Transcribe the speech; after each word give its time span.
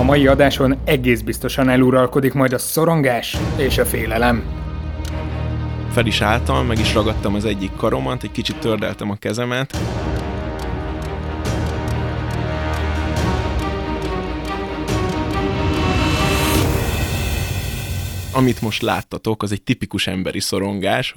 A 0.00 0.02
mai 0.02 0.26
adáson 0.26 0.78
egész 0.84 1.20
biztosan 1.20 1.68
eluralkodik 1.68 2.32
majd 2.32 2.52
a 2.52 2.58
szorongás 2.58 3.36
és 3.56 3.78
a 3.78 3.84
félelem. 3.84 4.42
Fel 5.90 6.06
is 6.06 6.20
álltam, 6.20 6.66
meg 6.66 6.78
is 6.78 6.94
ragadtam 6.94 7.34
az 7.34 7.44
egyik 7.44 7.70
karomat, 7.76 8.22
egy 8.22 8.30
kicsit 8.30 8.58
tördeltem 8.58 9.10
a 9.10 9.14
kezemet. 9.14 9.76
Amit 18.32 18.60
most 18.60 18.82
láttatok, 18.82 19.42
az 19.42 19.52
egy 19.52 19.62
tipikus 19.62 20.06
emberi 20.06 20.40
szorongás. 20.40 21.14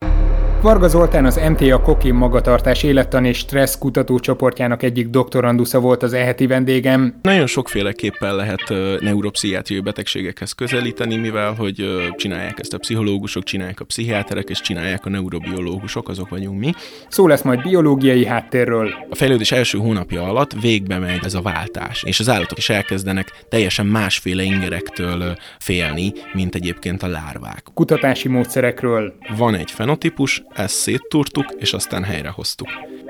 Varga 0.64 0.88
Zoltán 0.88 1.26
az 1.26 1.40
MTA 1.50 1.82
Kokin 1.82 2.14
magatartás 2.14 2.84
élettan 2.84 3.26
és 3.26 3.38
stressz 3.38 3.78
kutatócsoportjának 3.78 4.84
egyik 4.84 5.08
doktorandusza 5.08 5.80
volt 5.80 6.04
az 6.04 6.14
eheti 6.14 6.48
vendégem. 6.48 7.20
Nagyon 7.22 7.48
sokféleképpen 7.48 8.36
lehet 8.36 8.74
neuropszichiátriai 9.00 9.82
betegségekhez 9.82 10.52
közelíteni, 10.52 11.16
mivel 11.16 11.54
hogy 11.54 11.86
csinálják 12.16 12.60
ezt 12.60 12.74
a 12.74 12.78
pszichológusok, 12.78 13.44
csinálják 13.44 13.80
a 13.80 13.86
pszichiáterek, 13.86 14.50
és 14.50 14.62
csinálják 14.62 15.06
a 15.06 15.10
neurobiológusok, 15.10 16.10
azok 16.10 16.30
vagyunk 16.30 16.60
mi. 16.60 16.72
Szó 17.08 17.28
lesz 17.28 17.42
majd 17.42 17.62
biológiai 17.62 18.26
háttérről. 18.26 18.90
A 19.10 19.16
fejlődés 19.16 19.52
első 19.52 19.78
hónapja 19.78 20.24
alatt 20.24 20.62
végbe 20.62 20.98
megy 20.98 21.20
ez 21.24 21.34
a 21.34 21.42
váltás, 21.42 22.04
és 22.04 22.20
az 22.20 22.30
állatok 22.30 22.58
is 22.58 22.70
elkezdenek 22.70 23.46
teljesen 23.50 23.86
másféle 23.86 24.44
ingerektől 24.44 25.36
félni, 25.60 26.14
mint 26.34 26.56
egyébként 26.56 27.04
a 27.04 27.08
lárvák. 27.08 27.64
Kutatási 27.74 28.28
módszerekről. 28.28 29.14
Van 29.38 29.56
egy 29.56 29.72
fenotípus, 29.72 30.44
ezt 30.56 30.76
széttúrtuk, 30.76 31.46
és 31.58 31.74
aztán 31.74 32.04
helyrehoztuk. 32.04 32.68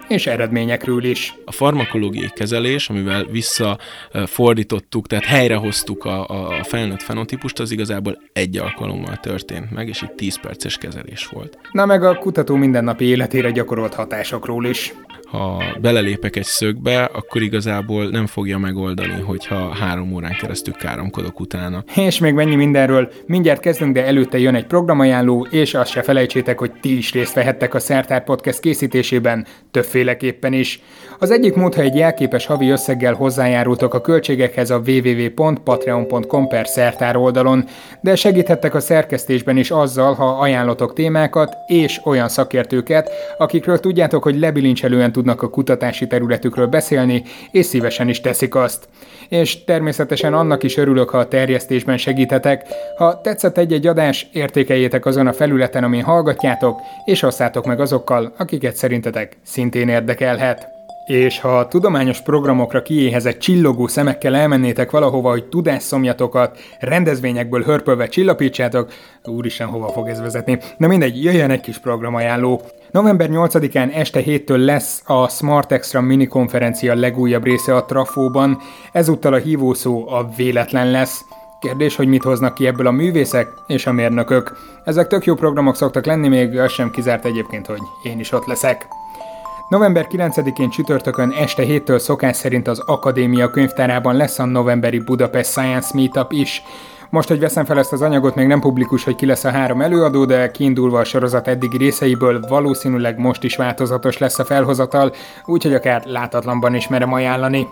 És 0.07 0.27
eredményekről 0.27 1.03
is. 1.03 1.33
A 1.45 1.51
farmakológiai 1.51 2.29
kezelés, 2.33 2.89
amivel 2.89 3.25
visszafordítottuk, 3.25 5.07
tehát 5.07 5.25
helyrehoztuk 5.25 6.05
a, 6.05 6.27
a 6.27 6.63
felnőtt 6.63 7.01
fenotípust, 7.01 7.59
az 7.59 7.71
igazából 7.71 8.21
egy 8.33 8.57
alkalommal 8.57 9.17
történt 9.17 9.71
meg, 9.71 9.87
és 9.87 10.01
itt 10.01 10.15
10 10.15 10.39
perces 10.39 10.77
kezelés 10.77 11.25
volt. 11.25 11.57
Na 11.71 11.85
meg 11.85 12.03
a 12.03 12.15
kutató 12.15 12.55
mindennapi 12.55 13.05
életére 13.05 13.51
gyakorolt 13.51 13.93
hatásokról 13.93 14.65
is 14.65 14.93
ha 15.33 15.63
belelépek 15.81 16.35
egy 16.35 16.43
szögbe, 16.43 17.03
akkor 17.03 17.41
igazából 17.41 18.05
nem 18.05 18.25
fogja 18.25 18.57
megoldani, 18.57 19.21
hogyha 19.25 19.73
három 19.75 20.13
órán 20.13 20.35
keresztül 20.39 20.73
káromkodok 20.73 21.39
utána. 21.39 21.83
És 21.95 22.19
még 22.19 22.33
mennyi 22.33 22.55
mindenről. 22.55 23.11
Mindjárt 23.25 23.59
kezdünk, 23.59 23.93
de 23.93 24.05
előtte 24.05 24.39
jön 24.39 24.55
egy 24.55 24.65
programajánló, 24.65 25.47
és 25.49 25.73
azt 25.73 25.91
se 25.91 26.01
felejtsétek, 26.01 26.59
hogy 26.59 26.71
ti 26.81 26.97
is 26.97 27.11
részt 27.11 27.33
vehettek 27.33 27.73
a 27.73 27.79
Szertár 27.79 28.23
Podcast 28.23 28.59
készítésében, 28.59 29.45
többféleképpen 29.71 30.53
is. 30.53 30.81
Az 31.19 31.31
egyik 31.31 31.55
mód, 31.55 31.73
ha 31.73 31.81
egy 31.81 31.95
jelképes 31.95 32.45
havi 32.45 32.69
összeggel 32.69 33.13
hozzájárultok 33.13 33.93
a 33.93 34.01
költségekhez 34.01 34.69
a 34.69 34.81
www.patreon.com 34.85 36.47
per 36.47 36.67
szertár 36.67 37.15
oldalon, 37.15 37.65
de 38.01 38.15
segíthettek 38.15 38.75
a 38.75 38.79
szerkesztésben 38.79 39.57
is 39.57 39.71
azzal, 39.71 40.13
ha 40.13 40.25
ajánlotok 40.25 40.93
témákat 40.93 41.55
és 41.67 41.99
olyan 42.03 42.29
szakértőket, 42.29 43.11
akikről 43.37 43.79
tudjátok, 43.79 44.23
hogy 44.23 44.39
lebilincselően 44.39 45.11
tudnak 45.23 45.41
a 45.41 45.49
kutatási 45.49 46.07
területükről 46.07 46.67
beszélni, 46.67 47.23
és 47.51 47.65
szívesen 47.65 48.09
is 48.09 48.21
teszik 48.21 48.55
azt. 48.55 48.87
És 49.29 49.63
természetesen 49.63 50.33
annak 50.33 50.63
is 50.63 50.77
örülök, 50.77 51.09
ha 51.09 51.17
a 51.17 51.27
terjesztésben 51.27 51.97
segíthetek. 51.97 52.65
Ha 52.97 53.21
tetszett 53.21 53.57
egy-egy 53.57 53.87
adás, 53.87 54.27
értékeljétek 54.33 55.05
azon 55.05 55.27
a 55.27 55.33
felületen, 55.33 55.83
amin 55.83 56.03
hallgatjátok, 56.03 56.79
és 57.05 57.21
osszátok 57.21 57.65
meg 57.65 57.79
azokkal, 57.79 58.33
akiket 58.37 58.75
szerintetek 58.75 59.37
szintén 59.43 59.89
érdekelhet. 59.89 60.72
És 61.05 61.39
ha 61.39 61.67
tudományos 61.67 62.21
programokra 62.21 62.81
kiéhezett 62.81 63.39
csillogó 63.39 63.87
szemekkel 63.87 64.35
elmennétek 64.35 64.91
valahova, 64.91 65.29
hogy 65.29 65.45
tudásszomjatokat 65.45 66.57
rendezvényekből 66.79 67.63
hörpölve 67.63 68.07
csillapítsátok, 68.07 68.91
úristen, 69.23 69.67
hova 69.67 69.87
fog 69.87 70.07
ez 70.07 70.21
vezetni? 70.21 70.57
Na 70.77 70.87
mindegy, 70.87 71.23
jöjjön 71.23 71.49
egy 71.49 71.61
kis 71.61 71.77
programajánló. 71.77 72.61
November 72.91 73.29
8-án 73.31 73.95
este 73.95 74.21
7-től 74.25 74.65
lesz 74.65 75.01
a 75.05 75.27
Smart 75.27 75.71
Extra 75.71 76.01
mini 76.01 76.27
konferencia 76.27 76.95
legújabb 76.95 77.43
része 77.43 77.75
a 77.75 77.85
Trafóban, 77.85 78.57
ezúttal 78.91 79.33
a 79.33 79.37
hívószó 79.37 80.09
a 80.09 80.29
véletlen 80.35 80.91
lesz. 80.91 81.21
Kérdés, 81.59 81.95
hogy 81.95 82.07
mit 82.07 82.23
hoznak 82.23 82.53
ki 82.53 82.67
ebből 82.67 82.87
a 82.87 82.91
művészek 82.91 83.47
és 83.67 83.85
a 83.85 83.91
mérnökök. 83.91 84.57
Ezek 84.83 85.07
tök 85.07 85.25
jó 85.25 85.35
programok 85.35 85.75
szoktak 85.75 86.05
lenni, 86.05 86.27
még 86.27 86.59
az 86.59 86.71
sem 86.71 86.91
kizárt 86.91 87.25
egyébként, 87.25 87.67
hogy 87.67 87.81
én 88.03 88.19
is 88.19 88.31
ott 88.31 88.45
leszek. 88.45 88.87
November 89.67 90.07
9-én 90.09 90.69
csütörtökön 90.69 91.31
este 91.31 91.63
7-től 91.65 91.99
szokás 91.99 92.35
szerint 92.35 92.67
az 92.67 92.79
Akadémia 92.79 93.49
könyvtárában 93.49 94.15
lesz 94.15 94.39
a 94.39 94.45
novemberi 94.45 94.99
Budapest 94.99 95.49
Science 95.49 95.89
Meetup 95.93 96.31
is. 96.31 96.63
Most, 97.09 97.27
hogy 97.27 97.39
veszem 97.39 97.65
fel 97.65 97.77
ezt 97.77 97.93
az 97.93 98.01
anyagot, 98.01 98.35
még 98.35 98.47
nem 98.47 98.59
publikus, 98.59 99.03
hogy 99.03 99.15
ki 99.15 99.25
lesz 99.25 99.43
a 99.43 99.51
három 99.51 99.81
előadó, 99.81 100.25
de 100.25 100.51
kiindulva 100.51 100.99
a 100.99 101.03
sorozat 101.03 101.47
eddigi 101.47 101.77
részeiből 101.77 102.39
valószínűleg 102.39 103.17
most 103.17 103.43
is 103.43 103.55
változatos 103.55 104.17
lesz 104.17 104.39
a 104.39 104.45
felhozatal, 104.45 105.13
úgyhogy 105.45 105.73
akár 105.73 106.05
látatlanban 106.05 106.75
is 106.75 106.87
merem 106.87 107.13
ajánlani. 107.13 107.67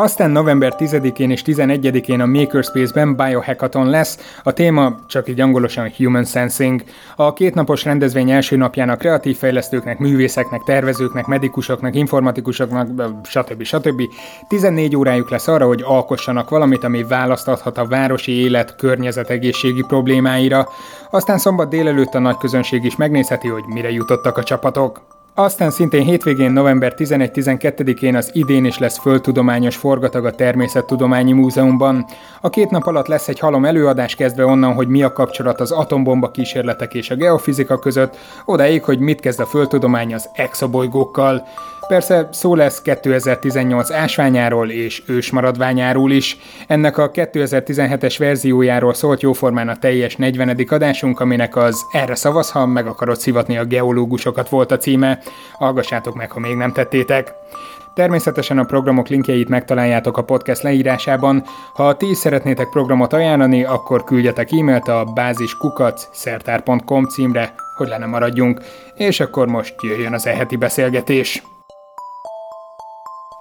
Aztán 0.00 0.30
november 0.30 0.74
10-én 0.78 1.30
és 1.30 1.42
11-én 1.46 2.20
a 2.20 2.26
Makerspace-ben 2.26 3.16
Biohackathon 3.16 3.90
lesz, 3.90 4.38
a 4.42 4.52
téma 4.52 4.94
csak 5.06 5.28
így 5.28 5.40
angolosan 5.40 5.92
Human 5.96 6.24
Sensing. 6.24 6.82
A 7.16 7.32
kétnapos 7.32 7.84
rendezvény 7.84 8.30
első 8.30 8.56
napján 8.56 8.88
a 8.88 8.96
kreatív 8.96 9.36
fejlesztőknek, 9.36 9.98
művészeknek, 9.98 10.62
tervezőknek, 10.62 11.26
medikusoknak, 11.26 11.94
informatikusoknak, 11.94 12.88
stb. 13.24 13.62
stb. 13.62 14.02
14 14.48 14.96
órájuk 14.96 15.30
lesz 15.30 15.48
arra, 15.48 15.66
hogy 15.66 15.82
alkossanak 15.84 16.50
valamit, 16.50 16.84
ami 16.84 17.02
választ 17.02 17.48
a 17.48 17.86
városi 17.88 18.32
élet 18.32 18.76
környezetegészségi 18.76 19.84
problémáira. 19.88 20.68
Aztán 21.10 21.38
szombat 21.38 21.68
délelőtt 21.68 22.14
a 22.14 22.18
nagy 22.18 22.36
közönség 22.36 22.84
is 22.84 22.96
megnézheti, 22.96 23.48
hogy 23.48 23.64
mire 23.66 23.90
jutottak 23.90 24.36
a 24.36 24.42
csapatok. 24.42 25.17
Aztán 25.40 25.70
szintén 25.70 26.04
hétvégén 26.04 26.50
november 26.50 26.94
11-12-én 26.96 28.16
az 28.16 28.30
idén 28.32 28.64
is 28.64 28.78
lesz 28.78 28.98
földtudományos 28.98 29.76
forgatag 29.76 30.24
a 30.24 30.30
Természettudományi 30.30 31.32
Múzeumban. 31.32 32.06
A 32.40 32.48
két 32.48 32.70
nap 32.70 32.86
alatt 32.86 33.06
lesz 33.06 33.28
egy 33.28 33.38
halom 33.38 33.64
előadás 33.64 34.14
kezdve 34.14 34.44
onnan, 34.44 34.74
hogy 34.74 34.88
mi 34.88 35.02
a 35.02 35.12
kapcsolat 35.12 35.60
az 35.60 35.70
atombomba 35.70 36.30
kísérletek 36.30 36.94
és 36.94 37.10
a 37.10 37.14
geofizika 37.14 37.78
között, 37.78 38.16
odáig, 38.44 38.84
hogy 38.84 38.98
mit 38.98 39.20
kezd 39.20 39.40
a 39.40 39.46
földtudomány 39.46 40.14
az 40.14 40.28
exobolygókkal. 40.32 41.46
Persze 41.88 42.28
szó 42.32 42.54
lesz 42.54 42.82
2018 42.82 43.90
ásványáról 43.90 44.70
és 44.70 45.02
ősmaradványáról 45.06 46.10
is. 46.10 46.38
Ennek 46.66 46.98
a 46.98 47.10
2017-es 47.10 48.14
verziójáról 48.18 48.94
szólt 48.94 49.20
jóformán 49.20 49.68
a 49.68 49.76
teljes 49.76 50.16
40. 50.16 50.66
adásunk, 50.68 51.20
aminek 51.20 51.56
az 51.56 51.86
Erre 51.92 52.14
szavaz, 52.14 52.50
ha 52.50 52.66
meg 52.66 52.86
akarod 52.86 53.16
szivatni 53.16 53.58
a 53.58 53.64
geológusokat 53.64 54.48
volt 54.48 54.70
a 54.72 54.76
címe. 54.76 55.18
Hallgassátok 55.52 56.14
meg, 56.14 56.30
ha 56.30 56.40
még 56.40 56.54
nem 56.54 56.72
tettétek. 56.72 57.32
Természetesen 57.94 58.58
a 58.58 58.64
programok 58.64 59.08
linkjeit 59.08 59.48
megtaláljátok 59.48 60.16
a 60.16 60.24
podcast 60.24 60.62
leírásában. 60.62 61.44
Ha 61.74 61.96
ti 61.96 62.10
is 62.10 62.16
szeretnétek 62.16 62.68
programot 62.68 63.12
ajánlani, 63.12 63.64
akkor 63.64 64.04
küldjetek 64.04 64.52
e-mailt 64.52 64.88
a 64.88 65.04
báziskukac.szertár.com 65.14 67.04
címre, 67.04 67.54
hogy 67.76 67.88
le 67.88 67.98
ne 67.98 68.06
maradjunk. 68.06 68.60
És 68.94 69.20
akkor 69.20 69.46
most 69.46 69.74
jöjjön 69.82 70.14
az 70.14 70.26
eheti 70.26 70.56
beszélgetés. 70.56 71.42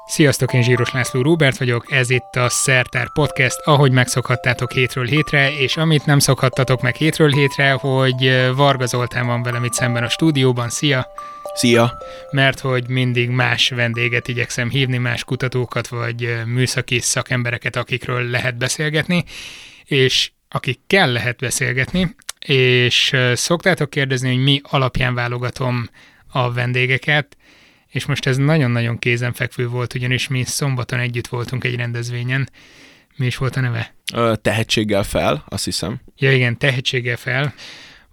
Sziasztok, 0.08 0.54
én 0.54 0.62
Zsíros 0.62 0.92
László 0.92 1.22
Róbert 1.22 1.58
vagyok, 1.58 1.92
ez 1.92 2.10
itt 2.10 2.36
a 2.36 2.50
Szertár 2.50 3.12
Podcast, 3.14 3.60
ahogy 3.64 3.92
megszokhattátok 3.92 4.72
hétről 4.72 5.06
hétre, 5.06 5.52
és 5.58 5.78
amit 5.78 6.06
nem 6.06 6.20
szokhattatok 6.20 6.82
meg 6.82 6.96
hétről 6.96 7.32
hétre, 7.32 7.72
hogy 7.72 8.46
Varga 8.56 8.86
Zoltán 8.86 9.26
van 9.26 9.44
velem 9.44 9.64
itt 9.64 9.74
szemben 9.74 10.04
a 10.04 10.10
stúdióban. 10.10 10.70
Szia! 10.70 11.08
Szia! 11.54 11.98
Mert 12.32 12.60
hogy 12.60 12.88
mindig 12.90 13.30
más 13.30 13.70
vendéget 13.70 14.28
igyekszem 14.28 14.70
hívni, 14.70 14.98
más 14.98 15.24
kutatókat, 15.24 15.88
vagy 15.88 16.44
műszaki 16.46 17.00
szakembereket, 17.00 17.76
akikről 17.76 18.30
lehet 18.30 18.58
beszélgetni, 18.58 19.24
és 19.86 20.32
akikkel 20.50 21.12
lehet 21.12 21.38
beszélgetni, 21.38 22.16
és 22.46 23.16
szoktátok 23.34 23.90
kérdezni, 23.90 24.34
hogy 24.34 24.44
mi 24.44 24.62
alapján 24.64 25.14
válogatom 25.14 25.90
a 26.32 26.52
vendégeket, 26.52 27.38
és 27.98 28.06
most 28.06 28.26
ez 28.26 28.38
nagyon-nagyon 28.38 29.00
kézenfekvő 29.00 29.68
volt, 29.68 29.94
ugyanis 29.94 30.28
mi 30.28 30.44
szombaton 30.44 31.00
együtt 31.00 31.28
voltunk 31.28 31.64
egy 31.64 31.76
rendezvényen. 31.76 32.50
Mi 33.16 33.26
is 33.26 33.38
volt 33.38 33.56
a 33.56 33.60
neve? 33.60 33.94
Ö, 34.14 34.34
tehetséggel 34.42 35.04
fel, 35.04 35.44
azt 35.48 35.66
hiszem. 35.66 36.00
Ja 36.16 36.32
igen, 36.32 36.58
tehetséggel 36.58 37.16
fel. 37.16 37.54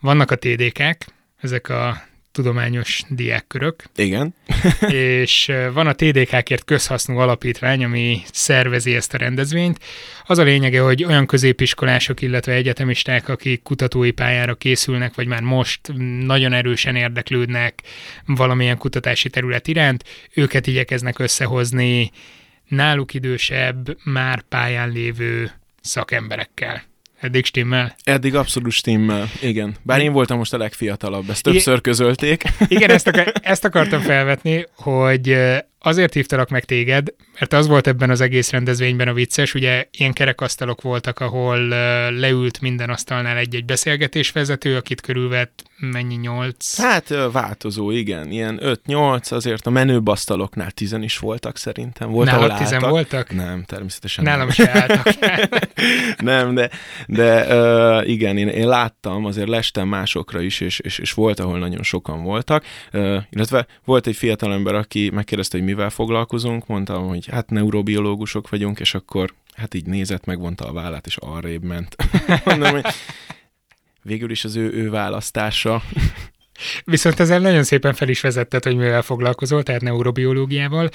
Vannak 0.01 0.31
a 0.31 0.37
TDK-k, 0.37 1.07
ezek 1.37 1.69
a 1.69 2.03
tudományos 2.35 3.03
diákkörök. 3.09 3.85
Igen. 3.97 4.35
és 4.89 5.53
van 5.73 5.87
a 5.87 5.93
TDK-kért 5.93 6.65
közhasznú 6.65 7.17
alapítvány, 7.17 7.85
ami 7.85 8.23
szervezi 8.33 8.95
ezt 8.95 9.15
a 9.15 9.19
rendezvényt. 9.19 9.79
Az 10.27 10.39
a 10.39 10.43
lényege, 10.43 10.81
hogy 10.81 11.05
olyan 11.05 11.27
középiskolások, 11.27 12.23
illetve 12.23 12.53
egyetemisták, 12.53 13.29
akik 13.29 13.63
kutatói 13.63 14.11
pályára 14.11 14.55
készülnek, 14.55 15.15
vagy 15.15 15.27
már 15.27 15.43
most 15.43 15.81
nagyon 16.21 16.53
erősen 16.53 16.97
érdeklődnek 16.97 17.83
valamilyen 18.27 18.79
kutatási 18.79 19.31
terület 19.31 19.69
iránt, 19.69 20.05
őket 20.35 20.67
igyekeznek 20.67 21.19
összehozni 21.19 22.11
náluk 22.69 23.15
idősebb, 23.15 23.97
már 24.05 24.43
pályán 24.43 24.91
lévő 24.91 25.51
szakemberekkel. 25.81 26.83
Eddig 27.25 27.45
stimmel? 27.45 27.95
Eddig 28.03 28.35
abszolút 28.35 28.73
stimmel, 28.73 29.31
igen. 29.41 29.75
Bár 29.83 30.01
én 30.01 30.13
voltam 30.13 30.39
most 30.39 30.53
a 30.55 30.59
legfiatalabb, 30.59 31.31
ezt 31.31 31.43
többször 31.43 31.81
közölték. 31.81 32.43
Igen, 32.69 32.91
ezt, 32.91 33.07
akar, 33.13 33.33
ezt 33.43 33.65
akartam 33.65 34.01
felvetni, 34.01 34.67
hogy 34.77 35.37
azért 35.85 36.13
hívtalak 36.13 36.49
meg 36.49 36.65
téged, 36.65 37.15
mert 37.39 37.53
az 37.53 37.67
volt 37.67 37.87
ebben 37.87 38.11
az 38.11 38.21
egész 38.21 38.51
rendezvényben 38.51 39.09
a 39.09 39.13
vicces, 39.13 39.55
ugye 39.55 39.89
ilyen 39.91 40.13
kerekasztalok 40.13 40.83
voltak, 40.83 41.21
ahol 41.21 41.69
leült 42.11 42.61
minden 42.61 42.91
asztalnál 42.91 43.37
egy-egy 43.37 43.65
beszélgetésvezető, 43.65 44.77
akit 44.77 45.01
körülvett 45.01 45.63
mennyi, 45.79 46.15
nyolc? 46.15 46.81
Hát 46.81 47.15
változó, 47.33 47.91
igen, 47.91 48.31
ilyen 48.31 48.59
5-8, 48.63 49.33
azért 49.33 49.67
a 49.67 49.71
menőbb 49.71 50.07
asztaloknál 50.07 50.71
tizen 50.71 51.03
is 51.03 51.19
voltak 51.19 51.57
szerintem. 51.57 52.11
Volt, 52.11 52.27
Nálad 52.27 52.51
ahol 52.51 52.59
tizen 52.59 52.91
voltak? 52.91 53.35
Nem, 53.35 53.63
természetesen 53.63 54.25
Nálam 54.25 54.47
nem. 54.47 54.51
se 54.51 54.71
álltak. 54.73 55.15
nem, 56.19 56.55
de, 56.55 56.71
de 57.07 57.57
uh, 57.57 58.09
igen, 58.09 58.37
én, 58.37 58.49
én 58.49 58.69
láttam, 58.69 59.25
azért 59.25 59.49
lestem 59.49 59.89
másokra 59.89 60.41
is, 60.41 60.61
és, 60.61 60.79
és, 60.79 60.99
és 60.99 61.13
volt, 61.13 61.41
ahol 61.41 61.59
nagyon 61.59 61.83
sokan 61.83 62.23
voltak, 62.23 62.65
uh, 62.93 63.17
illetve 63.31 63.67
volt 63.85 64.07
egy 64.07 64.17
fiatalember, 64.17 64.75
aki 64.75 65.11
megkérdezte, 65.15 65.57
hogy 65.59 65.67
mivel 65.75 65.91
foglalkozunk, 65.91 66.67
mondtam, 66.67 67.09
hogy 67.09 67.27
hát 67.27 67.51
neurobiológusok 67.51 68.49
vagyunk, 68.49 68.81
és 68.81 68.95
akkor 68.95 69.35
hát 69.55 69.75
így 69.75 69.87
nézett, 69.87 70.25
megvonta 70.25 70.67
a 70.69 70.73
vállát, 70.73 71.07
és 71.07 71.17
arrébb 71.17 71.63
ment. 71.63 71.97
Mondom, 72.45 72.71
hogy 72.71 72.85
végül 74.03 74.31
is 74.31 74.45
az 74.45 74.57
ő, 74.57 74.73
ő 74.73 74.91
választása. 74.91 75.83
Viszont 76.85 77.21
ezzel 77.21 77.39
nagyon 77.39 77.63
szépen 77.63 77.95
fel 77.95 78.09
is 78.09 78.21
vezetted, 78.21 78.65
hogy 78.65 78.77
mivel 78.77 79.03
foglalkozol, 79.03 79.63
tehát 79.63 79.81
neurobiológiával. 79.81 80.91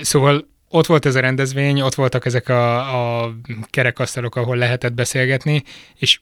Szóval 0.00 0.46
ott 0.68 0.86
volt 0.86 1.06
ez 1.06 1.14
a 1.14 1.20
rendezvény, 1.20 1.80
ott 1.80 1.94
voltak 1.94 2.26
ezek 2.26 2.48
a, 2.48 3.22
a 3.22 3.34
kerekasztalok, 3.70 4.36
ahol 4.36 4.56
lehetett 4.56 4.92
beszélgetni, 4.94 5.62
és 5.94 6.20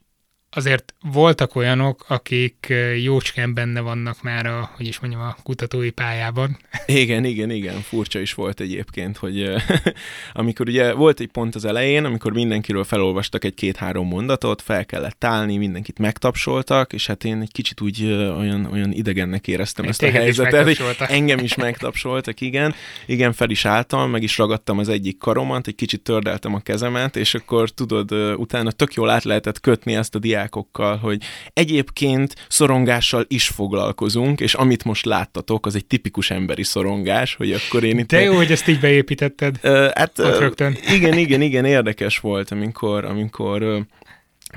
azért 0.54 0.94
voltak 1.12 1.54
olyanok, 1.56 2.04
akik 2.08 2.72
jócskán 3.02 3.54
benne 3.54 3.81
vannak 3.81 4.22
már 4.22 4.46
a, 4.46 4.70
hogy 4.76 4.87
is 4.87 5.00
mondjam, 5.00 5.22
a 5.22 5.37
kutatói 5.43 5.90
pályában. 5.90 6.58
Igen, 6.87 7.25
igen, 7.25 7.50
igen, 7.50 7.81
furcsa 7.81 8.19
is 8.19 8.34
volt 8.34 8.60
egyébként, 8.60 9.16
hogy 9.16 9.54
amikor 10.32 10.69
ugye 10.69 10.93
volt 10.93 11.20
egy 11.20 11.28
pont 11.28 11.54
az 11.54 11.64
elején, 11.64 12.04
amikor 12.04 12.32
mindenkiről 12.32 12.84
felolvastak 12.84 13.44
egy-két-három 13.44 14.06
mondatot, 14.06 14.62
fel 14.62 14.87
kellett 14.87 15.25
állni, 15.25 15.56
mindenkit 15.56 15.99
megtapsoltak, 15.99 16.93
és 16.93 17.06
hát 17.06 17.25
én 17.25 17.40
egy 17.40 17.52
kicsit 17.52 17.81
úgy 17.81 18.05
olyan, 18.38 18.69
olyan 18.72 18.93
idegennek 18.93 19.48
éreztem 19.48 19.84
ezt 19.84 20.02
a 20.02 20.10
helyzetet, 20.10 20.64
hogy 20.64 20.96
engem 21.08 21.38
is 21.38 21.55
megtapsoltak, 21.55 22.40
igen, 22.40 22.75
igen, 23.06 23.32
fel 23.32 23.50
is 23.50 23.64
álltam, 23.64 24.10
meg 24.10 24.22
is 24.22 24.38
ragadtam 24.38 24.78
az 24.78 24.88
egyik 24.88 25.19
karomat, 25.19 25.66
egy 25.66 25.75
kicsit 25.75 26.02
tördeltem 26.02 26.55
a 26.55 26.60
kezemet, 26.60 27.16
és 27.16 27.34
akkor 27.34 27.70
tudod, 27.70 28.12
utána 28.37 28.70
tök 28.70 28.94
jól 28.94 29.10
át 29.10 29.25
lehetett 29.25 29.60
kötni 29.60 29.94
ezt 29.94 30.14
a 30.14 30.19
diák 30.19 30.42
diákokkal, 30.43 30.97
hogy 30.97 31.23
egyébként 31.53 32.35
szorongással 32.49 33.25
is 33.29 33.49
foglalkozunk, 33.49 34.41
és 34.41 34.55
amit 34.55 34.85
most 34.85 35.05
láttatok, 35.05 35.67
az 35.67 35.75
egy 35.75 35.87
tipikus 35.87 36.31
emberi 36.31 36.62
szorongás, 36.62 37.35
hogy 37.35 37.53
akkor 37.53 37.85
én 37.85 37.99
itt... 37.99 38.09
De 38.09 38.21
jó, 38.21 38.35
hogy 38.35 38.50
ezt 38.50 38.69
így 38.69 38.81
beépítetted. 38.81 39.59
Uh, 39.62 39.89
hát, 39.94 40.19
uh, 40.19 40.39
rögtön. 40.39 40.77
Igen, 40.94 41.19
igen, 41.19 41.41
igen, 41.41 41.65
érdekes 41.65 42.19
volt, 42.19 42.50
amikor, 42.50 43.05
amikor 43.05 43.62
uh, 43.62 43.81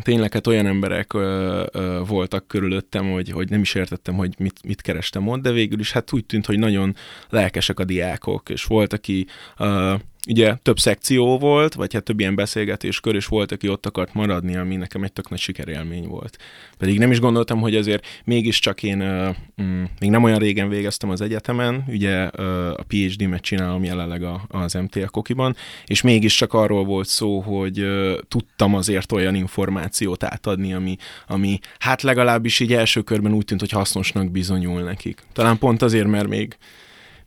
tényleg 0.01 0.33
hát 0.33 0.47
olyan 0.47 0.65
emberek 0.65 1.13
ö, 1.13 1.63
ö, 1.71 2.01
voltak 2.07 2.47
körülöttem, 2.47 3.11
hogy, 3.11 3.29
hogy 3.31 3.49
nem 3.49 3.61
is 3.61 3.73
értettem, 3.73 4.15
hogy 4.15 4.35
mit, 4.37 4.59
mit 4.63 4.81
kerestem 4.81 5.27
ott, 5.27 5.41
de 5.41 5.51
végül 5.51 5.79
is 5.79 5.91
hát 5.91 6.13
úgy 6.13 6.25
tűnt, 6.25 6.45
hogy 6.45 6.59
nagyon 6.59 6.95
lelkesek 7.29 7.79
a 7.79 7.83
diákok, 7.83 8.49
és 8.49 8.63
volt, 8.63 8.93
aki 8.93 9.27
ö, 9.57 9.93
ugye 10.27 10.55
több 10.61 10.79
szekció 10.79 11.37
volt, 11.37 11.73
vagy 11.73 11.93
hát 11.93 12.03
több 12.03 12.19
ilyen 12.19 12.35
beszélgetéskör, 12.35 13.15
és 13.15 13.25
volt, 13.25 13.51
aki 13.51 13.69
ott 13.69 13.85
akart 13.85 14.13
maradni, 14.13 14.55
ami 14.55 14.75
nekem 14.75 15.03
egy 15.03 15.13
tök 15.13 15.29
nagy 15.29 15.39
sikerélmény 15.39 16.07
volt. 16.07 16.37
Pedig 16.77 16.99
nem 16.99 17.11
is 17.11 17.19
gondoltam, 17.19 17.59
hogy 17.59 17.75
azért 17.75 18.05
mégiscsak 18.25 18.83
én 18.83 18.97
mm, 19.61 19.83
még 19.99 20.09
nem 20.09 20.23
olyan 20.23 20.39
régen 20.39 20.69
végeztem 20.69 21.09
az 21.09 21.21
egyetemen, 21.21 21.83
ugye 21.87 22.23
a 22.23 22.83
PhD-met 22.87 23.41
csinálom 23.41 23.83
jelenleg 23.83 24.23
a, 24.23 24.45
az 24.47 24.73
MTA 24.73 25.09
Kokiban, 25.09 25.55
és 25.85 26.01
mégiscsak 26.01 26.53
arról 26.53 26.85
volt 26.85 27.07
szó, 27.07 27.39
hogy 27.39 27.85
tudtam 28.27 28.75
azért 28.75 29.11
olyan 29.11 29.35
információt 29.35 30.23
átadni, 30.23 30.73
ami, 30.73 30.95
ami 31.27 31.59
hát 31.79 32.01
legalábbis 32.01 32.59
így 32.59 32.73
első 32.73 33.01
körben 33.01 33.33
úgy 33.33 33.45
tűnt, 33.45 33.59
hogy 33.59 33.71
hasznosnak 33.71 34.31
bizonyul 34.31 34.81
nekik. 34.81 35.21
Talán 35.33 35.57
pont 35.57 35.81
azért, 35.81 36.07
mert 36.07 36.27
még 36.27 36.57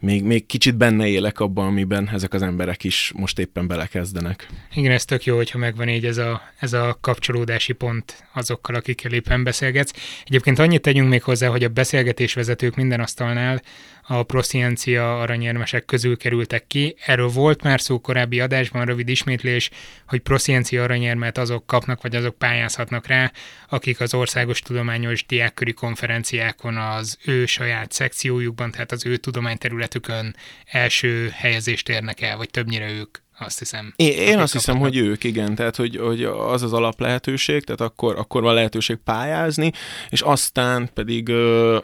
még, 0.01 0.25
még 0.25 0.47
kicsit 0.47 0.77
benne 0.77 1.07
élek 1.07 1.41
abban, 1.41 1.67
amiben 1.67 2.09
ezek 2.13 2.35
az 2.35 2.43
emberek 2.43 2.85
is 2.85 3.13
most 3.17 3.39
éppen 3.39 3.67
belekezdenek. 3.67 4.49
Igen, 4.75 4.93
ez 4.93 5.05
tök 5.05 5.25
jó, 5.25 5.37
hogyha 5.37 5.59
megvan 5.59 5.89
így 5.89 6.07
ez 6.07 6.17
a, 6.17 6.43
ez 6.59 6.73
a 6.73 6.99
kapcsolódási 7.01 7.73
pont 7.73 8.25
azokkal, 8.33 8.75
akikkel 8.75 9.13
éppen 9.13 9.45
beszélgetsz. 9.45 9.93
Egyébként 10.25 10.59
annyit 10.59 10.83
tegyünk 10.83 11.09
még 11.09 11.23
hozzá, 11.23 11.49
hogy 11.49 11.65
a 11.65 11.69
beszélgetésvezetők 11.69 12.77
minden 12.77 13.01
asztalnál 13.01 13.63
a 14.11 14.23
prosziencia 14.23 15.21
aranyérmesek 15.21 15.85
közül 15.85 16.17
kerültek 16.17 16.67
ki. 16.67 16.97
Erről 17.07 17.29
volt 17.29 17.63
már 17.63 17.81
szó 17.81 18.01
korábbi 18.01 18.41
adásban, 18.41 18.85
rövid 18.85 19.09
ismétlés, 19.09 19.71
hogy 20.07 20.21
prosziencia 20.21 20.83
aranyérmet 20.83 21.39
azok 21.39 21.67
kapnak, 21.67 22.03
vagy 22.03 22.17
azok 22.17 22.39
pályázhatnak 22.39 23.07
rá, 23.07 23.33
akik 23.69 24.01
az 24.01 24.15
országos 24.15 24.61
tudományos 24.61 25.27
diákköri 25.27 25.73
konferenciákon 25.73 26.77
az 26.77 27.19
ő 27.25 27.47
saját 27.47 27.93
szekciójukban, 27.93 28.71
tehát 28.71 28.93
az 28.93 29.07
ő 29.07 29.17
tudományterületükön 29.17 30.37
első 30.65 31.31
helyezést 31.35 31.89
érnek 31.89 32.21
el, 32.21 32.37
vagy 32.37 32.51
többnyire 32.51 32.91
ők 32.91 33.19
azt 33.39 33.59
hiszem. 33.59 33.93
Én, 33.97 34.13
én 34.13 34.39
azt 34.39 34.53
hiszem, 34.53 34.79
hogy 34.79 34.97
ők, 34.97 35.25
igen, 35.25 35.55
tehát 35.55 35.77
hogy, 35.77 35.97
hogy 35.97 36.25
az 36.25 36.63
az 36.63 36.73
alap 36.73 37.01
lehetőség, 37.01 37.65
tehát 37.65 37.81
akkor, 37.81 38.17
akkor 38.19 38.43
van 38.43 38.55
lehetőség 38.55 38.97
pályázni, 38.97 39.73
és 40.09 40.21
aztán 40.21 40.91
pedig 40.95 41.33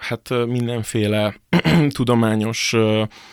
hát 0.00 0.28
mindenféle 0.46 1.40
tudományos, 1.96 2.74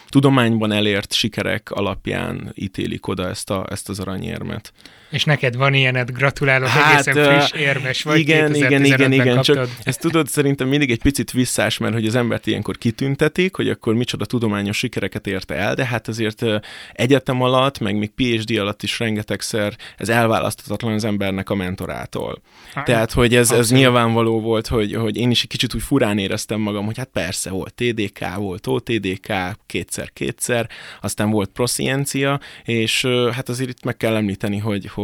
tudományban 0.10 0.72
elért 0.72 1.14
sikerek 1.14 1.72
alapján 1.72 2.52
ítélik 2.56 3.08
oda 3.08 3.28
ezt, 3.28 3.50
a, 3.50 3.66
ezt 3.70 3.90
az 3.90 4.00
aranyérmet. 4.00 4.74
És 5.12 5.24
neked 5.24 5.56
van 5.56 5.74
ilyened, 5.74 6.12
gratulálok, 6.12 6.68
hát, 6.68 7.08
egészen 7.08 7.26
friss, 7.26 7.62
érmes 7.62 8.04
vagy. 8.04 8.20
Igen, 8.20 8.56
igen, 8.56 8.86
igen, 8.86 9.12
igen, 9.12 9.36
kaptad. 9.36 9.56
csak 9.56 9.70
ezt 9.84 10.00
tudod, 10.00 10.28
szerintem 10.28 10.68
mindig 10.68 10.92
egy 10.92 11.02
picit 11.02 11.32
visszás, 11.32 11.78
mert 11.78 11.94
hogy 11.94 12.06
az 12.06 12.16
embert 12.16 12.48
ilyenkor 12.48 12.78
kitüntetik, 12.78 13.56
hogy 13.56 13.70
akkor 13.70 13.94
micsoda 13.94 14.26
tudományos 14.26 14.78
sikereket 14.78 15.28
érte 15.28 15.56
el, 15.56 15.76
de 15.76 15.86
hát 15.86 16.08
azért 16.08 16.46
egyetem 16.94 17.42
alatt, 17.42 17.80
meg 17.80 17.98
még 17.98 18.12
PhD 18.16 18.58
alatt 18.58 18.84
is 18.84 19.00
rengetegszer 19.00 19.76
ez 19.98 20.10
elválaszthatatlan 20.10 20.94
az 20.94 21.04
embernek 21.04 21.50
a 21.50 21.56
mentorától. 21.56 22.42
Hát, 22.74 22.86
Tehát, 22.86 23.12
hogy 23.12 23.36
ez, 23.36 23.52
ez 23.52 23.72
nyilvánvaló 23.72 24.42
volt, 24.42 24.68
hogy, 24.68 24.96
hogy 24.96 25.18
én 25.18 25.32
is 25.32 25.42
egy 25.42 25.50
kicsit 25.50 25.74
úgy 25.74 25.84
furán 25.84 26.18
éreztem 26.18 26.60
magam, 26.60 26.86
hogy 26.86 26.98
hát 26.98 27.10
persze, 27.14 27.50
volt 27.50 27.74
TDK, 27.74 28.36
volt 28.36 28.68
OTDK, 28.68 29.34
kétszer-kétszer, 29.66 30.70
aztán 31.02 31.30
volt 31.30 31.50
prosciencia, 31.50 32.40
és 32.64 33.06
hát 33.32 33.50
azért 33.50 33.70
itt 33.70 33.84
meg 33.84 33.98
kell 33.98 34.16
említeni, 34.16 34.58
hogy, 34.58 34.86
hogy 34.86 35.01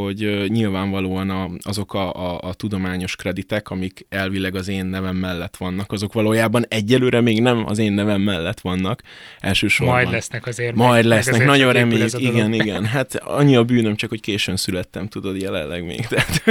nyilvánvalóan 0.47 1.29
a, 1.29 1.49
azok 1.61 1.93
a, 1.93 2.13
a, 2.13 2.39
a 2.41 2.53
tudományos 2.53 3.15
kreditek, 3.15 3.69
amik 3.69 4.05
elvileg 4.09 4.55
az 4.55 4.67
én 4.67 4.85
nevem 4.85 5.15
mellett 5.15 5.57
vannak, 5.57 5.91
azok 5.91 6.13
valójában 6.13 6.65
egyelőre 6.67 7.21
még 7.21 7.41
nem 7.41 7.63
az 7.65 7.77
én 7.77 7.93
nevem 7.93 8.21
mellett 8.21 8.59
vannak 8.59 9.01
elsősorban. 9.39 9.95
Majd 9.95 10.11
lesznek 10.11 10.45
azért. 10.45 10.75
Majd 10.75 11.05
lesznek, 11.05 11.33
azért 11.33 11.49
nagyon 11.49 11.73
reméljük. 11.73 12.19
Igen, 12.19 12.53
igen. 12.53 12.85
Hát 12.85 13.15
annyi 13.15 13.55
a 13.55 13.63
bűnöm, 13.63 13.95
csak 13.95 14.09
hogy 14.09 14.21
későn 14.21 14.55
születtem, 14.55 15.07
tudod, 15.07 15.41
jelenleg 15.41 15.85
még. 15.85 16.05
Tehát, 16.17 16.43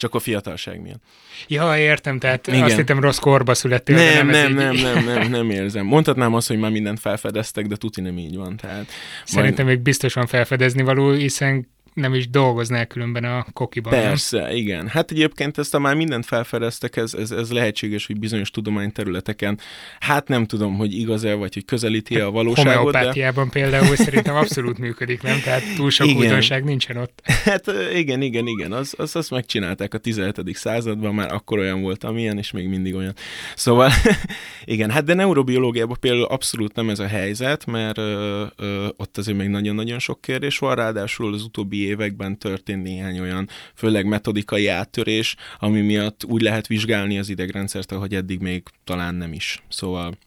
csak 0.00 0.14
a 0.14 0.18
fiatalság 0.18 0.80
miatt. 0.80 1.02
Ja, 1.48 1.78
értem, 1.78 2.18
tehát 2.18 2.46
Igen. 2.46 2.62
azt 2.62 2.76
hittem 2.76 3.00
rossz 3.00 3.18
korba 3.18 3.54
születtél. 3.54 3.96
Nem, 3.96 4.26
nem, 4.26 4.52
nem, 4.52 4.74
nem, 4.74 5.04
nem, 5.04 5.04
nem, 5.04 5.30
nem 5.30 5.50
érzem. 5.50 5.86
Mondhatnám 5.86 6.34
azt, 6.34 6.48
hogy 6.48 6.58
már 6.58 6.70
mindent 6.70 7.00
felfedeztek, 7.00 7.66
de 7.66 7.76
tuti 7.76 8.00
nem 8.00 8.18
így 8.18 8.36
van. 8.36 8.56
Tehát 8.56 8.86
Szerintem 9.24 9.64
majd... 9.64 9.76
még 9.76 9.84
biztosan 9.84 10.26
felfedezni 10.26 10.82
való, 10.82 11.10
hiszen 11.10 11.68
nem 12.00 12.14
is 12.14 12.30
dolgoznál 12.30 12.86
különben 12.86 13.24
a 13.24 13.46
kokiban. 13.52 13.92
Persze, 13.92 14.40
nem? 14.40 14.56
igen. 14.56 14.88
Hát 14.88 15.10
egyébként 15.10 15.58
ezt 15.58 15.74
a 15.74 15.78
már 15.78 15.94
mindent 15.94 16.26
felfedeztek, 16.26 16.96
ez, 16.96 17.14
ez, 17.14 17.30
ez 17.30 17.50
lehetséges, 17.52 18.06
hogy 18.06 18.18
bizonyos 18.18 18.50
tudományterületeken, 18.50 19.58
hát 20.00 20.28
nem 20.28 20.46
tudom, 20.46 20.76
hogy 20.76 20.92
igaz-e, 20.92 21.34
vagy 21.34 21.54
hogy 21.54 21.64
közelíti 21.64 22.20
a 22.20 22.30
valóságot. 22.30 22.72
Homeopátiában 22.72 23.44
de... 23.44 23.50
például 23.50 23.96
szerintem 23.96 24.34
abszolút 24.34 24.78
működik, 24.78 25.22
nem? 25.22 25.40
Tehát 25.40 25.62
túl 25.76 25.90
sok 25.90 26.06
igen. 26.06 26.18
újdonság 26.20 26.64
nincsen 26.64 26.96
ott. 26.96 27.20
Hát 27.44 27.72
igen, 27.94 28.22
igen, 28.22 28.46
igen. 28.46 28.72
Az, 28.72 28.94
az, 28.96 29.16
azt 29.16 29.30
megcsinálták 29.30 29.94
a 29.94 29.98
17. 29.98 30.56
században, 30.56 31.14
már 31.14 31.32
akkor 31.32 31.58
olyan 31.58 31.80
volt, 31.80 32.04
amilyen, 32.04 32.38
és 32.38 32.50
még 32.50 32.68
mindig 32.68 32.94
olyan. 32.94 33.14
Szóval 33.54 33.90
igen, 34.64 34.90
hát 34.90 35.04
de 35.04 35.14
neurobiológiában 35.14 35.96
például 36.00 36.24
abszolút 36.24 36.74
nem 36.74 36.90
ez 36.90 36.98
a 36.98 37.06
helyzet, 37.06 37.66
mert 37.66 37.98
ö, 37.98 38.44
ö, 38.56 38.88
ott 38.96 39.18
azért 39.18 39.38
még 39.38 39.48
nagyon-nagyon 39.48 39.98
sok 39.98 40.20
kérdés 40.20 40.58
van, 40.58 40.74
ráadásul 40.74 41.34
az 41.34 41.42
utóbbi 41.42 41.76
években 41.90 42.38
történt 42.38 42.82
néhány 42.82 43.20
olyan, 43.20 43.48
főleg 43.74 44.06
metodikai 44.06 44.66
áttörés, 44.68 45.36
ami 45.58 45.80
miatt 45.80 46.24
úgy 46.24 46.42
lehet 46.42 46.66
vizsgálni 46.66 47.18
az 47.18 47.28
idegrendszert, 47.28 47.92
ahogy 47.92 48.14
eddig 48.14 48.40
még 48.40 48.62
talán 48.84 49.14
nem 49.14 49.32
is. 49.32 49.62
Szóval 49.68 50.18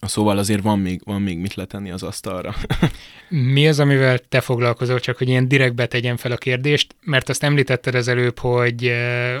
Szóval 0.00 0.38
azért 0.38 0.62
van 0.62 0.78
még, 0.78 1.00
van 1.04 1.22
még 1.22 1.38
mit 1.38 1.54
letenni 1.54 1.90
az 1.90 2.02
asztalra. 2.02 2.54
Mi 3.54 3.68
az, 3.68 3.80
amivel 3.80 4.18
te 4.18 4.40
foglalkozol, 4.40 5.00
csak 5.00 5.18
hogy 5.18 5.28
ilyen 5.28 5.48
direktbe 5.48 5.86
tegyen 5.86 6.16
fel 6.16 6.32
a 6.32 6.36
kérdést, 6.36 6.94
mert 7.00 7.28
azt 7.28 7.42
említetted 7.42 7.94
az 7.94 8.08
előbb, 8.08 8.38
hogy 8.38 8.92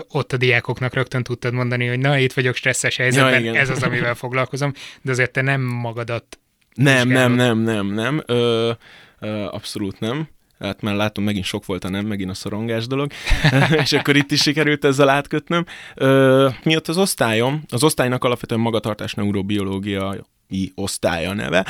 ott 0.08 0.32
a 0.32 0.36
diákoknak 0.36 0.94
rögtön 0.94 1.22
tudtad 1.22 1.52
mondani, 1.52 1.86
hogy 1.86 1.98
na, 1.98 2.18
itt 2.18 2.32
vagyok 2.32 2.54
stresszes 2.54 2.96
helyzetben, 2.96 3.44
ja, 3.44 3.54
ez 3.54 3.70
az, 3.70 3.82
amivel 3.82 4.14
foglalkozom, 4.24 4.72
de 5.02 5.10
azért 5.10 5.32
te 5.32 5.40
nem 5.40 5.60
magadat 5.60 6.38
nem, 6.74 7.08
nem, 7.08 7.32
nem, 7.32 7.58
nem, 7.58 7.86
nem, 7.86 8.22
ö, 8.26 8.72
ö, 9.18 9.28
abszolút 9.28 10.00
nem. 10.00 10.28
Hát 10.58 10.82
már 10.82 10.94
látom, 10.94 11.24
megint 11.24 11.44
sok 11.44 11.66
volt 11.66 11.84
a 11.84 11.88
nem, 11.88 12.06
megint 12.06 12.30
a 12.30 12.34
szorongás 12.34 12.86
dolog, 12.86 13.12
és 13.82 13.92
akkor 13.92 14.16
itt 14.16 14.30
is 14.30 14.40
sikerült 14.40 14.84
ezzel 14.84 15.08
átkötnöm. 15.08 15.64
Ö, 15.94 16.48
miatt 16.62 16.88
az 16.88 16.96
osztályom, 16.96 17.62
az 17.68 17.82
osztálynak 17.82 18.24
alapvetően 18.24 18.60
magatartás 18.60 19.14
neurobiológia 19.14 20.16
osztálya 20.74 21.32
neve, 21.32 21.66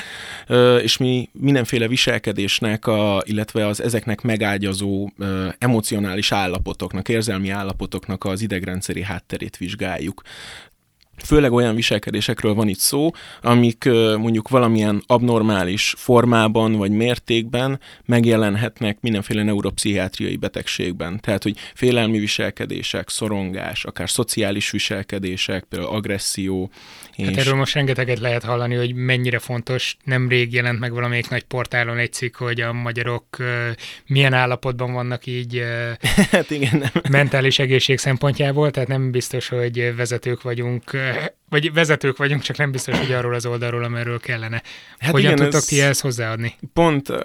és 0.82 0.96
mi 0.96 1.28
mindenféle 1.32 1.88
viselkedésnek, 1.88 2.86
a, 2.86 3.22
illetve 3.24 3.66
az 3.66 3.82
ezeknek 3.82 4.20
megágyazó 4.20 5.10
emocionális 5.58 6.32
állapotoknak, 6.32 7.08
érzelmi 7.08 7.48
állapotoknak 7.48 8.24
az 8.24 8.42
idegrendszeri 8.42 9.02
hátterét 9.02 9.56
vizsgáljuk. 9.56 10.22
Főleg 11.24 11.52
olyan 11.52 11.74
viselkedésekről 11.74 12.54
van 12.54 12.68
itt 12.68 12.78
szó, 12.78 13.10
amik 13.42 13.84
mondjuk 14.18 14.48
valamilyen 14.48 15.02
abnormális 15.06 15.94
formában 15.96 16.72
vagy 16.72 16.90
mértékben 16.90 17.80
megjelenhetnek 18.04 18.98
mindenféle 19.00 19.42
neuropszichiátriai 19.42 20.36
betegségben. 20.36 21.20
Tehát, 21.20 21.42
hogy 21.42 21.56
félelmi 21.74 22.18
viselkedések, 22.18 23.08
szorongás, 23.08 23.84
akár 23.84 24.10
szociális 24.10 24.70
viselkedések, 24.70 25.64
például 25.64 25.94
agresszió, 25.94 26.70
és... 27.16 27.26
Hát 27.26 27.36
erről 27.36 27.54
most 27.54 27.74
rengeteget 27.74 28.18
lehet 28.18 28.44
hallani, 28.44 28.74
hogy 28.74 28.94
mennyire 28.94 29.38
fontos. 29.38 29.96
Nemrég 30.04 30.52
jelent 30.52 30.78
meg 30.78 30.92
valamelyik 30.92 31.28
nagy 31.28 31.42
portálon 31.42 31.98
egy 31.98 32.12
cikk, 32.12 32.36
hogy 32.36 32.60
a 32.60 32.72
magyarok 32.72 33.24
uh, 33.38 33.46
milyen 34.06 34.32
állapotban 34.32 34.92
vannak 34.92 35.26
így 35.26 35.56
uh, 35.56 35.90
hát 36.30 36.50
igen, 36.50 36.78
nem. 36.78 37.02
mentális 37.10 37.58
egészség 37.58 37.98
szempontjából, 37.98 38.70
tehát 38.70 38.88
nem 38.88 39.10
biztos, 39.10 39.48
hogy 39.48 39.96
vezetők 39.96 40.42
vagyunk 40.42 40.90
vagy 41.48 41.72
vezetők 41.72 42.16
vagyunk, 42.16 42.42
csak 42.42 42.56
nem 42.56 42.70
biztos, 42.70 42.98
hogy 42.98 43.12
arról 43.12 43.34
az 43.34 43.46
oldalról, 43.46 43.84
amerről 43.84 44.20
kellene. 44.20 44.62
Hát 44.98 45.10
Hogyan 45.10 45.32
igen, 45.32 45.44
tudtok 45.44 45.68
ti 45.68 45.80
ehhez 45.80 46.00
hozzáadni? 46.00 46.54
Pont 46.72 47.08
uh, 47.08 47.16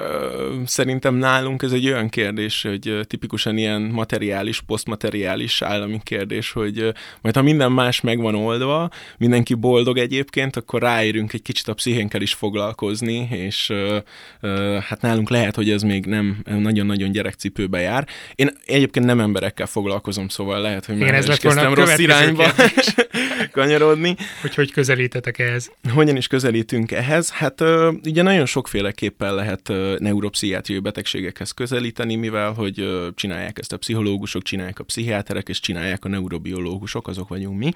szerintem 0.66 1.16
nálunk 1.16 1.64
ez 1.64 1.72
egy 1.72 1.88
olyan 1.88 2.10
kérdés, 2.10 2.62
hogy 2.62 2.90
uh, 2.90 3.04
tipikusan 3.04 3.58
ilyen 3.58 3.82
materiális, 3.82 4.62
posztmateriális 4.62 5.62
állami 5.62 6.00
kérdés, 6.04 6.52
hogy 6.52 6.82
uh, 6.82 6.90
majd 7.22 7.36
ha 7.36 7.42
minden 7.42 7.72
más 7.72 8.02
meg 8.02 8.22
van 8.22 8.36
oldva, 8.36 8.90
mindenki 9.18 9.54
boldog 9.54 9.98
egyébként, 9.98 10.56
akkor 10.56 10.82
ráérünk 10.82 11.34
egy 11.34 11.42
kicsit 11.42 11.68
a 11.68 11.74
pszichénkkel 11.74 12.22
is 12.22 12.34
foglalkozni, 12.34 13.28
és 13.32 13.70
uh, 13.70 13.98
uh, 14.42 14.78
hát 14.78 15.02
nálunk 15.02 15.30
lehet, 15.30 15.56
hogy 15.56 15.70
ez 15.70 15.82
még 15.82 16.06
nem 16.06 16.44
nagyon-nagyon 16.46 17.12
gyerekcipőbe 17.12 17.80
jár. 17.80 18.08
Én 18.36 18.50
egyébként 18.66 19.06
nem 19.06 19.20
emberekkel 19.20 19.66
foglalkozom, 19.66 20.28
szóval 20.28 20.62
lehet, 20.62 20.86
hogy 20.86 20.98
már 20.98 21.24
is 21.28 21.38
kezdtem 21.38 21.74
rossz 21.74 21.98
irányba 21.98 22.54
kanyarodni, 23.52 24.11
hogy 24.42 24.56
hogy 24.56 24.72
közelítetek 24.72 25.40
ehhez? 25.40 25.72
Hogyan 25.94 26.16
is 26.16 26.28
közelítünk 26.28 26.92
ehhez? 26.92 27.30
Hát 27.30 27.62
ugye 28.06 28.22
nagyon 28.22 28.46
sokféleképpen 28.46 29.36
lehet 29.36 29.72
neuropszichiátriai 30.00 30.80
betegségekhez 30.80 31.52
közelíteni, 31.52 32.16
mivel 32.16 32.52
hogy 32.52 32.90
csinálják 33.16 33.60
ezt 33.60 33.74
a 33.74 33.78
pszichológusok, 33.78 34.44
csinálják 34.44 34.80
a 34.80 34.84
pszichiáterek, 34.84 35.50
és 35.50 35.60
csinálják 35.60 36.06
a 36.06 36.10
neurobiológusok, 36.10 37.08
azok 37.08 37.28
vagyunk 37.28 37.58
mi. 37.58 37.72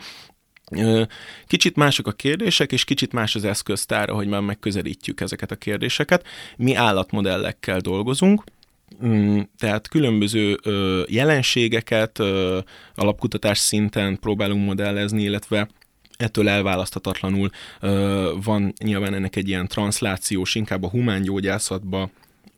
Kicsit 1.48 1.75
mások 1.75 2.08
a 2.08 2.12
kérdések, 2.12 2.72
és 2.72 2.84
kicsit 2.84 3.13
más 3.13 3.36
az 3.36 3.44
eszköztára, 3.44 4.13
hogy 4.13 4.27
már 4.27 4.42
megközelítjük 4.42 5.22
ezeket 5.22 5.51
a 5.51 5.56
kérdéseket. 5.56 6.25
Mi 6.58 6.75
állatmodellekkel 6.75 7.80
dolgozunk, 7.80 8.44
mm, 9.06 9.39
tehát 9.58 9.88
különböző 9.88 10.60
jelenségeket 11.08 12.20
alapkutatás 12.96 13.58
szinten 13.58 14.20
próbálunk 14.20 14.65
modellezni, 14.65 15.24
illetve 15.24 15.68
ettől 16.17 16.50
elválaszthatatlanul 16.50 17.50
van 18.43 18.74
nyilván 18.84 19.13
ennek 19.13 19.36
egy 19.36 19.48
ilyen 19.48 19.67
translációs, 19.67 20.55
inkább 20.55 20.84
a 20.84 20.89
humán 20.89 21.22
gyógyászatba 21.22 22.10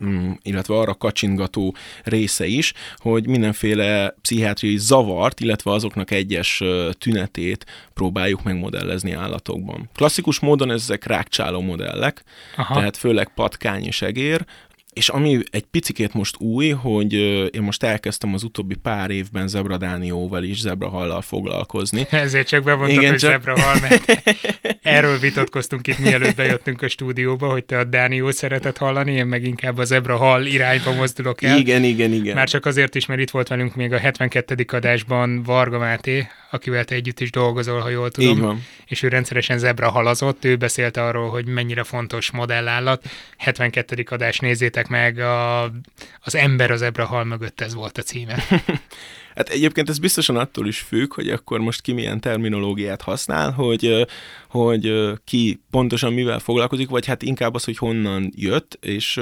mm, 0.04 0.32
illetve 0.42 0.76
arra 0.76 0.94
kacsingató 0.94 1.76
része 2.04 2.46
is, 2.46 2.74
hogy 2.96 3.28
mindenféle 3.28 4.16
pszichiátriai 4.22 4.78
zavart, 4.78 5.40
illetve 5.40 5.72
azoknak 5.72 6.12
egyes 6.12 6.64
tünetét 6.92 7.66
próbáljuk 7.94 8.44
megmodellezni 8.44 9.12
állatokban. 9.12 9.90
Klasszikus 9.96 10.40
módon 10.40 10.72
ezek 10.72 11.06
rákcsáló 11.06 11.62
modellek, 11.62 12.24
Aha. 12.56 12.74
tehát 12.74 12.98
főleg 12.98 13.32
patkány 13.36 13.84
és 13.84 14.02
egér, 14.02 14.46
és 14.98 15.10
ami 15.10 15.40
egy 15.50 15.66
picikét 15.72 16.14
most 16.14 16.40
új, 16.40 16.70
hogy 16.70 17.14
én 17.54 17.62
most 17.62 17.84
elkezdtem 17.84 18.34
az 18.34 18.44
utóbbi 18.44 18.76
pár 18.76 19.10
évben 19.10 19.48
zebradánióval 19.48 20.44
is, 20.44 20.60
zebrahallal 20.60 21.22
foglalkozni. 21.22 22.08
Ezért 22.28 22.48
csak 22.48 22.64
bevontam, 22.64 22.98
Igen, 22.98 23.10
hogy 23.10 23.20
csak... 23.20 23.32
zebrahal, 23.32 23.76
mert 23.82 24.24
erről 24.82 25.20
vitatkoztunk 25.20 25.88
itt, 25.88 25.98
mielőtt 25.98 26.36
bejöttünk 26.36 26.82
a 26.82 26.88
stúdióba, 26.88 27.50
hogy 27.52 27.66
te 27.66 27.78
a 27.78 27.84
Dániót 27.84 28.34
szereted 28.34 28.78
hallani, 28.78 29.12
én 29.12 29.26
meg 29.26 29.44
inkább 29.44 29.78
a 29.78 29.84
zebrahal 29.84 30.46
irányba 30.46 30.94
mozdulok 30.94 31.44
el. 31.44 31.58
Igen, 31.58 31.84
igen, 31.84 32.12
igen. 32.12 32.36
Már 32.36 32.50
csak 32.50 32.66
azért 32.66 32.96
is, 32.96 33.06
mert 33.06 33.20
itt 33.20 33.30
volt 33.30 33.48
velünk 33.48 33.76
még 33.76 33.94
a 33.94 33.98
72. 33.98 34.66
adásban 34.68 35.44
Varga 35.44 35.78
Máté, 35.78 36.28
akivel 36.52 36.84
te 36.84 36.96
együtt 36.96 37.20
is 37.20 37.32
dolgozol, 37.32 37.80
ha 37.80 37.90
jól 37.90 38.12
tudom. 38.12 38.32
Így 38.32 38.40
van. 38.40 38.66
És 38.86 39.04
ő 39.04 39.08
rendszeresen 39.08 39.58
zebra 39.58 39.90
halazott, 39.90 40.46
ő 40.46 40.56
beszélt 40.56 40.98
arról, 40.98 41.30
hogy 41.30 41.46
mennyire 41.46 41.84
fontos 41.84 42.32
modellállat. 42.32 43.06
72. 43.38 44.06
adás 44.10 44.40
nézzétek 44.40 44.87
meg, 44.90 45.20
a, 45.20 45.64
az 46.22 46.36
ember 46.36 46.72
az 46.72 46.80
zebra 46.80 47.06
hal 47.06 47.24
mögött 47.24 47.62
ez 47.62 47.74
volt 47.74 47.98
a 47.98 48.02
címe. 48.02 48.44
Hát 49.38 49.50
egyébként 49.50 49.90
ez 49.90 50.00
biztosan 50.00 50.38
attól 50.38 50.68
is 50.68 50.80
függ, 50.80 51.14
hogy 51.14 51.30
akkor 51.30 51.60
most 51.60 51.82
ki 51.82 51.92
milyen 51.92 52.20
terminológiát 52.20 53.02
használ, 53.02 53.52
hogy, 53.52 54.08
hogy 54.66 54.94
ki 55.24 55.62
pontosan 55.72 56.14
mivel 56.14 56.40
foglalkozik, 56.40 56.90
vagy 56.90 57.06
hát 57.06 57.22
inkább 57.22 57.54
az, 57.54 57.64
hogy 57.64 57.78
honnan 57.78 58.32
jött, 58.36 58.78
és 58.82 59.16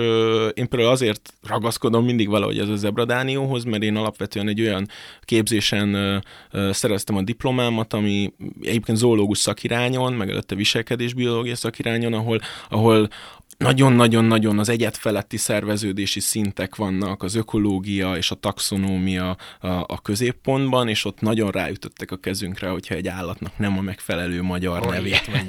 én 0.54 0.68
például 0.70 0.92
azért 0.92 1.34
ragaszkodom 1.48 2.06
mindig 2.06 2.30
valahogy 2.30 2.60
ez 2.60 2.70
a 2.70 2.76
zebradánióhoz, 2.76 3.64
mert 3.64 3.84
én 3.84 3.96
alapvetően 3.96 4.48
egy 4.48 4.62
olyan 4.62 4.88
képzésen 5.22 6.24
szereztem 6.72 7.16
a 7.16 7.22
diplomámat, 7.22 7.94
ami 7.94 8.34
egyébként 8.62 8.98
zoológus 8.98 9.38
szakirányon, 9.38 10.14
meg 10.14 10.30
előtte 10.30 10.56
viselkedésbiológia 10.56 11.56
szakirányon, 11.56 12.14
ahol, 12.14 12.40
ahol 12.70 13.10
nagyon-nagyon-nagyon 13.58 14.60
az 14.60 14.70
egyet 14.70 14.98
feletti 14.98 15.38
szerveződési 15.38 16.20
szintek 16.20 16.76
vannak, 16.76 17.24
az 17.24 17.36
ökológia 17.36 18.16
és 18.16 18.32
a 18.32 18.36
taxonómia 18.36 19.38
a, 19.60 19.68
a 19.68 20.02
középpontban, 20.02 20.88
és 20.88 21.06
ott 21.06 21.22
nagyon 21.22 21.52
ráütöttek 21.52 22.12
a 22.12 22.16
kezünkre, 22.16 22.70
hogyha 22.70 22.96
egy 22.96 23.08
állatnak 23.08 23.58
nem 23.58 23.78
a 23.78 23.82
megfelelő 23.82 24.42
magyar 24.42 24.82
oh, 24.82 24.92
nevét 24.92 25.25
vagy 25.32 25.48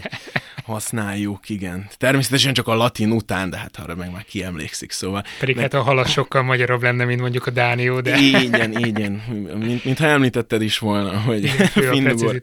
használjuk, 0.67 1.49
igen. 1.49 1.89
Természetesen 1.97 2.55
csak 2.55 2.69
a 2.69 2.75
latin 2.75 3.11
után, 3.11 3.51
de 3.51 3.57
hát 3.57 3.77
arra 3.77 3.95
meg 3.95 4.11
már 4.11 4.25
kiemlékszik, 4.25 4.91
szóval. 4.91 5.25
Pedig 5.39 5.55
meg... 5.55 5.65
hát 5.65 5.75
a 5.75 5.83
halat 5.83 6.09
sokkal 6.09 6.43
magyarobb 6.43 6.83
lenne, 6.83 7.05
mint 7.05 7.21
mondjuk 7.21 7.47
a 7.47 7.51
Dánió, 7.51 8.01
de... 8.01 8.19
Igen, 8.19 8.79
igen, 8.79 9.13
mint, 9.59 9.85
mintha 9.85 10.07
említetted 10.07 10.63
is 10.63 10.79
volna, 10.79 11.21
hogy 11.21 11.45
igen, 11.45 11.67
findugor. 11.67 12.43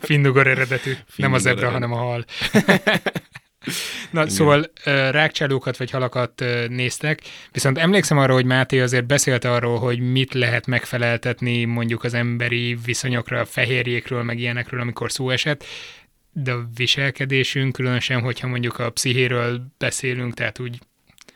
Findugor 0.00 0.46
eredetű, 0.46 0.90
Findugor 0.90 1.02
nem 1.16 1.32
a 1.32 1.38
zebra, 1.38 1.66
eredetű. 1.66 1.72
hanem 1.72 1.92
a 1.92 1.96
hal. 1.96 2.24
Na, 4.10 4.20
Igen. 4.20 4.32
szóval 4.32 4.70
rákcsálókat 5.10 5.76
vagy 5.76 5.90
halakat 5.90 6.44
néztek, 6.68 7.20
viszont 7.52 7.78
emlékszem 7.78 8.18
arra, 8.18 8.32
hogy 8.32 8.44
Máté 8.44 8.80
azért 8.80 9.06
beszélt 9.06 9.44
arról, 9.44 9.78
hogy 9.78 10.00
mit 10.12 10.34
lehet 10.34 10.66
megfeleltetni 10.66 11.64
mondjuk 11.64 12.04
az 12.04 12.14
emberi 12.14 12.78
viszonyokra, 12.84 13.40
a 13.40 13.44
fehérjékről, 13.44 14.22
meg 14.22 14.38
ilyenekről, 14.38 14.80
amikor 14.80 15.12
szó 15.12 15.30
esett, 15.30 15.64
de 16.32 16.52
a 16.52 16.68
viselkedésünk, 16.74 17.72
különösen, 17.72 18.20
hogyha 18.20 18.46
mondjuk 18.46 18.78
a 18.78 18.90
pszichéről 18.90 19.62
beszélünk, 19.78 20.34
tehát 20.34 20.58
úgy 20.58 20.78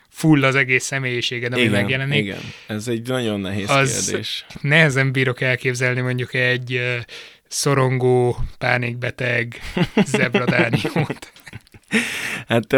full 0.08 0.44
az 0.44 0.54
egész 0.54 0.84
személyiséged, 0.84 1.52
ami 1.52 1.62
igen, 1.62 1.72
megjelenik. 1.72 2.18
Igen, 2.18 2.40
ez 2.66 2.88
egy 2.88 3.08
nagyon 3.08 3.40
nehéz 3.40 3.70
az 3.70 4.04
kérdés. 4.06 4.46
Nehezen 4.60 5.12
bírok 5.12 5.40
elképzelni 5.40 6.00
mondjuk 6.00 6.34
egy 6.34 6.80
szorongó, 7.48 8.38
pánikbeteg 8.58 9.60
zebradániót. 10.16 11.32
Hát 12.48 12.76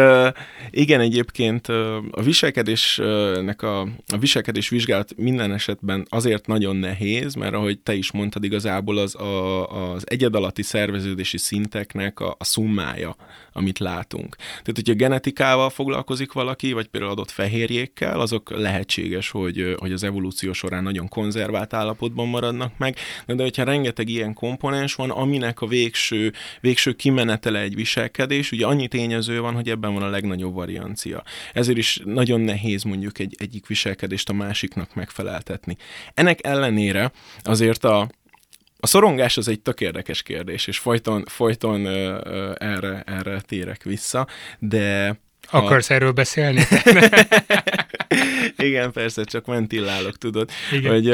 igen, 0.69 0.99
egyébként 0.99 1.67
a 2.11 2.21
viselkedésnek 2.23 3.61
a, 3.61 3.81
a 4.07 4.17
viselkedés 4.19 4.69
vizsgálat 4.69 5.13
minden 5.17 5.53
esetben 5.53 6.05
azért 6.09 6.47
nagyon 6.47 6.75
nehéz, 6.75 7.33
mert 7.33 7.53
ahogy 7.53 7.79
te 7.79 7.93
is 7.93 8.11
mondtad, 8.11 8.43
igazából 8.43 8.97
az 8.97 9.15
a, 9.15 9.93
az 9.93 10.09
egyedalatti 10.09 10.63
szerveződési 10.63 11.37
szinteknek 11.37 12.19
a, 12.19 12.35
a 12.39 12.43
szummája, 12.43 13.15
amit 13.51 13.79
látunk. 13.79 14.35
Tehát, 14.35 14.71
hogyha 14.75 14.93
genetikával 14.93 15.69
foglalkozik 15.69 16.31
valaki, 16.31 16.71
vagy 16.71 16.87
például 16.87 17.11
adott 17.11 17.31
fehérjékkel, 17.31 18.19
azok 18.19 18.49
lehetséges, 18.49 19.29
hogy, 19.29 19.75
hogy 19.77 19.91
az 19.91 20.03
evolúció 20.03 20.53
során 20.53 20.83
nagyon 20.83 21.07
konzervált 21.07 21.73
állapotban 21.73 22.27
maradnak 22.27 22.77
meg, 22.77 22.95
de 23.25 23.43
hogyha 23.43 23.63
rengeteg 23.63 24.09
ilyen 24.09 24.33
komponens 24.33 24.95
van, 24.95 25.09
aminek 25.09 25.61
a 25.61 25.67
végső, 25.67 26.33
végső 26.61 26.93
kimenetele 26.93 27.59
egy 27.59 27.75
viselkedés, 27.75 28.51
ugye 28.51 28.65
annyit 28.65 28.93
én 28.93 29.06
tényező 29.07 29.41
van, 29.41 29.53
hogy 29.53 29.69
ebben 29.69 29.93
van 29.93 30.03
a 30.03 30.09
legnagyobb 30.09 30.53
variancia. 30.53 31.23
Ezért 31.53 31.77
is 31.77 31.99
nagyon 32.03 32.41
nehéz 32.41 32.83
mondjuk 32.83 33.19
egy 33.19 33.35
egyik 33.37 33.67
viselkedést 33.67 34.29
a 34.29 34.33
másiknak 34.33 34.95
megfeleltetni. 34.95 35.77
Ennek 36.13 36.45
ellenére 36.45 37.11
azért 37.41 37.83
a, 37.83 38.09
a 38.79 38.87
szorongás 38.87 39.37
az 39.37 39.47
egy 39.47 39.61
tök 39.61 39.81
érdekes 39.81 40.23
kérdés, 40.23 40.67
és 40.67 40.77
folyton, 40.77 41.25
folyton 41.25 41.85
ö, 41.85 42.19
ö, 42.23 42.53
erre, 42.57 43.03
erre 43.05 43.41
térek 43.41 43.83
vissza, 43.83 44.27
de 44.59 45.19
Akarsz 45.49 45.89
a... 45.89 45.93
erről 45.93 46.11
beszélni? 46.11 46.61
Igen, 48.57 48.91
persze, 48.91 49.23
csak 49.23 49.45
ventillálok, 49.45 50.17
tudod. 50.17 50.49
Igen. 50.71 50.91
Hogy 50.91 51.09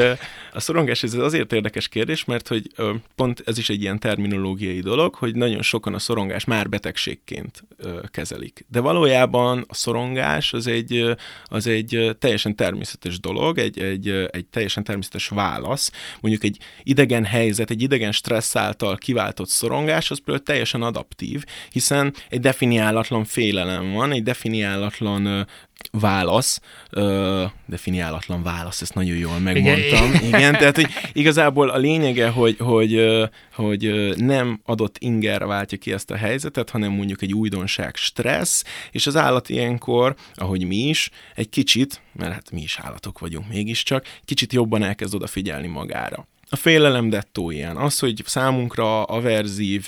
a 0.52 0.60
szorongás 0.60 1.02
ez 1.02 1.14
azért 1.14 1.52
érdekes 1.52 1.88
kérdés, 1.88 2.24
mert 2.24 2.48
hogy 2.48 2.70
pont 3.14 3.42
ez 3.46 3.58
is 3.58 3.68
egy 3.68 3.82
ilyen 3.82 3.98
terminológiai 3.98 4.80
dolog, 4.80 5.14
hogy 5.14 5.34
nagyon 5.34 5.62
sokan 5.62 5.94
a 5.94 5.98
szorongás 5.98 6.44
már 6.44 6.68
betegségként 6.68 7.64
kezelik. 8.10 8.66
De 8.68 8.80
valójában 8.80 9.64
a 9.68 9.74
szorongás 9.74 10.52
az 10.52 10.66
egy, 10.66 11.16
az 11.44 11.66
egy 11.66 12.16
teljesen 12.18 12.56
természetes 12.56 13.20
dolog, 13.20 13.58
egy, 13.58 13.78
egy, 13.78 14.08
egy 14.30 14.46
teljesen 14.46 14.84
természetes 14.84 15.28
válasz. 15.28 15.90
Mondjuk 16.20 16.44
egy 16.44 16.58
idegen 16.82 17.24
helyzet, 17.24 17.70
egy 17.70 17.82
idegen 17.82 18.12
stressz 18.12 18.56
által 18.56 18.96
kiváltott 18.96 19.48
szorongás, 19.48 20.10
az 20.10 20.20
például 20.24 20.46
teljesen 20.46 20.82
adaptív, 20.82 21.44
hiszen 21.70 22.14
egy 22.28 22.40
definiálatlan 22.40 23.24
félelem 23.24 23.92
van, 23.92 24.12
egy 24.12 24.22
definiálatlan 24.24 25.46
válasz, 25.90 26.60
ö, 26.90 27.44
definiálatlan 27.66 28.42
válasz, 28.42 28.80
ezt 28.80 28.94
nagyon 28.94 29.16
jól 29.16 29.38
megmondtam. 29.38 30.08
Igen, 30.08 30.24
Igen 30.34 30.52
tehát 30.52 30.76
hogy 30.76 30.88
igazából 31.12 31.68
a 31.68 31.76
lényege, 31.76 32.28
hogy, 32.28 32.56
hogy, 32.58 33.04
hogy 33.52 34.12
nem 34.16 34.60
adott 34.64 34.96
inger 34.98 35.46
váltja 35.46 35.78
ki 35.78 35.92
ezt 35.92 36.10
a 36.10 36.16
helyzetet, 36.16 36.70
hanem 36.70 36.92
mondjuk 36.92 37.22
egy 37.22 37.32
újdonság 37.32 37.96
stressz, 37.96 38.64
és 38.90 39.06
az 39.06 39.16
állat 39.16 39.48
ilyenkor, 39.48 40.14
ahogy 40.34 40.66
mi 40.66 40.76
is, 40.76 41.10
egy 41.34 41.48
kicsit, 41.48 42.00
mert 42.12 42.32
hát 42.32 42.50
mi 42.50 42.62
is 42.62 42.78
állatok 42.78 43.18
vagyunk 43.18 43.48
mégiscsak, 43.48 44.06
kicsit 44.24 44.52
jobban 44.52 44.82
elkezd 44.82 45.14
odafigyelni 45.14 45.66
magára. 45.66 46.26
A 46.54 46.56
félelem 46.56 47.08
dettó 47.08 47.50
ilyen. 47.50 47.76
Az, 47.76 47.98
hogy 47.98 48.22
számunkra 48.26 49.02
averzív, 49.04 49.86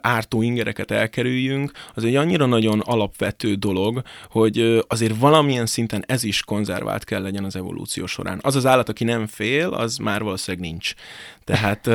ártó 0.00 0.42
ingereket 0.42 0.90
elkerüljünk, 0.90 1.70
az 1.94 2.04
egy 2.04 2.16
annyira 2.16 2.46
nagyon 2.46 2.80
alapvető 2.80 3.54
dolog, 3.54 4.02
hogy 4.30 4.84
azért 4.88 5.16
valamilyen 5.18 5.66
szinten 5.66 6.04
ez 6.06 6.24
is 6.24 6.42
konzervált 6.42 7.04
kell 7.04 7.22
legyen 7.22 7.44
az 7.44 7.56
evolúció 7.56 8.06
során. 8.06 8.38
Az 8.42 8.56
az 8.56 8.66
állat, 8.66 8.88
aki 8.88 9.04
nem 9.04 9.26
fél, 9.26 9.68
az 9.68 9.96
már 9.96 10.22
valószínűleg 10.22 10.70
nincs. 10.70 10.92
Tehát... 11.44 11.86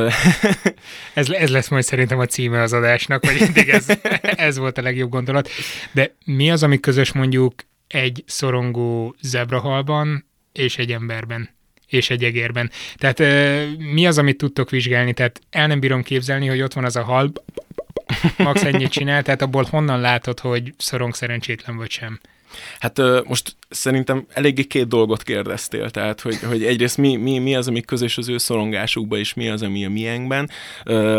ez, 1.13 1.29
ez 1.29 1.49
lesz 1.49 1.69
majd 1.69 1.83
szerintem 1.83 2.19
a 2.19 2.25
címe 2.25 2.61
az 2.61 2.73
adásnak, 2.73 3.25
vagy 3.25 3.39
mindig 3.39 3.69
ez, 3.69 3.85
ez 4.47 4.57
volt 4.57 4.77
a 4.77 4.81
legjobb 4.81 5.09
gondolat. 5.09 5.49
De 5.91 6.15
mi 6.25 6.51
az, 6.51 6.63
ami 6.63 6.79
közös 6.79 7.11
mondjuk 7.11 7.53
egy 7.87 8.23
szorongó 8.27 9.15
zebrahalban 9.21 10.25
és 10.51 10.77
egy 10.77 10.91
emberben? 10.91 11.59
És 11.91 12.09
egy 12.09 12.23
egérben. 12.23 12.71
Tehát 12.95 13.19
mi 13.77 14.07
az, 14.07 14.17
amit 14.17 14.37
tudtok 14.37 14.69
vizsgálni? 14.69 15.13
Tehát 15.13 15.41
el 15.49 15.67
nem 15.67 15.79
bírom 15.79 16.03
képzelni, 16.03 16.47
hogy 16.47 16.61
ott 16.61 16.73
van 16.73 16.85
az 16.85 16.95
a 16.95 17.03
hal, 17.03 17.31
max 18.37 18.63
ennyit 18.63 18.91
csinál, 18.91 19.23
tehát 19.23 19.41
abból 19.41 19.67
honnan 19.69 19.99
látod, 19.99 20.39
hogy 20.39 20.73
szorong 20.77 21.15
szerencsétlen 21.15 21.77
vagy 21.77 21.89
sem? 21.89 22.19
Hát 22.79 23.01
most 23.27 23.55
szerintem 23.71 24.25
eléggé 24.33 24.63
két 24.63 24.87
dolgot 24.87 25.23
kérdeztél, 25.23 25.89
tehát 25.89 26.21
hogy, 26.21 26.39
hogy 26.39 26.63
egyrészt 26.63 26.97
mi, 26.97 27.15
mi, 27.15 27.37
mi 27.37 27.55
az, 27.55 27.67
ami 27.67 27.81
közös 27.81 28.17
az 28.17 28.29
ő 28.29 28.37
szorongásukban, 28.37 29.19
és 29.19 29.33
mi 29.33 29.49
az, 29.49 29.61
ami 29.61 29.85
a 29.85 29.89
miénkben. 29.89 30.49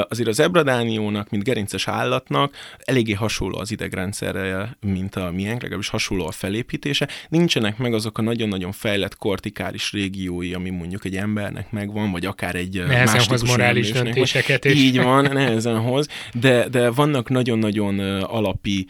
Azért 0.08 0.28
az 0.28 0.40
ebradániónak, 0.40 1.30
mint 1.30 1.44
gerinces 1.44 1.88
állatnak 1.88 2.54
eléggé 2.78 3.12
hasonló 3.12 3.58
az 3.58 3.70
idegrendszerrel, 3.70 4.76
mint 4.80 5.16
a 5.16 5.30
miénk, 5.30 5.60
legalábbis 5.62 5.88
hasonló 5.88 6.26
a 6.26 6.30
felépítése. 6.30 7.08
Nincsenek 7.28 7.78
meg 7.78 7.94
azok 7.94 8.18
a 8.18 8.22
nagyon-nagyon 8.22 8.72
fejlett 8.72 9.16
kortikális 9.16 9.92
régiói, 9.92 10.54
ami 10.54 10.70
mondjuk 10.70 11.04
egy 11.04 11.16
embernek 11.16 11.70
megvan, 11.70 12.10
vagy 12.10 12.26
akár 12.26 12.54
egy 12.54 12.84
nehezen 12.86 13.14
más 13.14 13.26
hoz 13.26 13.42
morális 13.42 13.90
döntéseket 13.92 14.64
is. 14.64 14.74
Így 14.74 14.96
van, 15.02 15.22
nehezen 15.32 15.78
hoz, 15.78 16.06
de, 16.34 16.68
de 16.68 16.90
vannak 16.90 17.28
nagyon-nagyon 17.28 17.98
alapi 18.20 18.86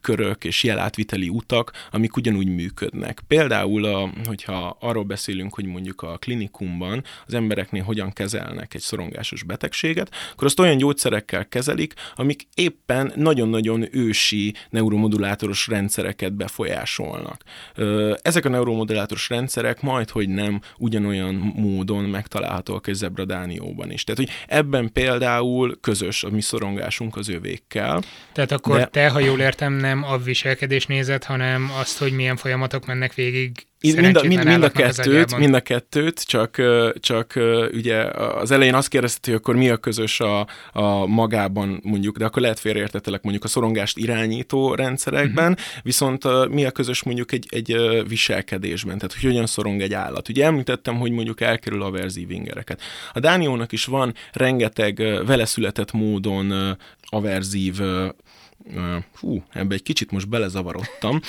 körök 0.00 0.44
és 0.44 0.62
jelátviteli 0.62 1.28
utak, 1.28 1.72
amik 1.90 2.16
ugyanúgy 2.16 2.48
működnek. 2.48 3.20
Például, 3.26 3.84
a, 3.84 4.10
hogyha 4.24 4.76
arról 4.80 5.04
beszélünk, 5.04 5.54
hogy 5.54 5.64
mondjuk 5.64 6.02
a 6.02 6.16
klinikumban 6.18 7.04
az 7.26 7.34
embereknél 7.34 7.82
hogyan 7.82 8.12
kezelnek 8.12 8.74
egy 8.74 8.80
szorongásos 8.80 9.42
betegséget, 9.42 10.10
akkor 10.32 10.46
azt 10.46 10.58
olyan 10.60 10.76
gyógyszerekkel 10.76 11.48
kezelik, 11.48 11.94
amik 12.14 12.46
éppen 12.54 13.12
nagyon-nagyon 13.16 13.88
ősi 13.90 14.54
neuromodulátoros 14.70 15.66
rendszereket 15.66 16.32
befolyásolnak. 16.32 17.42
Ezek 18.22 18.44
a 18.44 18.48
neuromodulátoros 18.48 19.28
rendszerek 19.28 19.80
majd, 19.80 20.10
hogy 20.10 20.28
nem 20.28 20.60
ugyanolyan 20.78 21.34
módon 21.56 22.04
megtalálhatóak 22.04 22.86
egy 22.86 22.94
zebradánióban 22.94 23.90
is. 23.90 24.04
Tehát, 24.04 24.20
hogy 24.20 24.56
ebben 24.56 24.92
például 24.92 25.78
közös 25.80 26.24
a 26.24 26.30
mi 26.30 26.40
szorongásunk 26.40 27.16
az 27.16 27.28
övékkel. 27.28 28.02
Tehát 28.32 28.52
akkor 28.52 28.76
de... 28.76 28.86
te, 28.86 29.08
ha 29.08 29.18
jól 29.18 29.40
értem, 29.40 29.72
nem 29.72 30.04
a 30.04 30.18
viselkedés 30.18 30.86
nézet, 30.86 31.24
hanem 31.24 31.69
azt, 31.78 31.98
hogy 31.98 32.12
milyen 32.12 32.36
folyamatok 32.36 32.86
mennek 32.86 33.14
végig 33.14 33.66
mind 33.80 34.16
a, 34.16 34.22
mind, 34.22 34.44
mind, 34.44 34.62
a 34.62 34.70
kettőt, 34.70 35.36
mind 35.36 35.54
a 35.54 35.60
kettőt, 35.60 36.22
csak, 36.22 36.62
csak 37.00 37.32
ugye 37.72 38.04
az 38.14 38.50
elején 38.50 38.74
azt 38.74 38.88
kérdezted, 38.88 39.24
hogy 39.24 39.34
akkor 39.34 39.56
mi 39.56 39.68
a 39.68 39.76
közös 39.76 40.20
a, 40.20 40.46
a 40.72 41.06
magában 41.06 41.80
mondjuk, 41.82 42.18
de 42.18 42.24
akkor 42.24 42.42
lehet 42.42 42.60
félreértetelek 42.60 43.22
mondjuk 43.22 43.44
a 43.44 43.48
szorongást 43.48 43.98
irányító 43.98 44.74
rendszerekben, 44.74 45.52
uh-huh. 45.52 45.66
viszont 45.82 46.48
mi 46.48 46.64
a 46.64 46.70
közös 46.70 47.02
mondjuk 47.02 47.32
egy, 47.32 47.46
egy 47.50 47.76
viselkedésben, 48.08 48.98
tehát 48.98 49.12
hogy 49.12 49.22
hogyan 49.22 49.46
szorong 49.46 49.80
egy 49.80 49.94
állat. 49.94 50.28
Ugye 50.28 50.44
említettem, 50.44 50.98
hogy 50.98 51.10
mondjuk 51.10 51.40
elkerül 51.40 51.82
a 51.82 51.90
verzív 51.90 52.30
ingereket. 52.30 52.80
A 53.12 53.20
Dániónak 53.20 53.72
is 53.72 53.84
van 53.84 54.14
rengeteg 54.32 54.96
vele 55.26 55.44
született 55.44 55.92
módon 55.92 56.76
averzív 57.02 57.80
hú, 59.20 59.42
ebbe 59.52 59.74
egy 59.74 59.82
kicsit 59.82 60.10
most 60.10 60.28
belezavarodtam. 60.28 61.20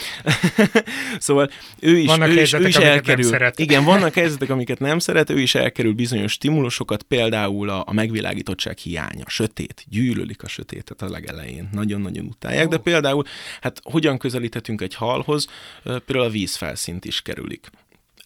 szóval 1.20 1.50
ő 1.80 1.98
is, 1.98 2.08
vannak 2.08 2.28
ő 2.28 2.42
is, 2.42 2.54
ő 2.54 2.68
is 2.68 2.76
elkerül. 2.76 3.32
Igen, 3.56 3.84
vannak 3.84 4.14
helyzetek, 4.14 4.50
amiket 4.50 4.80
nem 4.80 5.00
szeret, 5.00 5.30
ő 5.30 5.40
is 5.40 5.56
elkerül 5.56 5.94
bizonyos 5.94 6.32
stimulusokat, 6.32 7.04
például 7.04 7.70
a, 7.70 7.84
a 7.88 7.94
megvilágítottság 7.94 8.78
hiánya, 8.78 9.24
sötét, 9.28 9.86
gyűlölik 9.88 10.44
a 10.44 10.48
sötétet 10.48 11.02
a 11.02 11.10
legelején, 11.10 11.70
nagyon-nagyon 11.72 12.26
utálják, 12.26 12.66
oh. 12.66 12.72
de 12.72 12.78
például, 12.78 13.24
hát 13.62 13.80
hogyan 13.84 14.18
közelíthetünk 14.18 14.82
egy 14.82 14.96
halhoz, 14.96 15.48
például 15.84 16.26
a 16.26 16.30
vízfelszínt 16.30 17.06
is 17.06 17.22
kerülik. 17.22 17.70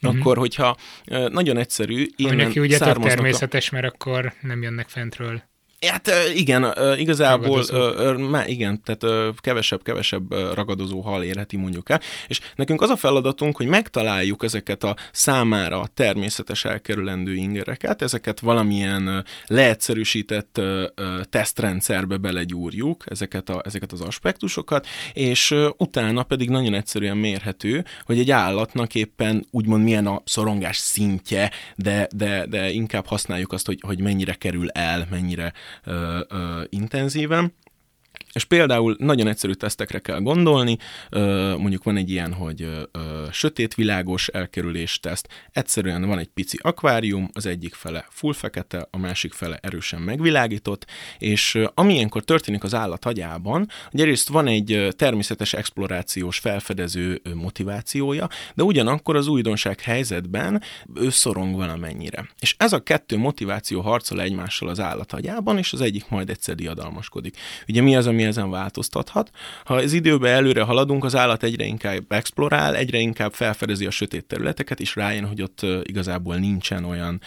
Uh-huh. 0.02 0.20
Akkor, 0.20 0.38
hogyha 0.38 0.78
nagyon 1.30 1.58
egyszerű, 1.58 2.08
innen 2.16 2.36
neki 2.36 2.60
ugye 2.60 2.78
természetes, 2.78 3.72
a... 3.72 3.76
mert 3.76 3.94
akkor 3.94 4.34
nem 4.42 4.62
jönnek 4.62 4.90
fentről. 4.90 5.44
Hát 5.88 6.12
igen, 6.36 6.74
igazából 6.98 7.64
má, 8.18 8.48
igen, 8.48 8.82
tehát 8.84 9.34
kevesebb-kevesebb 9.38 10.34
ragadozó 10.54 11.02
hal 11.02 11.24
érheti 11.24 11.58
mondjuk 11.58 11.90
el, 11.90 12.02
és 12.28 12.40
nekünk 12.56 12.82
az 12.82 12.90
a 12.90 12.96
feladatunk, 12.96 13.58
hogy 13.58 13.68
megtaláljuk 13.68 14.44
ezeket 14.44 14.84
a 14.84 14.96
számára 15.12 15.88
természetes 15.94 16.66
elkerülendő 16.66 17.34
ingereket, 17.34 18.02
ezeket 18.02 18.40
valamilyen 18.40 19.26
leegyszerűsített 19.48 20.62
tesztrendszerbe 21.30 22.18
belegyúrjuk, 22.18 23.04
ezeket, 23.08 23.50
a, 23.50 23.62
ezeket 23.66 23.92
az 23.92 24.02
aspektusokat, 24.02 24.88
és 25.14 25.56
utána 25.78 26.24
pedig 26.24 26.50
nagyon 26.50 26.74
egyszerűen 26.74 27.18
mérhető, 27.18 27.86
hogy 28.06 28.20
egy 28.20 28.32
állatnak 28.32 28.96
éppen 28.96 29.46
úgymond 29.52 29.84
milyen 29.84 30.08
a 30.08 30.22
szorongás 30.26 30.78
szintje, 30.78 31.52
de, 31.76 32.08
de, 32.16 32.46
de 32.46 32.70
inkább 32.70 33.06
használjuk 33.06 33.52
azt, 33.52 33.66
hogy, 33.66 33.80
hogy 33.86 34.00
mennyire 34.00 34.34
kerül 34.34 34.70
el, 34.70 35.08
mennyire 35.10 35.54
intenzíven. 36.72 37.54
És 38.36 38.44
például 38.44 38.96
nagyon 39.00 39.28
egyszerű 39.28 39.54
tesztekre 39.54 40.00
kell 40.00 40.20
gondolni, 40.20 40.78
mondjuk 41.58 41.84
van 41.84 41.98
egy 41.98 42.10
ilyen, 42.10 42.34
hogy 42.34 42.68
sötét 43.32 43.74
világos 43.74 44.28
elkerülés 44.28 45.00
teszt, 45.00 45.28
egyszerűen 45.52 46.06
van 46.06 46.20
egy 46.20 46.28
pici 46.28 46.60
akvárium, 46.62 47.30
az 47.34 47.46
egyik 47.46 47.74
fele 47.74 48.06
full 48.10 48.34
fekete, 48.34 48.88
a 48.92 48.98
másik 48.98 49.34
fele 49.34 49.60
erősen 49.62 50.02
megvilágított, 50.02 50.86
és 51.18 51.60
ami 51.74 51.94
ilyenkor 51.94 52.24
történik 52.24 52.64
az 52.64 52.74
állat 52.74 53.06
agyában, 53.06 53.70
hogy 53.92 54.00
egyrészt 54.00 54.30
van 54.30 54.48
egy 54.48 54.88
természetes 54.96 55.54
explorációs 55.54 56.38
felfedező 56.38 57.22
motivációja, 57.34 58.30
de 58.56 58.64
ugyanakkor 58.64 59.16
az 59.16 59.28
újdonság 59.28 59.82
helyzetben 59.82 60.62
ő 60.96 61.10
szorong 61.10 61.56
valamennyire. 61.56 62.30
És 62.40 62.56
ez 62.58 62.74
a 62.74 62.84
kettő 62.84 63.18
motiváció 63.18 63.82
harcol 63.82 64.22
egymással 64.22 64.70
az 64.70 64.80
állat 64.80 65.12
agyában, 65.12 65.58
és 65.58 65.74
az 65.74 65.82
egyik 65.82 66.10
majd 66.10 66.30
egyszer 66.30 66.56
diadalmaskodik. 66.56 67.38
Ugye 67.68 67.82
mi 67.82 67.96
az, 67.96 68.08
ami 68.08 68.24
ezen 68.26 68.50
változtathat. 68.50 69.30
Ha 69.64 69.74
az 69.74 69.94
időben 69.94 70.34
előre 70.34 70.62
haladunk, 70.62 71.04
az 71.04 71.16
állat 71.16 71.44
egyre 71.44 71.66
inkább 71.66 72.04
explorál, 72.08 72.76
egyre 72.76 72.98
inkább 72.98 73.34
felfedezi 73.34 73.86
a 73.86 73.92
sötét 73.92 74.26
területeket, 74.26 74.80
és 74.80 74.96
rájön, 74.96 75.28
hogy 75.28 75.42
ott 75.42 75.66
igazából 75.84 76.36
nincsen 76.36 76.84
olyan 76.84 77.22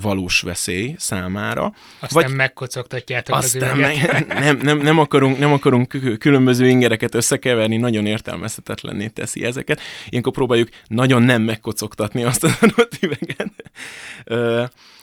valós 0.00 0.40
veszély 0.40 0.94
számára. 0.98 1.72
Aztán 2.00 2.22
Vagy 2.22 2.34
megkocogtatjátok 2.34 3.36
aztán 3.36 3.70
az 3.70 3.78
meg, 3.78 4.24
nem, 4.44 4.56
nem, 4.56 4.78
nem, 4.78 4.98
akarunk, 4.98 5.38
nem 5.38 5.52
akarunk 5.52 6.18
különböző 6.18 6.68
ingereket 6.68 7.14
összekeverni, 7.14 7.76
nagyon 7.76 8.06
értelmezhetetlenné 8.06 9.06
teszi 9.06 9.44
ezeket. 9.44 9.80
Ilyenkor 10.08 10.32
próbáljuk 10.32 10.68
nagyon 10.86 11.22
nem 11.22 11.42
megkocogtatni 11.42 12.24
azt 12.24 12.44
az 12.44 12.58
adott 12.60 12.98
üveget 13.00 13.52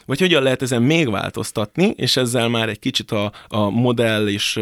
vagy 0.05 0.19
hogyan 0.19 0.43
lehet 0.43 0.61
ezen 0.61 0.81
még 0.81 1.09
változtatni, 1.09 1.93
és 1.95 2.17
ezzel 2.17 2.49
már 2.49 2.69
egy 2.69 2.79
kicsit 2.79 3.11
a, 3.11 3.31
a 3.47 3.69
modell 3.69 4.27
és 4.27 4.59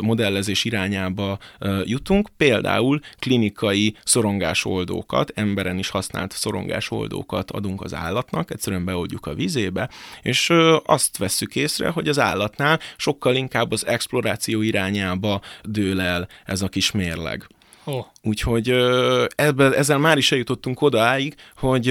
modellezés 0.00 0.64
irányába 0.64 1.38
jutunk, 1.84 2.28
például 2.36 3.00
klinikai 3.18 3.94
szorongásoldókat, 4.04 5.32
emberen 5.34 5.78
is 5.78 5.88
használt 5.88 6.32
szorongásoldókat 6.32 7.50
adunk 7.50 7.82
az 7.82 7.94
állatnak, 7.94 8.50
egyszerűen 8.50 8.84
beoldjuk 8.84 9.26
a 9.26 9.34
vizébe, 9.34 9.90
és 10.22 10.52
azt 10.84 11.16
vesszük 11.16 11.56
észre, 11.56 11.88
hogy 11.88 12.08
az 12.08 12.18
állatnál 12.18 12.80
sokkal 12.96 13.34
inkább 13.34 13.72
az 13.72 13.86
exploráció 13.86 14.62
irányába 14.62 15.40
dől 15.62 16.00
el 16.00 16.28
ez 16.44 16.62
a 16.62 16.68
kis 16.68 16.90
mérleg. 16.90 17.46
Oh. 17.84 18.04
Úgyhogy 18.22 18.68
ebbe, 19.34 19.70
ezzel 19.76 19.98
már 19.98 20.16
is 20.16 20.32
eljutottunk 20.32 20.80
odaáig, 20.80 21.34
hogy 21.56 21.88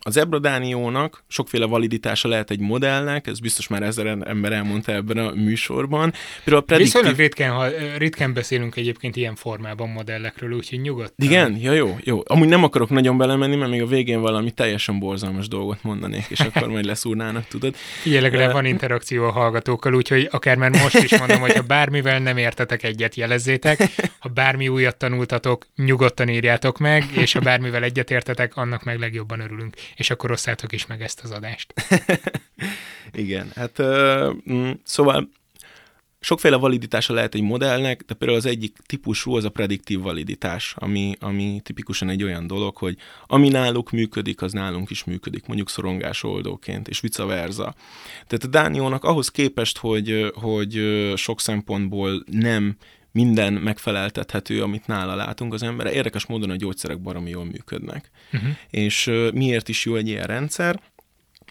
az 0.00 0.16
ebradániónak 0.16 1.24
sokféle 1.28 1.66
validitása 1.66 2.28
lehet 2.28 2.50
egy 2.50 2.60
modellnek, 2.60 3.26
ez 3.26 3.40
biztos 3.40 3.68
már 3.68 3.82
ezer 3.82 4.06
ember 4.06 4.52
elmondta 4.52 4.92
ebben 4.92 5.18
a 5.18 5.30
műsorban. 5.34 6.12
Például 6.44 6.62
a 6.62 6.66
prediktív... 6.66 6.92
Viszonylag 6.92 7.18
ritkán, 7.18 7.52
ha, 7.52 7.66
ritkán 7.98 8.32
beszélünk 8.32 8.76
egyébként 8.76 9.16
ilyen 9.16 9.34
formában 9.34 9.88
modellekről, 9.88 10.52
úgyhogy 10.52 10.80
nyugodtan. 10.80 11.26
Igen? 11.26 11.56
Ja, 11.60 11.72
jó, 11.72 11.96
jó. 12.00 12.22
Amúgy 12.24 12.48
nem 12.48 12.64
akarok 12.64 12.90
nagyon 12.90 13.18
belemenni, 13.18 13.56
mert 13.56 13.70
még 13.70 13.82
a 13.82 13.86
végén 13.86 14.20
valami 14.20 14.50
teljesen 14.50 14.98
borzalmas 14.98 15.48
dolgot 15.48 15.82
mondanék, 15.82 16.26
és 16.28 16.40
akkor 16.40 16.68
majd 16.68 16.84
leszúrnának, 16.84 17.46
tudod. 17.46 17.74
Figyelj, 18.02 18.22
legalább 18.22 18.52
van 18.52 18.64
interakció 18.64 19.24
a 19.24 19.30
hallgatókkal, 19.30 19.94
úgyhogy 19.94 20.28
akár 20.30 20.56
már 20.56 20.70
most 20.70 21.02
is 21.02 21.18
mondom, 21.18 21.40
hogy 21.40 21.52
ha 21.52 21.62
bármivel 21.62 22.18
nem 22.18 22.36
értetek 22.36 22.82
egyet, 22.82 23.14
jelezzétek. 23.14 23.78
Ha 24.18 24.28
bármi 24.28 24.68
újat 24.68 24.96
tanultatok, 24.96 25.66
nyugodtan 25.84 26.28
írjátok 26.28 26.78
meg, 26.78 27.04
és 27.12 27.32
ha 27.32 27.40
bármivel 27.40 27.82
egyetértetek, 27.82 28.56
annak 28.56 28.84
meg 28.84 28.98
legjobban 28.98 29.40
örülünk, 29.40 29.76
és 29.94 30.10
akkor 30.10 30.30
osszátok 30.30 30.72
is 30.72 30.86
meg 30.86 31.02
ezt 31.02 31.20
az 31.20 31.30
adást. 31.30 31.74
Igen, 33.12 33.50
hát 33.54 33.78
uh, 33.78 34.34
szóval 34.84 35.28
Sokféle 36.20 36.56
validitása 36.56 37.12
lehet 37.14 37.34
egy 37.34 37.42
modellnek, 37.42 38.02
de 38.06 38.14
például 38.14 38.38
az 38.38 38.46
egyik 38.46 38.76
típusú 38.86 39.36
az 39.36 39.44
a 39.44 39.48
prediktív 39.48 40.00
validitás, 40.00 40.74
ami, 40.78 41.14
ami 41.20 41.60
tipikusan 41.62 42.08
egy 42.08 42.22
olyan 42.22 42.46
dolog, 42.46 42.76
hogy 42.76 42.96
ami 43.26 43.48
náluk 43.48 43.90
működik, 43.90 44.42
az 44.42 44.52
nálunk 44.52 44.90
is 44.90 45.04
működik, 45.04 45.46
mondjuk 45.46 45.68
szorongás 45.68 46.22
oldóként, 46.22 46.88
és 46.88 47.00
vice 47.00 47.24
versa. 47.24 47.74
Tehát 48.26 48.44
a 48.44 48.46
Dániónak 48.46 49.04
ahhoz 49.04 49.28
képest, 49.28 49.78
hogy, 49.78 50.32
hogy 50.34 50.82
sok 51.16 51.40
szempontból 51.40 52.24
nem 52.30 52.76
minden 53.18 53.52
megfeleltethető, 53.52 54.62
amit 54.62 54.86
nála 54.86 55.14
látunk 55.14 55.54
az 55.54 55.62
emberre. 55.62 55.92
Érdekes 55.92 56.26
módon 56.26 56.50
a 56.50 56.56
gyógyszerek 56.56 57.00
baromi 57.00 57.30
jól 57.30 57.44
működnek. 57.44 58.10
Uh-huh. 58.32 58.50
És 58.70 59.10
miért 59.32 59.68
is 59.68 59.84
jó 59.84 59.94
egy 59.94 60.08
ilyen 60.08 60.26
rendszer? 60.26 60.80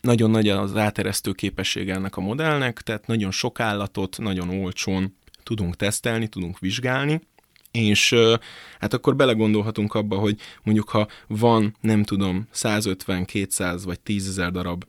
Nagyon 0.01 0.29
nagy 0.29 0.49
az 0.49 0.75
áteresztő 0.75 1.31
képessége 1.31 1.93
ennek 1.93 2.17
a 2.17 2.21
modellnek, 2.21 2.81
tehát 2.81 3.07
nagyon 3.07 3.31
sok 3.31 3.59
állatot, 3.59 4.17
nagyon 4.17 4.49
olcsón 4.49 5.15
tudunk 5.43 5.75
tesztelni, 5.75 6.27
tudunk 6.27 6.59
vizsgálni, 6.59 7.21
és 7.71 8.15
hát 8.79 8.93
akkor 8.93 9.15
belegondolhatunk 9.15 9.93
abba, 9.93 10.17
hogy 10.17 10.39
mondjuk 10.63 10.89
ha 10.89 11.07
van, 11.27 11.75
nem 11.81 12.03
tudom, 12.03 12.47
150, 12.51 13.25
200 13.25 13.85
vagy 13.85 13.99
10 13.99 14.27
ezer 14.27 14.51
darab 14.51 14.85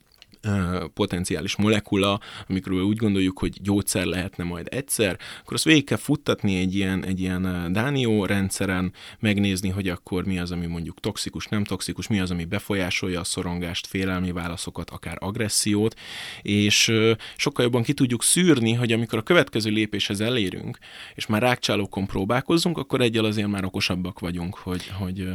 potenciális 0.93 1.55
molekula, 1.55 2.19
amikről 2.47 2.81
úgy 2.81 2.97
gondoljuk, 2.97 3.39
hogy 3.39 3.61
gyógyszer 3.61 4.05
lehetne 4.05 4.43
majd 4.43 4.67
egyszer, 4.71 5.19
akkor 5.41 5.53
azt 5.53 5.63
végig 5.63 5.85
kell 5.85 5.97
futtatni 5.97 6.57
egy 6.57 6.75
ilyen, 6.75 7.05
egy 7.05 7.19
ilyen 7.19 7.69
Dánió 7.71 8.25
rendszeren, 8.25 8.93
megnézni, 9.19 9.69
hogy 9.69 9.89
akkor 9.89 10.25
mi 10.25 10.39
az, 10.39 10.51
ami 10.51 10.65
mondjuk 10.65 10.99
toxikus, 10.99 11.45
nem 11.45 11.63
toxikus, 11.63 12.07
mi 12.07 12.19
az, 12.19 12.31
ami 12.31 12.45
befolyásolja 12.45 13.19
a 13.19 13.23
szorongást, 13.23 13.87
félelmi 13.87 14.31
válaszokat, 14.31 14.89
akár 14.89 15.17
agressziót, 15.19 15.95
és 16.41 16.91
sokkal 17.37 17.63
jobban 17.63 17.83
ki 17.83 17.93
tudjuk 17.93 18.23
szűrni, 18.23 18.73
hogy 18.73 18.91
amikor 18.91 19.19
a 19.19 19.23
következő 19.23 19.69
lépéshez 19.69 20.21
elérünk, 20.21 20.77
és 21.15 21.25
már 21.25 21.41
rákcsálókon 21.41 22.05
próbálkozzunk, 22.05 22.77
akkor 22.77 23.01
egyel 23.01 23.25
azért 23.25 23.47
már 23.47 23.65
okosabbak 23.65 24.19
vagyunk, 24.19 24.55
hogy, 24.55 24.87
hogy 24.87 25.27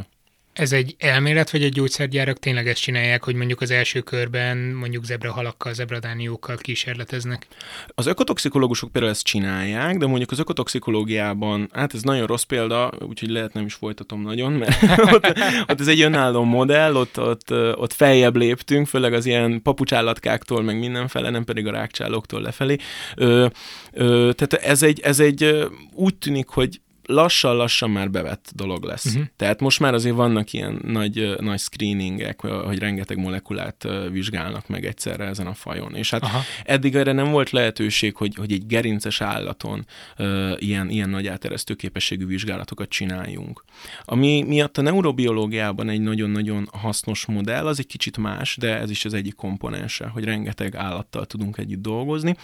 ez 0.55 0.71
egy 0.71 0.95
elmélet, 0.99 1.51
vagy 1.51 1.63
egy 1.63 1.73
gyógyszergyárak 1.73 2.39
tényleg 2.39 2.67
ezt 2.67 2.81
csinálják, 2.81 3.23
hogy 3.23 3.35
mondjuk 3.35 3.61
az 3.61 3.71
első 3.71 4.01
körben 4.01 4.57
mondjuk 4.57 5.05
zebrahalakkal, 5.05 5.73
zebradániókkal 5.73 6.57
kísérleteznek? 6.57 7.47
Az 7.87 8.05
ökotoxikológusok 8.05 8.91
például 8.91 9.13
ezt 9.13 9.23
csinálják, 9.23 9.97
de 9.97 10.05
mondjuk 10.05 10.31
az 10.31 10.39
ökotoxikológiában, 10.39 11.69
hát 11.73 11.93
ez 11.93 12.01
nagyon 12.01 12.27
rossz 12.27 12.43
példa, 12.43 12.91
úgyhogy 12.99 13.29
lehet 13.29 13.53
nem 13.53 13.65
is 13.65 13.73
folytatom 13.73 14.21
nagyon, 14.21 14.51
mert 14.51 14.81
ott, 15.15 15.27
ott 15.67 15.79
ez 15.79 15.87
egy 15.87 16.01
önálló 16.01 16.43
modell, 16.43 16.95
ott, 16.95 17.19
ott, 17.19 17.51
ott 17.75 17.93
feljebb 17.93 18.35
léptünk, 18.35 18.87
főleg 18.87 19.13
az 19.13 19.25
ilyen 19.25 19.61
papucsállatkáktól, 19.61 20.61
meg 20.61 20.79
mindenfele, 20.79 21.29
nem 21.29 21.43
pedig 21.43 21.67
a 21.67 21.71
rákcsálóktól 21.71 22.41
lefelé. 22.41 22.75
Ö, 23.15 23.47
ö, 23.91 24.31
tehát 24.35 24.65
ez 24.65 24.83
egy, 24.83 24.99
ez 24.99 25.19
egy 25.19 25.67
úgy 25.93 26.15
tűnik, 26.15 26.47
hogy 26.47 26.79
lassan-lassan 27.07 27.89
már 27.89 28.11
bevett 28.11 28.51
dolog 28.55 28.83
lesz. 28.83 29.05
Uh-huh. 29.05 29.23
Tehát 29.35 29.59
most 29.59 29.79
már 29.79 29.93
azért 29.93 30.15
vannak 30.15 30.53
ilyen 30.53 30.79
nagy, 30.83 31.35
nagy 31.39 31.59
screeningek, 31.59 32.41
hogy 32.41 32.79
rengeteg 32.79 33.17
molekulát 33.17 33.87
vizsgálnak 34.11 34.67
meg 34.67 34.85
egyszerre 34.85 35.25
ezen 35.25 35.47
a 35.47 35.53
fajon. 35.53 35.95
És 35.95 36.09
hát 36.09 36.23
Aha. 36.23 36.39
eddig 36.63 36.95
erre 36.95 37.11
nem 37.11 37.31
volt 37.31 37.49
lehetőség, 37.49 38.15
hogy, 38.15 38.35
hogy 38.35 38.51
egy 38.51 38.65
gerinces 38.65 39.21
állaton 39.21 39.85
uh, 40.17 40.51
ilyen, 40.57 40.89
ilyen 40.89 41.09
nagy 41.09 41.27
áteresztő 41.27 41.73
képességű 41.73 42.25
vizsgálatokat 42.25 42.89
csináljunk. 42.89 43.63
Ami 44.05 44.43
miatt 44.47 44.77
a 44.77 44.81
neurobiológiában 44.81 45.89
egy 45.89 46.01
nagyon-nagyon 46.01 46.69
hasznos 46.71 47.25
modell, 47.25 47.67
az 47.67 47.79
egy 47.79 47.87
kicsit 47.87 48.17
más, 48.17 48.57
de 48.57 48.77
ez 48.77 48.89
is 48.89 49.05
az 49.05 49.13
egyik 49.13 49.35
komponense, 49.35 50.07
hogy 50.07 50.23
rengeteg 50.23 50.75
állattal 50.75 51.25
tudunk 51.25 51.57
együtt 51.57 51.81
dolgozni. 51.81 52.35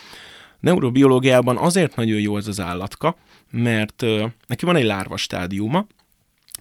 Neurobiológiában 0.62 1.58
azért 1.58 1.96
nagyon 1.96 2.20
jó 2.20 2.38
ez 2.38 2.48
az 2.48 2.60
állatka, 2.60 3.16
mert 3.52 4.06
neki 4.48 4.66
van 4.66 4.76
egy 4.76 4.86
lárva 4.86 5.18
stádiuma, 5.18 5.88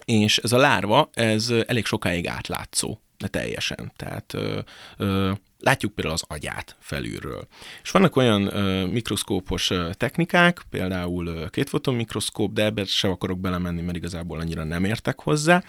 és 0.05 0.37
ez 0.37 0.51
a 0.51 0.57
lárva, 0.57 1.09
ez 1.13 1.53
elég 1.67 1.85
sokáig 1.85 2.27
átlátszó, 2.27 2.99
de 3.17 3.27
teljesen. 3.27 3.91
Tehát 3.95 4.33
ö, 4.33 4.59
ö, 4.97 5.31
látjuk 5.59 5.93
például 5.93 6.15
az 6.15 6.23
agyát 6.27 6.75
felülről. 6.79 7.47
És 7.83 7.91
vannak 7.91 8.15
olyan 8.15 8.55
ö, 8.55 8.85
mikroszkópos 8.85 9.69
ö, 9.69 9.89
technikák, 9.93 10.61
például 10.69 11.27
ö, 11.27 11.49
kétfotomikroszkóp, 11.49 12.53
de 12.53 12.63
ebbe 12.63 12.85
sem 12.85 13.11
akarok 13.11 13.39
belemenni, 13.39 13.81
mert 13.81 13.97
igazából 13.97 14.39
annyira 14.39 14.63
nem 14.63 14.83
értek 14.83 15.19
hozzá, 15.19 15.63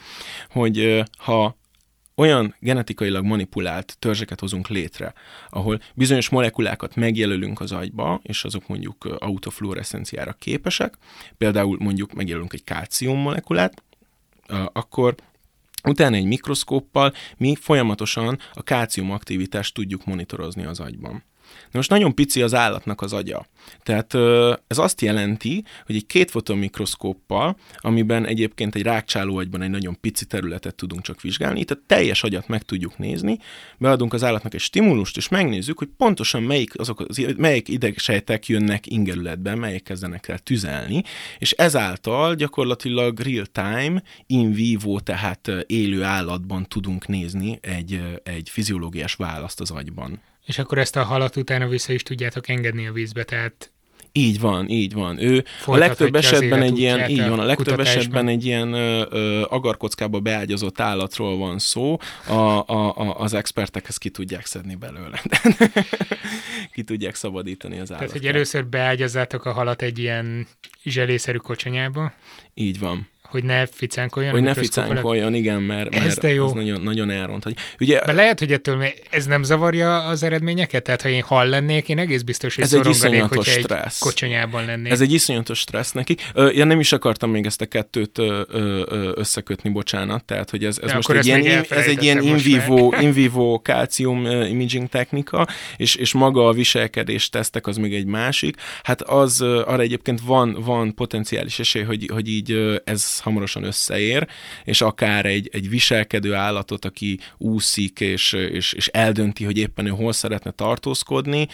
hogy 0.51 0.79
ö, 0.79 1.01
ha 1.17 1.57
olyan 2.23 2.55
genetikailag 2.61 3.25
manipulált 3.25 3.97
törzseket 3.99 4.41
hozunk 4.41 4.69
létre, 4.69 5.13
ahol 5.51 5.81
bizonyos 5.95 6.29
molekulákat 6.29 6.97
megjelölünk 6.97 7.61
az 7.61 7.73
agyba, 7.73 8.21
és 8.23 8.45
azok 8.45 8.69
mondjuk 8.69 9.05
autofluorescenciára 9.05 10.33
képesek, 10.33 10.95
például 11.39 11.77
mondjuk 11.81 12.13
megjelölünk 12.13 12.53
egy 12.53 12.65
kálcium 12.65 13.19
molekulát, 13.19 13.83
akkor 14.73 15.15
utána 15.85 16.17
egy 16.17 16.25
mikroszkóppal 16.25 17.13
mi 17.37 17.55
folyamatosan 17.55 18.39
a 18.53 18.63
kálcium 18.63 19.11
aktivitást 19.11 19.75
tudjuk 19.75 20.05
monitorozni 20.05 20.65
az 20.65 20.81
agyban. 20.81 21.23
Na 21.53 21.79
most 21.79 21.91
nagyon 21.91 22.15
pici 22.15 22.43
az 22.43 22.55
állatnak 22.55 23.01
az 23.01 23.13
agya. 23.13 23.47
Tehát 23.83 24.15
ez 24.67 24.79
azt 24.79 25.01
jelenti, 25.01 25.65
hogy 25.87 25.97
egy 25.97 26.07
két 26.07 26.31
fotomikroszkóppal, 26.31 27.57
amiben 27.77 28.27
egyébként 28.27 28.75
egy 28.75 28.83
rákcsáló 28.83 29.37
agyban 29.37 29.63
egy 29.63 29.71
nagyon 29.71 30.01
pici 30.01 30.25
területet 30.25 30.75
tudunk 30.75 31.03
csak 31.03 31.21
vizsgálni, 31.21 31.61
itt 31.61 31.71
a 31.71 31.79
teljes 31.87 32.23
agyat 32.23 32.49
meg 32.49 32.63
tudjuk 32.63 32.99
nézni, 32.99 33.39
beadunk 33.79 34.13
az 34.13 34.25
állatnak 34.25 34.55
egy 34.55 34.61
stimulust, 34.61 35.17
és 35.17 35.29
megnézzük, 35.29 35.79
hogy 35.79 35.89
pontosan 35.97 36.43
melyik, 36.43 36.79
azok 36.79 37.01
az, 37.01 37.35
melyik 37.37 37.69
idegsejtek 37.69 38.47
jönnek 38.47 38.87
ingerületben, 38.87 39.59
melyik 39.59 39.83
kezdenek 39.83 40.29
el 40.29 40.39
tüzelni, 40.39 41.03
és 41.39 41.51
ezáltal 41.51 42.35
gyakorlatilag 42.35 43.21
real-time, 43.21 44.03
in 44.27 44.53
vivo, 44.53 45.01
tehát 45.01 45.51
élő 45.67 46.03
állatban 46.03 46.67
tudunk 46.69 47.07
nézni 47.07 47.59
egy, 47.61 48.01
egy 48.23 48.49
fiziológiás 48.49 49.15
választ 49.15 49.61
az 49.61 49.71
agyban. 49.71 50.21
És 50.47 50.59
akkor 50.59 50.79
ezt 50.79 50.97
a 50.97 51.03
halat 51.03 51.37
utána 51.37 51.69
vissza 51.69 51.93
is 51.93 52.03
tudjátok 52.03 52.49
engedni 52.49 52.87
a 52.87 52.93
vízbe, 52.93 53.25
tehát 53.25 53.71
Így 54.15 54.41
van, 54.41 54.69
így 54.69 54.93
van. 54.93 55.19
Ő 55.19 55.45
a 55.65 55.77
legtöbb 55.77 56.15
esetben 56.15 56.63
egy 56.63 56.79
ilyen, 56.79 57.11
így 57.11 57.29
van, 57.29 57.39
a 57.39 57.45
legtöbb 57.45 57.81
esetben 57.81 58.29
egy 58.29 58.45
ilyen 58.45 58.73
ö, 58.73 59.07
ö, 59.11 59.43
agarkockába 59.49 60.21
beágyazott 60.21 60.81
állatról 60.81 61.37
van 61.37 61.59
szó, 61.59 61.99
a, 62.27 62.33
a, 62.33 62.97
a, 62.97 63.21
az 63.21 63.35
expertek 63.35 63.87
ki 63.99 64.11
tudják 64.11 64.47
szedni 64.47 64.75
belőle. 64.75 65.23
ki 66.75 66.83
tudják 66.83 67.15
szabadítani 67.15 67.79
az 67.79 67.91
állatot. 67.91 68.09
Tehát, 68.09 68.13
hogy 68.23 68.35
először 68.35 68.67
beágyazzátok 68.67 69.45
a 69.45 69.53
halat 69.53 69.83
egy 69.83 69.99
ilyen 69.99 70.47
zselészerű 70.85 71.39
kocsonyába. 71.39 72.13
Így 72.55 72.79
van 72.79 73.12
hogy 73.33 73.45
ne 73.45 73.67
ficánkoljon. 73.67 74.33
Hogy 74.33 74.43
ne 74.43 74.55
ficánkoljon, 74.55 75.35
igen, 75.35 75.63
mert, 75.63 75.91
mert 75.91 76.05
ez 76.07 76.17
de 76.17 76.33
jó. 76.33 76.45
az 76.45 76.53
nagyon, 76.53 76.81
nagyon 76.81 77.11
elront. 77.11 77.45
Hogy, 77.45 77.57
ugye, 77.81 78.05
De 78.05 78.13
lehet, 78.13 78.39
hogy 78.39 78.53
ettől 78.53 78.85
ez 79.11 79.27
nem 79.27 79.43
zavarja 79.43 80.03
az 80.05 80.23
eredményeket? 80.23 80.83
Tehát, 80.83 81.03
ha 81.03 81.09
én 81.09 81.23
hal 81.23 81.47
lennék, 81.47 81.89
én 81.89 81.99
egész 81.99 82.23
biztos, 82.23 82.55
hogy 82.55 82.65
ez 82.65 82.73
egy 82.73 82.87
iszonyatos 82.87 83.49
stressz. 83.49 84.03
egy 84.03 84.09
kocsonyában 84.09 84.65
lennék. 84.65 84.93
Ez 84.93 85.01
egy 85.01 85.13
iszonyatos 85.13 85.59
stressz 85.59 85.93
neki. 85.93 86.17
Én 86.55 86.67
nem 86.67 86.81
is 86.81 86.93
akartam 86.93 87.31
még 87.31 87.47
ezt 87.47 87.61
a 87.61 87.67
kettőt 87.67 88.19
összekötni, 89.15 89.71
bocsánat. 89.71 90.25
Tehát, 90.25 90.51
hogy 90.51 90.65
ez, 90.65 90.79
ez 90.83 90.93
most 90.93 91.11
egy 91.11 91.27
ilyen, 91.27 91.65
ez 91.69 91.87
egy 91.87 92.03
ilyen 92.03 92.23
in 92.23 92.37
vivo, 92.37 92.93
in 93.01 93.13
vivo 93.13 93.61
calcium 93.63 94.27
imaging 94.27 94.89
technika, 94.89 95.47
és, 95.77 95.95
és 95.95 96.13
maga 96.13 96.49
a 96.49 96.53
viselkedés 96.53 97.29
tesztek 97.29 97.67
az 97.67 97.77
még 97.77 97.95
egy 97.95 98.07
másik. 98.07 98.57
Hát 98.83 99.03
az 99.03 99.41
arra 99.41 99.83
egyébként 99.83 100.21
van, 100.21 100.57
van 100.65 100.95
potenciális 100.95 101.59
esély, 101.59 101.83
hogy, 101.83 102.11
hogy 102.13 102.29
így 102.29 102.81
ez 102.85 103.21
hamarosan 103.23 103.65
összeér, 103.65 104.27
és 104.65 104.81
akár 104.81 105.27
egy, 105.27 105.49
egy 105.53 105.69
viselkedő 105.69 106.35
állatot, 106.35 106.85
aki 106.85 107.19
úszik, 107.39 108.01
és, 108.01 108.33
és, 108.33 108.73
és 108.73 108.87
eldönti, 108.87 109.45
hogy 109.45 109.59
éppen 109.59 109.87
ő 109.87 109.91
hol 109.91 110.13
szeretne 110.13 110.51
tartózkodni, 110.51 111.49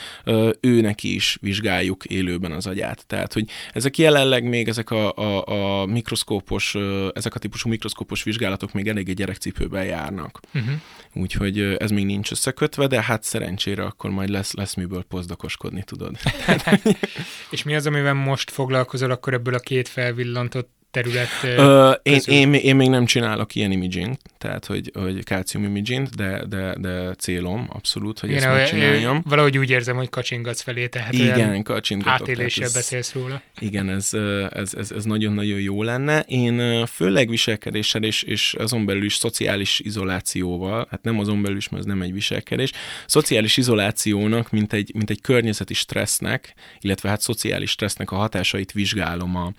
ő 0.60 0.80
neki 0.80 1.14
is 1.14 1.38
vizsgáljuk 1.40 2.04
élőben 2.04 2.52
az 2.52 2.66
agyát. 2.66 3.06
Tehát, 3.06 3.32
hogy 3.32 3.50
ezek 3.72 3.98
jelenleg 3.98 4.44
még 4.44 4.68
ezek 4.68 4.90
a, 4.90 5.12
a, 5.12 5.46
a 5.80 5.86
mikroszkópos, 5.86 6.76
ezek 7.14 7.34
a 7.34 7.38
típusú 7.38 7.68
mikroszkópos 7.68 8.22
vizsgálatok 8.22 8.72
még 8.72 8.88
eléggé 8.88 9.12
gyerekcipőben 9.12 9.84
járnak. 9.84 10.40
Uh-huh. 10.54 10.72
Úgyhogy 11.14 11.60
ez 11.78 11.90
még 11.90 12.04
nincs 12.04 12.30
összekötve, 12.30 12.86
de 12.86 13.02
hát 13.02 13.22
szerencsére 13.22 13.84
akkor 13.84 14.10
majd 14.10 14.28
lesz, 14.28 14.52
lesz 14.52 14.74
miből 14.74 15.02
pozdakoskodni, 15.02 15.82
tudod. 15.82 16.16
és 17.50 17.62
mi 17.62 17.74
az, 17.74 17.86
amivel 17.86 18.14
most 18.14 18.50
foglalkozol 18.50 19.10
akkor 19.10 19.32
ebből 19.32 19.54
a 19.54 19.58
két 19.58 19.88
felvillantott 19.88 20.77
terület 20.90 21.28
Ö, 21.42 21.90
én, 22.02 22.20
én, 22.26 22.52
én, 22.52 22.76
még 22.76 22.88
nem 22.88 23.04
csinálok 23.04 23.54
ilyen 23.54 23.70
imaging, 23.70 24.16
tehát 24.38 24.66
hogy, 24.66 24.90
hogy 24.94 25.24
calcium 25.24 25.64
imaging, 25.64 26.08
de, 26.08 26.44
de, 26.48 26.74
de 26.78 27.14
célom 27.14 27.68
abszolút, 27.72 28.18
hogy 28.18 28.30
Igen, 28.30 28.42
ezt 28.42 28.52
megcsináljam. 28.52 29.22
Valahogy 29.26 29.58
úgy 29.58 29.70
érzem, 29.70 29.96
hogy 29.96 30.08
kacsingatsz 30.08 30.60
felé, 30.60 30.86
tehát 30.86 31.12
Igen, 31.12 31.62
kacsingatok. 31.62 32.12
Átéléssel 32.12 32.64
ez, 32.64 32.74
beszélsz 32.74 33.12
róla. 33.12 33.42
Igen, 33.58 33.88
ez, 33.88 34.14
ez, 34.50 34.74
ez, 34.74 34.90
ez 34.90 35.04
nagyon-nagyon 35.04 35.60
jó 35.60 35.82
lenne. 35.82 36.20
Én 36.20 36.86
főleg 36.86 37.28
viselkedéssel 37.28 38.02
és, 38.02 38.22
és 38.22 38.54
azon 38.58 38.86
belül 38.86 39.04
is 39.04 39.14
szociális 39.14 39.80
izolációval, 39.80 40.86
hát 40.90 41.02
nem 41.02 41.18
azon 41.18 41.42
belül 41.42 41.56
is, 41.56 41.68
mert 41.68 41.82
ez 41.82 41.88
nem 41.88 42.02
egy 42.02 42.12
viselkedés, 42.12 42.72
szociális 43.06 43.56
izolációnak, 43.56 44.50
mint 44.50 44.72
egy, 44.72 44.90
mint 44.94 45.10
egy 45.10 45.20
környezeti 45.20 45.74
stressznek, 45.74 46.54
illetve 46.80 47.08
hát 47.08 47.20
szociális 47.20 47.70
stressznek 47.70 48.10
a 48.10 48.16
hatásait 48.16 48.72
vizsgálom 48.72 49.36
a, 49.36 49.52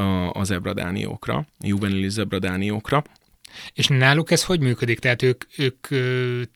a, 0.00 0.30
az 0.30 0.50
ebra 0.50 0.72
zebradániókra, 0.76 1.46
juvenili 1.60 2.08
zebradániókra. 2.08 3.04
És 3.72 3.86
náluk 3.86 4.30
ez 4.30 4.44
hogy 4.44 4.60
működik? 4.60 4.98
Tehát 4.98 5.22
ők, 5.22 5.44
ők 5.56 5.86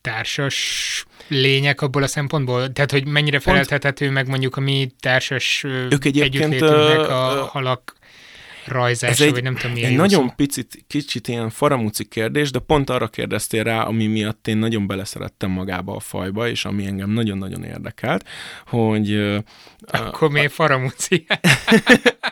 társas 0.00 1.04
lények 1.28 1.80
abból 1.80 2.02
a 2.02 2.06
szempontból? 2.06 2.72
Tehát, 2.72 2.90
hogy 2.90 3.06
mennyire 3.06 3.38
feleltethető 3.38 4.10
meg 4.10 4.28
mondjuk 4.28 4.56
a 4.56 4.60
mi 4.60 4.90
társas 5.00 5.64
ők 5.64 6.04
együttlétünknek 6.04 7.08
a 7.08 7.48
halak 7.52 7.98
rajzása, 8.66 9.12
ez 9.12 9.20
egy, 9.20 9.30
vagy 9.30 9.42
nem 9.42 9.54
tudom 9.54 9.72
milyen 9.72 9.90
egy 9.90 9.96
nagyon 9.96 10.26
szó. 10.26 10.32
picit, 10.36 10.84
kicsit 10.86 11.28
ilyen 11.28 11.50
faramúci 11.50 12.04
kérdés, 12.04 12.50
de 12.50 12.58
pont 12.58 12.90
arra 12.90 13.08
kérdeztél 13.08 13.62
rá, 13.62 13.82
ami 13.82 14.06
miatt 14.06 14.48
én 14.48 14.56
nagyon 14.56 14.86
beleszerettem 14.86 15.50
magába 15.50 15.94
a 15.94 16.00
fajba, 16.00 16.48
és 16.48 16.64
ami 16.64 16.86
engem 16.86 17.10
nagyon-nagyon 17.10 17.64
érdekelt, 17.64 18.28
hogy... 18.66 19.14
Akkor 19.80 20.28
uh, 20.28 20.34
miért 20.34 20.52
faramúci? 20.52 21.26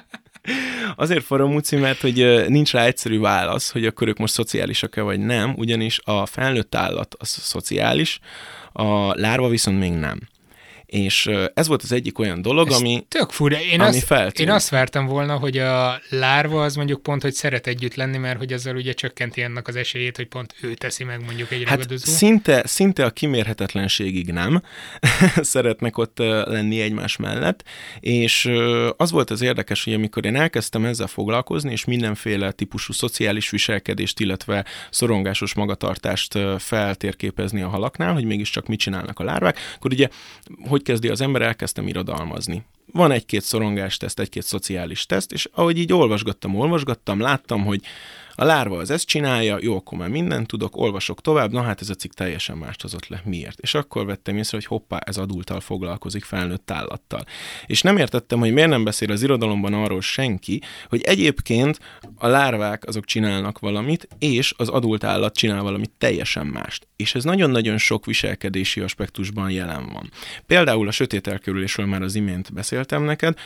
Azért 0.97 1.25
faramúci, 1.25 1.77
mert 1.77 2.01
hogy 2.01 2.45
nincs 2.49 2.73
rá 2.73 2.85
egyszerű 2.85 3.19
válasz, 3.19 3.71
hogy 3.71 3.87
akkor 3.87 4.09
ők 4.09 4.19
most 4.19 4.33
szociálisak-e 4.33 5.03
vagy 5.03 5.21
nem, 5.21 5.55
ugyanis 5.57 6.01
a 6.05 6.27
felnőtt 6.27 6.75
állat 6.75 7.15
az 7.19 7.29
szociális, 7.29 8.19
a 8.73 9.15
lárva 9.21 9.49
viszont 9.49 9.79
még 9.79 9.93
nem. 9.93 10.21
És 10.89 11.31
ez 11.55 11.67
volt 11.67 11.83
az 11.83 11.93
egyik 11.93 12.19
olyan 12.19 12.43
dolog, 12.43 12.69
ez 12.69 12.75
ami 12.75 13.05
Tök 13.09 13.31
fura. 13.31 13.61
Én, 13.61 13.81
ami 13.81 14.01
azt, 14.09 14.39
én 14.39 14.51
azt 14.51 14.69
vártam 14.69 15.07
volna, 15.07 15.37
hogy 15.37 15.59
a 15.59 16.01
lárva 16.09 16.63
az 16.63 16.75
mondjuk 16.75 17.03
pont, 17.03 17.23
hogy 17.23 17.33
szeret 17.33 17.67
együtt 17.67 17.95
lenni, 17.95 18.17
mert 18.17 18.39
hogy 18.39 18.53
ezzel 18.53 18.77
ugye 18.77 18.93
csökkenti 18.93 19.43
annak 19.43 19.69
az 19.69 19.77
esélyét, 19.77 20.17
hogy 20.17 20.27
pont 20.27 20.55
ő 20.61 20.75
teszi 20.75 21.05
meg 21.05 21.25
mondjuk 21.25 21.51
egy 21.51 21.63
hát 21.65 21.77
ragadozó. 21.77 22.13
Szinte, 22.13 22.67
szinte 22.67 23.05
a 23.05 23.11
kimérhetetlenségig 23.11 24.33
nem 24.33 24.63
szeretnek 25.37 25.99
ott 25.99 26.19
lenni 26.45 26.81
egymás 26.81 27.17
mellett, 27.17 27.65
és 28.01 28.51
az 28.97 29.11
volt 29.11 29.31
az 29.31 29.41
érdekes, 29.41 29.85
hogy 29.85 29.93
amikor 29.93 30.25
én 30.25 30.37
elkezdtem 30.37 30.85
ezzel 30.85 31.07
foglalkozni, 31.07 31.73
és 31.73 31.85
mindenféle 31.85 32.53
típusú 32.53 32.93
szociális 32.93 33.51
viselkedést, 33.51 34.21
illetve 34.21 34.65
szorongásos 34.91 35.55
magatartást 35.55 36.39
feltérképezni 36.59 37.63
a 37.63 37.69
halaknál, 37.69 38.13
hogy 38.13 38.25
mégiscsak 38.25 38.67
mit 38.67 38.79
csinálnak 38.79 39.19
a 39.19 39.25
lárvák, 39.25 39.59
akkor 39.77 39.93
ugye, 39.93 40.09
hogy 40.69 40.78
hogy 40.79 40.87
kezdi 40.87 41.09
az 41.09 41.21
ember, 41.21 41.43
elkezdtem 41.43 41.89
irodalmazni. 41.89 42.65
Van 42.93 43.11
egy-két 43.11 43.43
szorongás 43.43 43.97
teszt, 43.97 44.21
egy-két 44.21 44.43
szociális 44.43 45.07
teszt, 45.07 45.33
és 45.33 45.49
ahogy 45.53 45.79
így 45.79 45.93
olvasgattam, 45.93 46.57
olvasgattam, 46.57 47.21
láttam, 47.21 47.65
hogy 47.65 47.81
a 48.41 48.45
lárva 48.45 48.77
az 48.77 48.91
ezt 48.91 49.07
csinálja, 49.07 49.59
jó, 49.61 49.77
akkor 49.77 49.99
már 49.99 50.09
mindent 50.09 50.47
tudok, 50.47 50.77
olvasok 50.77 51.21
tovább, 51.21 51.53
na 51.53 51.63
hát 51.63 51.81
ez 51.81 51.89
a 51.89 51.95
cikk 51.95 52.13
teljesen 52.13 52.57
mást 52.57 52.83
hozott 52.83 53.07
le. 53.09 53.23
Miért? 53.25 53.59
És 53.59 53.75
akkor 53.75 54.07
vettem 54.07 54.37
észre, 54.37 54.57
hogy 54.57 54.67
hoppá, 54.67 54.99
ez 54.99 55.17
adultal 55.17 55.61
foglalkozik, 55.61 56.25
felnőtt 56.25 56.71
állattal. 56.71 57.25
És 57.67 57.83
nem 57.83 57.97
értettem, 57.97 58.39
hogy 58.39 58.53
miért 58.53 58.69
nem 58.69 58.85
beszél 58.85 59.11
az 59.11 59.23
irodalomban 59.23 59.75
arról 59.75 60.01
senki, 60.01 60.61
hogy 60.89 61.03
egyébként 61.03 61.79
a 62.17 62.27
lárvák 62.27 62.85
azok 62.87 63.05
csinálnak 63.05 63.59
valamit, 63.59 64.09
és 64.19 64.55
az 64.57 64.69
adult 64.69 65.05
állat 65.05 65.37
csinál 65.37 65.63
valamit 65.63 65.93
teljesen 65.99 66.47
mást. 66.47 66.89
És 66.97 67.15
ez 67.15 67.25
nagyon-nagyon 67.25 67.79
sok 67.79 68.07
viselkedési 68.07 68.81
aspektusban 68.81 69.51
jelen 69.51 69.89
van. 69.93 70.11
Például 70.47 70.89
a 70.89 70.91
sötét 70.91 71.27
elkerülésről 71.27 71.87
már 71.87 72.03
az 72.03 72.15
imént 72.15 72.53
beszéltem 72.53 73.03
neked, 73.03 73.39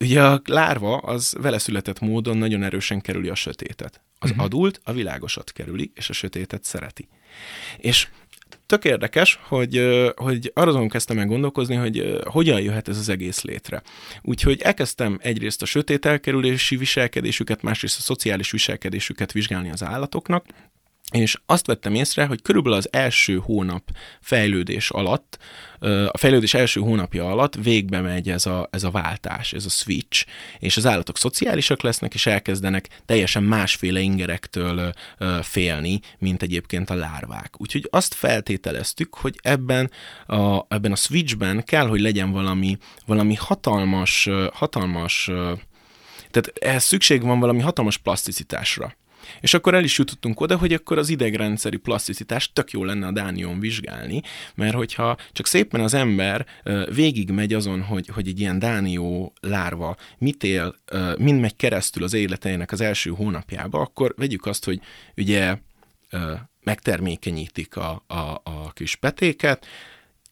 Ugye 0.00 0.22
a 0.22 0.42
lárva 0.44 0.96
az 0.98 1.34
vele 1.40 1.58
született 1.58 2.00
módon 2.00 2.36
nagyon 2.36 2.62
erősen 2.62 3.00
kerüli 3.00 3.28
a 3.28 3.34
sötétet. 3.34 4.00
Az 4.18 4.30
uh-huh. 4.30 4.44
adult 4.44 4.80
a 4.84 4.92
világosat 4.92 5.52
kerüli, 5.52 5.92
és 5.94 6.10
a 6.10 6.12
sötétet 6.12 6.64
szereti. 6.64 7.08
És 7.76 8.08
tök 8.66 8.84
érdekes, 8.84 9.38
hogy, 9.42 9.82
hogy 10.16 10.50
arra 10.54 10.86
kezdtem 10.86 11.18
el 11.18 11.26
gondolkozni, 11.26 11.74
hogy 11.74 12.18
hogyan 12.24 12.60
jöhet 12.60 12.88
ez 12.88 12.98
az 12.98 13.08
egész 13.08 13.42
létre. 13.42 13.82
Úgyhogy 14.22 14.60
elkezdtem 14.60 15.18
egyrészt 15.22 15.62
a 15.62 15.66
sötét 15.66 16.06
elkerülési 16.06 16.76
viselkedésüket, 16.76 17.62
másrészt 17.62 17.98
a 17.98 18.02
szociális 18.02 18.50
viselkedésüket 18.50 19.32
vizsgálni 19.32 19.70
az 19.70 19.82
állatoknak, 19.82 20.46
és 21.12 21.36
azt 21.46 21.66
vettem 21.66 21.94
észre, 21.94 22.26
hogy 22.26 22.42
körülbelül 22.42 22.78
az 22.78 22.88
első 22.92 23.36
hónap 23.36 23.90
fejlődés 24.20 24.90
alatt, 24.90 25.38
a 26.08 26.18
fejlődés 26.18 26.54
első 26.54 26.80
hónapja 26.80 27.30
alatt 27.30 27.54
végbe 27.54 28.00
megy 28.00 28.30
ez 28.30 28.46
a, 28.46 28.68
ez 28.70 28.84
a 28.84 28.90
váltás, 28.90 29.52
ez 29.52 29.64
a 29.64 29.68
switch, 29.68 30.26
és 30.58 30.76
az 30.76 30.86
állatok 30.86 31.18
szociálisak 31.18 31.82
lesznek, 31.82 32.14
és 32.14 32.26
elkezdenek 32.26 32.88
teljesen 33.04 33.42
másféle 33.42 34.00
ingerektől 34.00 34.92
félni, 35.42 36.00
mint 36.18 36.42
egyébként 36.42 36.90
a 36.90 36.94
lárvák. 36.94 37.54
Úgyhogy 37.58 37.88
azt 37.90 38.14
feltételeztük, 38.14 39.14
hogy 39.14 39.38
ebben 39.42 39.90
a, 40.26 40.74
ebben 40.74 40.92
a 40.92 40.96
switchben 40.96 41.64
kell, 41.64 41.86
hogy 41.86 42.00
legyen 42.00 42.30
valami, 42.30 42.76
valami 43.06 43.34
hatalmas, 43.34 44.28
hatalmas, 44.52 45.24
tehát 46.30 46.52
ehhez 46.60 46.84
szükség 46.84 47.22
van 47.22 47.40
valami 47.40 47.60
hatalmas 47.60 47.96
plaszticitásra. 47.96 48.94
És 49.40 49.54
akkor 49.54 49.74
el 49.74 49.84
is 49.84 49.98
jutottunk 49.98 50.40
oda, 50.40 50.56
hogy 50.56 50.72
akkor 50.72 50.98
az 50.98 51.08
idegrendszeri 51.08 51.76
plaszticitást 51.76 52.52
tök 52.52 52.70
jó 52.70 52.84
lenne 52.84 53.06
a 53.06 53.12
Dánion 53.12 53.60
vizsgálni, 53.60 54.22
mert 54.54 54.74
hogyha 54.74 55.16
csak 55.32 55.46
szépen 55.46 55.80
az 55.80 55.94
ember 55.94 56.46
végig 56.94 57.30
megy 57.30 57.52
azon, 57.52 57.82
hogy, 57.82 58.08
hogy 58.08 58.28
egy 58.28 58.40
ilyen 58.40 58.58
Dánió 58.58 59.32
lárva 59.40 59.96
mit 60.18 60.44
él, 60.44 60.74
mind 61.18 61.40
megy 61.40 61.56
keresztül 61.56 62.02
az 62.02 62.14
életeinek 62.14 62.72
az 62.72 62.80
első 62.80 63.10
hónapjába, 63.10 63.80
akkor 63.80 64.14
vegyük 64.16 64.46
azt, 64.46 64.64
hogy 64.64 64.80
ugye 65.16 65.56
megtermékenyítik 66.62 67.76
a, 67.76 68.02
a, 68.06 68.40
a 68.44 68.72
kis 68.74 68.96
petéket, 68.96 69.66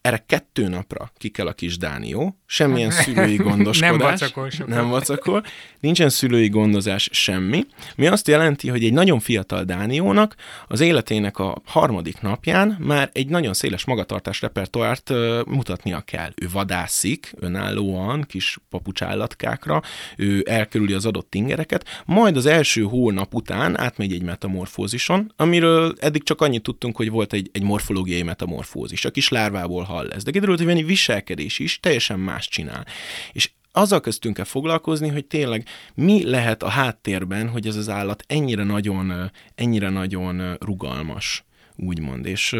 erre 0.05 0.25
kettő 0.27 0.69
napra 0.69 1.11
ki 1.17 1.29
kell 1.29 1.47
a 1.47 1.53
kis 1.53 1.79
Dánió, 1.79 2.39
semmilyen 2.47 2.91
szülői 2.91 3.37
gondoskodás. 3.49 3.99
nem 3.99 3.99
vacakol 3.99 4.51
sokat. 4.51 4.75
Nem 4.75 4.89
vacakol, 4.89 5.45
nincsen 5.81 6.09
szülői 6.09 6.49
gondozás, 6.49 7.09
semmi. 7.13 7.67
Mi 7.97 8.07
azt 8.07 8.29
jelenti, 8.29 8.69
hogy 8.69 8.85
egy 8.85 8.93
nagyon 8.93 9.21
fiatal 9.21 9.65
Dániónak 9.65 10.35
az 10.69 10.81
életének 10.81 11.39
a 11.39 11.63
harmadik 11.65 12.21
napján 12.21 12.77
már 12.81 13.11
egy 13.13 13.29
nagyon 13.29 13.55
széles 13.55 13.85
magatartás 13.85 14.41
repertoárt 14.41 15.11
uh, 15.11 15.45
mutatnia 15.47 16.01
kell. 16.01 16.33
Ő 16.35 16.49
vadászik 16.53 17.33
önállóan 17.37 18.23
kis 18.23 18.59
papucsállatkákra, 18.71 19.83
ő 20.17 20.45
elkerüli 20.49 20.93
az 20.93 21.07
adott 21.07 21.35
ingereket, 21.35 22.03
majd 22.05 22.37
az 22.37 22.47
első 22.47 22.83
hónap 22.83 23.35
után 23.35 23.79
átmegy 23.79 24.13
egy 24.13 24.23
metamorfózison, 24.23 25.33
amiről 25.37 25.95
eddig 26.01 26.23
csak 26.23 26.41
annyit 26.41 26.63
tudtunk, 26.63 26.97
hogy 26.97 27.11
volt 27.11 27.33
egy, 27.33 27.51
egy 27.53 27.63
morfológiai 27.63 28.23
metamorfózis. 28.23 29.05
A 29.05 29.11
kis 29.11 29.29
lárvából 29.29 29.83
hall 29.95 30.11
ez. 30.11 30.23
De 30.23 30.31
kiderült, 30.31 30.59
hogy 30.59 30.69
egy 30.69 30.87
viselkedés 30.87 31.59
is 31.59 31.81
teljesen 31.81 32.19
más 32.19 32.49
csinál. 32.49 32.87
És 33.33 33.51
azzal 33.73 34.01
köztünk 34.01 34.39
el 34.39 34.45
foglalkozni, 34.45 35.09
hogy 35.09 35.25
tényleg 35.25 35.67
mi 35.95 36.25
lehet 36.25 36.63
a 36.63 36.69
háttérben, 36.69 37.49
hogy 37.49 37.67
ez 37.67 37.77
az 37.77 37.89
állat 37.89 38.25
ennyire 38.27 38.65
nagyon, 38.65 39.31
ennyire 39.55 39.89
nagyon 39.89 40.57
rugalmas, 40.61 41.45
úgymond. 41.77 42.27
És 42.27 42.57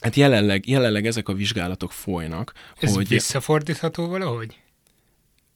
hát 0.00 0.14
jelenleg, 0.16 0.68
jelenleg 0.68 1.06
ezek 1.06 1.28
a 1.28 1.32
vizsgálatok 1.32 1.92
folynak. 1.92 2.52
Ez 2.80 2.94
hogy 2.94 3.08
visszafordítható 3.08 4.06
valahogy? 4.06 4.56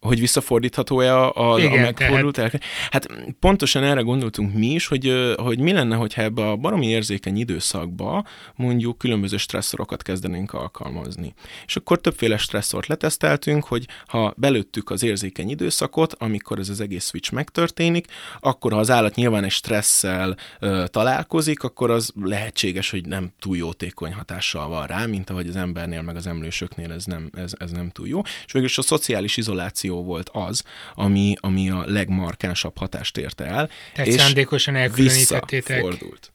Hogy 0.01 0.21
visszafordítható-e 0.21 1.17
a, 1.17 1.53
a, 1.53 1.59
Igen, 1.59 1.73
a 1.73 1.81
megfordult 1.81 2.35
tehát... 2.35 2.55
el? 2.55 2.61
Hát 2.91 3.09
pontosan 3.41 3.85
erre 3.85 4.01
gondoltunk 4.01 4.55
mi 4.55 4.67
is, 4.67 4.87
hogy, 4.87 5.35
hogy 5.37 5.59
mi 5.59 5.73
lenne, 5.73 5.97
hogyha 5.97 6.23
ebbe 6.23 6.49
a 6.49 6.57
baromi 6.57 6.87
érzékeny 6.87 7.37
időszakba 7.37 8.25
mondjuk 8.55 8.99
különböző 8.99 9.37
stresszorokat 9.37 10.03
kezdenénk 10.03 10.53
alkalmazni. 10.53 11.35
És 11.67 11.77
akkor 11.77 12.01
többféle 12.01 12.37
stresszort 12.37 12.87
leteszteltünk, 12.87 13.65
hogy 13.65 13.87
ha 14.07 14.35
belőttük 14.37 14.91
az 14.91 15.03
érzékeny 15.03 15.51
időszakot, 15.51 16.15
amikor 16.19 16.59
ez 16.59 16.69
az 16.69 16.81
egész 16.81 17.07
switch 17.09 17.33
megtörténik, 17.33 18.07
akkor 18.41 18.73
ha 18.73 18.79
az 18.79 18.91
állat 18.91 19.15
nyilván 19.15 19.45
egy 19.45 19.51
stresszel 19.51 20.37
ö, 20.61 20.85
találkozik, 20.87 21.63
akkor 21.63 21.91
az 21.91 22.13
lehetséges, 22.23 22.91
hogy 22.91 23.07
nem 23.07 23.31
túl 23.39 23.57
jótékony 23.57 24.13
hatással 24.13 24.69
van 24.69 24.87
rá, 24.87 25.07
mint 25.07 25.31
ahogy 25.31 25.49
az 25.49 25.57
embernél, 25.57 26.03
meg 26.03 26.17
az 26.17 26.27
emlősöknél 26.27 26.93
ez 26.93 27.05
nem, 27.05 27.31
ez, 27.37 27.53
ez 27.59 27.71
nem 27.71 27.91
túl 27.91 28.09
jó. 28.09 28.21
És 28.45 28.53
végülis 28.53 28.79
a 28.79 28.83
szociális 28.83 29.37
izoláció 29.37 29.88
reakció 29.89 30.05
volt 30.05 30.31
az, 30.33 30.63
ami, 30.95 31.35
ami 31.41 31.71
a 31.71 31.85
legmarkánsabb 31.87 32.79
hatást 32.79 33.17
érte 33.17 33.45
el. 33.45 33.69
Tehát 33.95 34.11
és 34.11 34.21
szándékosan 34.21 34.77
elkülönítettétek. 34.77 35.81
Fordult. 35.81 36.33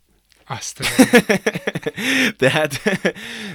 Azt 0.47 0.79
Tehát 2.37 2.81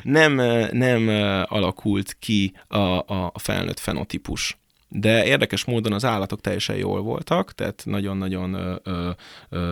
nem, 0.02 0.34
nem 0.72 1.08
alakult 1.44 2.16
ki 2.18 2.52
a, 2.68 2.78
a 3.06 3.32
felnőtt 3.34 3.78
fenotípus 3.78 4.58
de 4.90 5.26
érdekes 5.26 5.64
módon 5.64 5.92
az 5.92 6.04
állatok 6.04 6.40
teljesen 6.40 6.76
jól 6.76 7.02
voltak, 7.02 7.52
tehát 7.54 7.82
nagyon-nagyon 7.84 8.80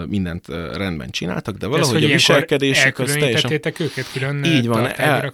mindent 0.08 0.48
rendben 0.72 1.10
csináltak, 1.10 1.56
de 1.56 1.66
valahogy 1.66 2.00
de 2.00 2.06
a 2.06 2.10
viselkedésük 2.10 2.98
az 2.98 3.12
teljesen... 3.12 3.52
őket 3.78 4.12
külön 4.12 4.44
Így 4.44 4.66
van, 4.66 4.86
el, 4.86 5.32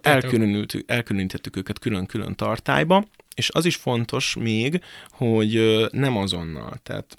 elkülönítettük 0.87 1.57
őket 1.57 1.79
külön-külön 1.79 2.35
tartályba, 2.35 3.05
és 3.35 3.51
az 3.51 3.65
is 3.65 3.77
fontos 3.77 4.35
még, 4.35 4.81
hogy 5.11 5.87
nem 5.93 6.17
azonnal, 6.17 6.81
tehát 6.83 7.17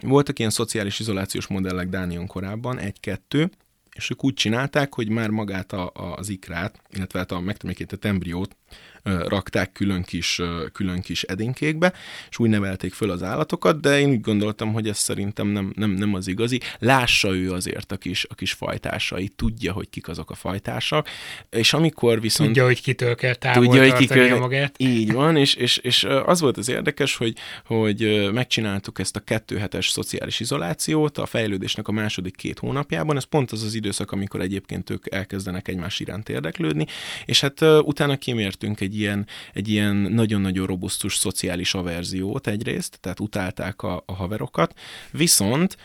voltak 0.00 0.38
ilyen 0.38 0.50
szociális 0.50 1.00
izolációs 1.00 1.46
modellek 1.46 1.88
Dánion 1.88 2.26
korábban, 2.26 2.78
egy-kettő, 2.78 3.50
és 3.94 4.10
ők 4.10 4.24
úgy 4.24 4.34
csinálták, 4.34 4.94
hogy 4.94 5.08
már 5.08 5.30
magát 5.30 5.72
a, 5.72 5.90
a, 5.94 6.16
az 6.16 6.28
ikrát, 6.28 6.80
illetve 6.90 7.18
hát 7.18 7.32
a 7.32 7.40
megtermékétett 7.40 8.04
embriót 8.04 8.56
rakták 9.02 9.72
külön 9.72 10.02
kis, 10.02 10.40
külön 10.72 11.00
kis 11.00 11.22
edinkékbe, 11.22 11.92
és 12.30 12.38
úgy 12.38 12.48
nevelték 12.48 12.94
föl 12.94 13.10
az 13.10 13.22
állatokat, 13.22 13.80
de 13.80 14.00
én 14.00 14.10
úgy 14.10 14.20
gondoltam, 14.20 14.72
hogy 14.72 14.88
ez 14.88 14.98
szerintem 14.98 15.46
nem, 15.46 15.72
nem, 15.76 15.90
nem 15.90 16.14
az 16.14 16.26
igazi. 16.26 16.60
Lássa 16.78 17.34
ő 17.34 17.52
azért 17.52 17.92
a 17.92 17.96
kis, 17.96 18.26
a 18.28 18.34
kis 18.34 18.52
fajtásait, 18.52 19.32
tudja, 19.32 19.72
hogy 19.72 19.90
kik 19.90 20.08
azok 20.08 20.30
a 20.30 20.34
fajtársak, 20.34 21.08
és 21.50 21.72
amikor 21.72 22.20
viszont... 22.20 22.48
Tudja, 22.48 22.64
hogy 22.64 22.82
kitől 22.82 23.14
kell 23.14 23.34
távol 23.34 23.64
tudja, 23.64 23.82
hogy 23.82 23.92
kitől, 23.92 24.38
magát. 24.38 24.74
Így 24.76 25.12
van, 25.12 25.36
és, 25.36 25.54
és, 25.54 25.76
és 25.76 26.04
az 26.04 26.40
volt 26.40 26.56
az 26.56 26.68
érdekes, 26.68 27.16
hogy, 27.16 27.36
hogy 27.66 28.30
megcsináltuk 28.32 28.98
ezt 28.98 29.16
a 29.16 29.20
kettő 29.20 29.56
hetes 29.56 29.88
szociális 29.88 30.40
izolációt 30.40 31.18
a 31.18 31.26
fejlődésnek 31.26 31.88
a 31.88 31.92
második 31.92 32.36
két 32.36 32.58
hónapjában, 32.58 33.16
ez 33.16 33.24
pont 33.24 33.50
az 33.50 33.62
az 33.62 33.74
időszak, 33.74 34.12
amikor 34.12 34.40
egyébként 34.40 34.90
ők 34.90 35.14
elkezdenek 35.14 35.68
egymás 35.68 36.00
iránt 36.00 36.28
érdeklődni, 36.28 36.86
és 37.24 37.40
hát 37.40 37.60
utána 37.60 38.16
kimértünk 38.16 38.61
egy 38.62 38.92
egy 38.92 38.98
ilyen, 38.98 39.26
egy 39.52 39.68
ilyen 39.68 39.96
nagyon-nagyon 39.96 40.66
robusztus 40.66 41.14
szociális 41.14 41.74
averziót 41.74 42.46
egyrészt, 42.46 42.98
tehát 43.00 43.20
utálták 43.20 43.82
a, 43.82 44.02
a 44.06 44.14
haverokat, 44.14 44.74
viszont 45.10 45.76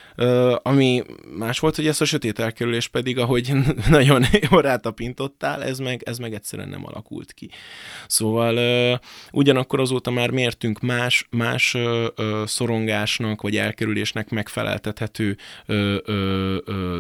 ami 0.62 1.04
más 1.38 1.60
volt, 1.60 1.76
hogy 1.76 1.88
ezt 1.88 2.02
a 2.02 2.06
sötét 2.06 2.40
elkerülés 2.40 2.88
pedig, 2.88 3.18
ahogy 3.18 3.54
nagyon 3.90 4.26
jól 4.50 4.62
rátapintottál, 4.62 5.64
ez 5.64 5.80
meg, 5.80 6.02
ez 6.06 6.18
meg 6.18 6.34
egyszerűen 6.34 6.70
nem 6.70 6.86
alakult 6.86 7.34
ki. 7.34 7.50
Szóval 8.08 9.00
ugyanakkor 9.32 9.80
azóta 9.80 10.12
már 10.12 10.30
mértünk 10.30 10.80
más, 10.80 11.28
más 11.30 11.78
szorongásnak 12.46 13.42
vagy 13.42 13.58
elkerülésnek 13.58 14.30
megfeleltethető 14.30 15.38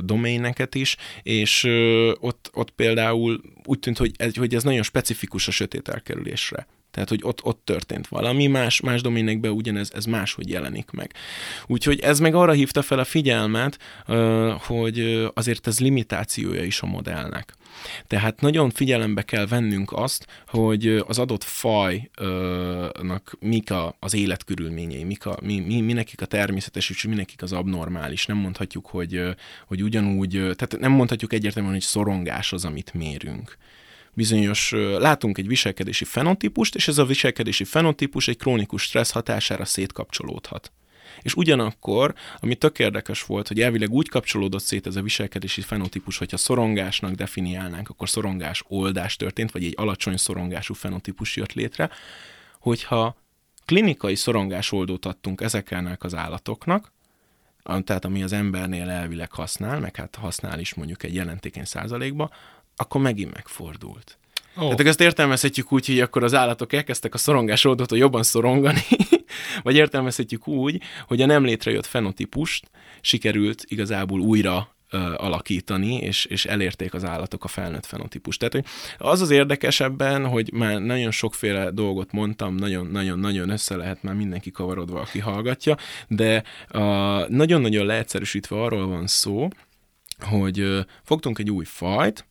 doméneket 0.01 0.75
is, 0.75 0.95
és 1.23 1.63
ott, 2.19 2.49
ott 2.53 2.71
például 2.71 3.41
úgy 3.63 3.79
tűnt, 3.79 3.97
hogy 3.97 4.11
ez, 4.17 4.35
hogy 4.35 4.55
ez 4.55 4.63
nagyon 4.63 4.83
specifikus 4.83 5.47
a 5.47 5.51
sötét 5.51 5.66
elkerülésre. 5.83 6.67
Tehát, 6.97 7.11
hogy 7.11 7.21
ott, 7.23 7.43
ott 7.43 7.61
történt 7.63 8.07
valami, 8.07 8.47
más, 8.47 8.81
más 8.81 9.01
doménekben 9.01 9.51
ugyanez 9.51 9.91
ez 9.95 10.05
máshogy 10.05 10.49
jelenik 10.49 10.89
meg. 10.89 11.13
Úgyhogy 11.67 11.99
ez 11.99 12.19
meg 12.19 12.35
arra 12.35 12.51
hívta 12.51 12.81
fel 12.81 12.99
a 12.99 13.03
figyelmet, 13.03 13.77
hogy 14.59 15.27
azért 15.33 15.67
ez 15.67 15.79
limitációja 15.79 16.63
is 16.63 16.81
a 16.81 16.85
modellnek. 16.85 17.55
Tehát 18.07 18.41
nagyon 18.41 18.69
figyelembe 18.69 19.21
kell 19.21 19.47
vennünk 19.47 19.91
azt, 19.91 20.27
hogy 20.47 20.87
az 20.87 21.19
adott 21.19 21.43
fajnak 21.43 22.01
mik 23.39 23.71
a, 23.71 23.95
az 23.99 24.13
életkörülményei, 24.13 25.03
mik 25.03 25.25
a, 25.25 25.37
mi, 25.41 25.59
mi, 25.59 25.81
mi 25.81 25.93
nekik 25.93 26.21
a 26.21 26.25
természetes, 26.25 26.89
és 26.89 27.03
mi 27.03 27.15
nekik 27.15 27.41
az 27.41 27.51
abnormális. 27.51 28.25
Nem 28.25 28.37
mondhatjuk, 28.37 28.85
hogy, 28.85 29.21
hogy 29.67 29.83
ugyanúgy, 29.83 30.29
tehát 30.31 30.77
nem 30.79 30.91
mondhatjuk 30.91 31.33
egyértelműen, 31.33 31.73
hogy 31.73 31.83
szorongás 31.83 32.53
az, 32.53 32.65
amit 32.65 32.93
mérünk 32.93 33.57
bizonyos, 34.17 34.71
látunk 34.97 35.37
egy 35.37 35.47
viselkedési 35.47 36.05
fenotípust, 36.05 36.75
és 36.75 36.87
ez 36.87 36.97
a 36.97 37.05
viselkedési 37.05 37.63
fenotípus 37.63 38.27
egy 38.27 38.37
krónikus 38.37 38.81
stressz 38.81 39.11
hatására 39.11 39.65
szétkapcsolódhat. 39.65 40.71
És 41.21 41.35
ugyanakkor, 41.35 42.13
ami 42.39 42.55
tök 42.55 42.79
érdekes 42.79 43.23
volt, 43.23 43.47
hogy 43.47 43.61
elvileg 43.61 43.89
úgy 43.89 44.09
kapcsolódott 44.09 44.63
szét 44.63 44.87
ez 44.87 44.95
a 44.95 45.01
viselkedési 45.01 45.61
fenotípus, 45.61 46.17
hogyha 46.17 46.37
szorongásnak 46.37 47.13
definiálnánk, 47.13 47.89
akkor 47.89 48.09
szorongás 48.09 48.63
oldás 48.67 49.15
történt, 49.15 49.51
vagy 49.51 49.63
egy 49.63 49.73
alacsony 49.77 50.17
szorongású 50.17 50.73
fenotípus 50.73 51.35
jött 51.35 51.53
létre, 51.53 51.89
hogyha 52.59 53.15
klinikai 53.65 54.15
szorongás 54.15 54.71
oldót 54.71 55.05
adtunk 55.05 55.41
ezeknek 55.41 56.03
az 56.03 56.15
állatoknak, 56.15 56.91
tehát 57.83 58.05
ami 58.05 58.23
az 58.23 58.33
embernél 58.33 58.89
elvileg 58.89 59.31
használ, 59.31 59.79
meg 59.79 59.95
hát 59.95 60.15
használ 60.15 60.59
is 60.59 60.73
mondjuk 60.73 61.03
egy 61.03 61.13
jelentékeny 61.13 61.65
százalékba, 61.65 62.29
akkor 62.77 63.01
megint 63.01 63.33
megfordult. 63.33 64.17
Oh. 64.55 64.63
Tehát 64.63 64.79
ezt 64.79 65.01
értelmezhetjük 65.01 65.71
úgy, 65.71 65.85
hogy 65.85 65.99
akkor 65.99 66.23
az 66.23 66.33
állatok 66.33 66.73
elkezdtek 66.73 67.13
a 67.13 67.17
szorongás 67.17 67.65
oldótól 67.65 67.97
jobban 67.97 68.23
szorongani, 68.23 68.81
vagy 69.63 69.75
értelmezhetjük 69.75 70.47
úgy, 70.47 70.81
hogy 71.07 71.21
a 71.21 71.25
nem 71.25 71.43
létrejött 71.43 71.85
fenotípust 71.85 72.69
sikerült 73.01 73.63
igazából 73.67 74.19
újra 74.19 74.75
ö, 74.89 75.13
alakítani, 75.17 75.95
és, 75.95 76.25
és 76.25 76.45
elérték 76.45 76.93
az 76.93 77.05
állatok 77.05 77.43
a 77.43 77.47
felnőtt 77.47 77.85
fenotípust. 77.85 78.39
Tehát 78.39 78.53
hogy 78.53 78.65
az 78.97 79.21
az 79.21 79.29
érdekesebben, 79.29 80.27
hogy 80.27 80.53
már 80.53 80.79
nagyon 80.79 81.11
sokféle 81.11 81.71
dolgot 81.71 82.11
mondtam, 82.11 82.55
nagyon-nagyon-nagyon 82.55 83.49
össze 83.49 83.75
lehet 83.75 84.03
már 84.03 84.15
mindenki 84.15 84.51
kavarodva, 84.51 84.99
aki 84.99 85.19
hallgatja, 85.19 85.77
de 86.07 86.43
nagyon-nagyon 87.27 87.85
leegyszerűsítve 87.85 88.61
arról 88.61 88.87
van 88.87 89.07
szó, 89.07 89.47
hogy 90.19 90.59
ö, 90.59 90.79
fogtunk 91.03 91.39
egy 91.39 91.51
új 91.51 91.65
fajt, 91.65 92.26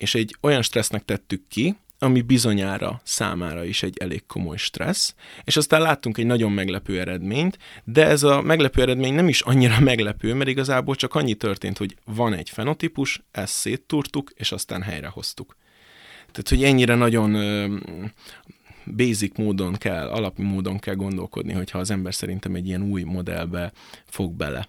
és 0.00 0.14
egy 0.14 0.36
olyan 0.40 0.62
stressznek 0.62 1.04
tettük 1.04 1.42
ki, 1.48 1.76
ami 1.98 2.20
bizonyára 2.20 3.00
számára 3.04 3.64
is 3.64 3.82
egy 3.82 3.96
elég 3.98 4.26
komoly 4.26 4.56
stressz, 4.56 5.14
és 5.44 5.56
aztán 5.56 5.80
láttunk 5.80 6.18
egy 6.18 6.26
nagyon 6.26 6.52
meglepő 6.52 7.00
eredményt, 7.00 7.58
de 7.84 8.06
ez 8.06 8.22
a 8.22 8.40
meglepő 8.40 8.82
eredmény 8.82 9.14
nem 9.14 9.28
is 9.28 9.40
annyira 9.40 9.80
meglepő, 9.90 10.34
mert 10.34 10.50
igazából 10.50 10.94
csak 10.94 11.14
annyi 11.14 11.34
történt, 11.34 11.78
hogy 11.78 11.96
van 12.04 12.32
egy 12.32 12.50
fenotípus, 12.50 13.22
ezt 13.30 13.52
széttúrtuk, 13.52 14.30
és 14.34 14.52
aztán 14.52 14.82
helyrehoztuk. 14.82 15.56
Tehát, 16.30 16.48
hogy 16.48 16.64
ennyire 16.64 16.94
nagyon 16.94 17.32
basic 18.96 19.38
módon 19.38 19.72
kell, 19.74 20.08
alapi 20.08 20.42
módon 20.42 20.78
kell 20.78 20.94
gondolkodni, 20.94 21.52
hogyha 21.52 21.78
az 21.78 21.90
ember 21.90 22.14
szerintem 22.14 22.54
egy 22.54 22.66
ilyen 22.66 22.82
új 22.82 23.02
modellbe 23.02 23.72
fog 24.06 24.32
bele. 24.32 24.68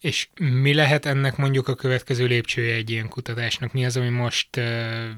És 0.00 0.28
mi 0.40 0.74
lehet 0.74 1.06
ennek 1.06 1.36
mondjuk 1.36 1.68
a 1.68 1.74
következő 1.74 2.26
lépcsője 2.26 2.74
egy 2.74 2.90
ilyen 2.90 3.08
kutatásnak? 3.08 3.72
Mi 3.72 3.84
az, 3.84 3.96
ami 3.96 4.08
most 4.08 4.56
uh, 4.56 4.64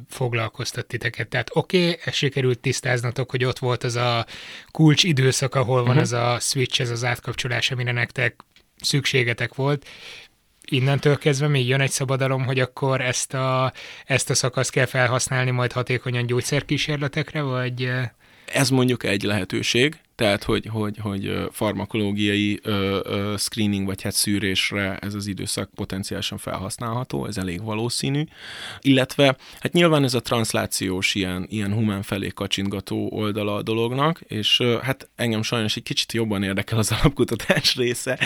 foglalkoztat 0.08 0.86
titeket? 0.86 1.28
Tehát 1.28 1.50
oké, 1.52 1.88
okay, 1.88 2.00
ez 2.04 2.14
sikerült 2.14 2.58
tisztáznatok, 2.58 3.30
hogy 3.30 3.44
ott 3.44 3.58
volt 3.58 3.84
az 3.84 3.96
a 3.96 4.26
kulcs 4.70 5.04
időszak, 5.04 5.54
ahol 5.54 5.80
van 5.80 5.88
uh-huh. 5.88 6.02
ez 6.02 6.12
a 6.12 6.38
switch, 6.40 6.80
ez 6.80 6.90
az 6.90 7.04
átkapcsolás, 7.04 7.70
amire 7.70 7.92
nektek 7.92 8.44
szükségetek 8.80 9.54
volt. 9.54 9.86
Innentől 10.70 11.18
kezdve 11.18 11.48
még 11.48 11.68
jön 11.68 11.80
egy 11.80 11.90
szabadalom, 11.90 12.44
hogy 12.44 12.60
akkor 12.60 13.00
ezt 13.00 13.34
a, 13.34 13.72
ezt 14.04 14.30
a 14.30 14.34
szakaszt 14.34 14.70
kell 14.70 14.86
felhasználni 14.86 15.50
majd 15.50 15.72
hatékonyan 15.72 16.26
gyógyszerkísérletekre, 16.26 17.42
vagy... 17.42 17.90
Ez 18.52 18.70
mondjuk 18.70 19.04
egy 19.04 19.22
lehetőség, 19.22 20.00
tehát 20.14 20.42
hogy, 20.42 20.66
hogy, 20.66 20.98
hogy 20.98 21.48
farmakológiai 21.50 22.60
ö, 22.62 23.00
ö, 23.04 23.34
screening 23.38 23.86
vagy 23.86 24.02
hát 24.02 24.12
szűrésre 24.12 24.96
ez 24.98 25.14
az 25.14 25.26
időszak 25.26 25.70
potenciálisan 25.74 26.38
felhasználható, 26.38 27.26
ez 27.26 27.36
elég 27.36 27.62
valószínű, 27.62 28.24
illetve 28.80 29.36
hát 29.60 29.72
nyilván 29.72 30.04
ez 30.04 30.14
a 30.14 30.20
translációs 30.20 31.14
ilyen, 31.14 31.46
ilyen 31.48 31.72
humán 31.72 32.02
felé 32.02 32.28
kacsintgató 32.28 33.08
oldala 33.12 33.54
a 33.54 33.62
dolognak, 33.62 34.20
és 34.20 34.62
hát 34.82 35.08
engem 35.16 35.42
sajnos 35.42 35.76
egy 35.76 35.82
kicsit 35.82 36.12
jobban 36.12 36.42
érdekel 36.42 36.78
az 36.78 36.92
alapkutatás 37.00 37.76
része, 37.76 38.18